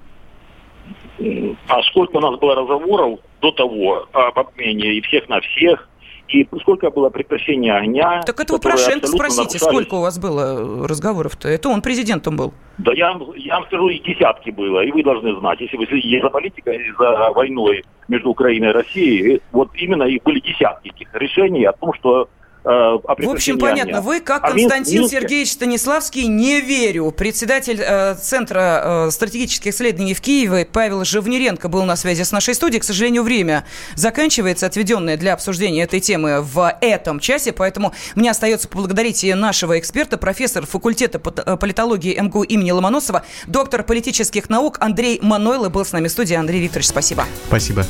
А 1.68 1.82
сколько 1.84 2.16
у 2.16 2.20
нас 2.20 2.36
было 2.40 2.56
разговоров 2.56 3.20
до 3.40 3.52
того 3.52 4.08
об 4.12 4.38
обмене 4.38 4.94
и 4.94 5.00
всех 5.02 5.28
на 5.28 5.40
всех, 5.40 5.88
и 6.28 6.46
сколько 6.60 6.90
было 6.90 7.08
прекращения 7.10 7.72
огня. 7.74 8.22
Так 8.26 8.38
это 8.40 8.54
у 8.54 8.58
Порошенко 8.58 9.06
спросите, 9.06 9.42
нарушались. 9.42 9.62
сколько 9.62 9.94
у 9.94 10.00
вас 10.00 10.18
было 10.18 10.86
разговоров-то? 10.86 11.48
Это 11.48 11.68
он 11.68 11.82
президентом 11.82 12.36
был. 12.36 12.52
Да 12.78 12.92
я, 12.92 13.12
вам- 13.12 13.32
я 13.36 13.54
вам 13.56 13.64
скажу, 13.66 13.88
и 13.88 13.98
десятки 13.98 14.50
было, 14.50 14.84
и 14.84 14.92
вы 14.92 15.02
должны 15.02 15.34
знать, 15.40 15.60
если 15.60 15.76
вы 15.76 15.86
следите 15.86 16.20
за 16.20 16.30
политикой, 16.30 16.80
за 16.98 17.30
войной 17.32 17.84
между 18.08 18.30
Украиной 18.30 18.68
и 18.70 18.72
Россией, 18.72 19.36
э, 19.36 19.40
вот 19.52 19.70
именно 19.74 20.04
и 20.04 20.20
были 20.22 20.40
десятки 20.40 20.88
этих 20.88 21.12
решений 21.14 21.64
о 21.64 21.72
том, 21.72 21.92
что 21.94 22.22
э, 22.22 22.37
В 22.64 23.30
общем, 23.30 23.58
понятно. 23.58 23.98
огня. 23.98 24.00
Вы, 24.00 24.20
как 24.20 24.44
А 24.44 24.50
Константин 24.50 25.02
Минске- 25.02 25.20
Сергеевич 25.20 25.52
Станиславский, 25.52 26.26
не 26.26 26.60
верю. 26.60 27.10
Председатель 27.10 27.80
э, 27.80 28.14
Центра 28.16 29.06
э, 29.06 29.10
стратегических 29.10 29.72
исследований 29.72 30.14
в 30.14 30.20
Киеве 30.20 30.66
Павел 30.66 31.04
Живниренко 31.04 31.68
был 31.68 31.84
на 31.84 31.96
связи 31.96 32.22
с 32.22 32.32
нашей 32.32 32.54
студией. 32.54 32.80
К 32.80 32.84
сожалению, 32.84 33.22
время 33.22 33.64
заканчивается, 33.94 34.66
отведенное 34.66 35.16
для 35.16 35.32
обсуждения 35.34 35.82
этой 35.82 36.00
темы 36.00 36.42
в 36.42 36.76
этом 36.80 37.20
часе, 37.20 37.52
поэтому 37.52 37.92
мне 38.14 38.30
остается 38.30 38.68
поблагодарить 38.68 39.24
и 39.24 39.32
нашего 39.34 39.78
эксперта, 39.78 40.18
профессор 40.18 40.66
факультета 40.66 41.20
э, 41.46 41.56
политологии 41.56 42.18
МГУ 42.20 42.42
имени 42.42 42.70
Ломоносова, 42.70 43.22
доктор 43.46 43.82
политических 43.82 44.48
наук 44.50 44.76
Андрей 44.80 45.18
Манойло 45.22 45.68
был 45.68 45.84
с 45.84 45.92
нами 45.92 46.08
в 46.08 46.10
студии. 46.10 46.34
Андрей 46.34 46.60
Викторович, 46.60 46.88
спасибо. 46.88 47.24
Спасибо. 47.48 47.84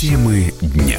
Темы 0.00 0.52
дня. 0.60 0.98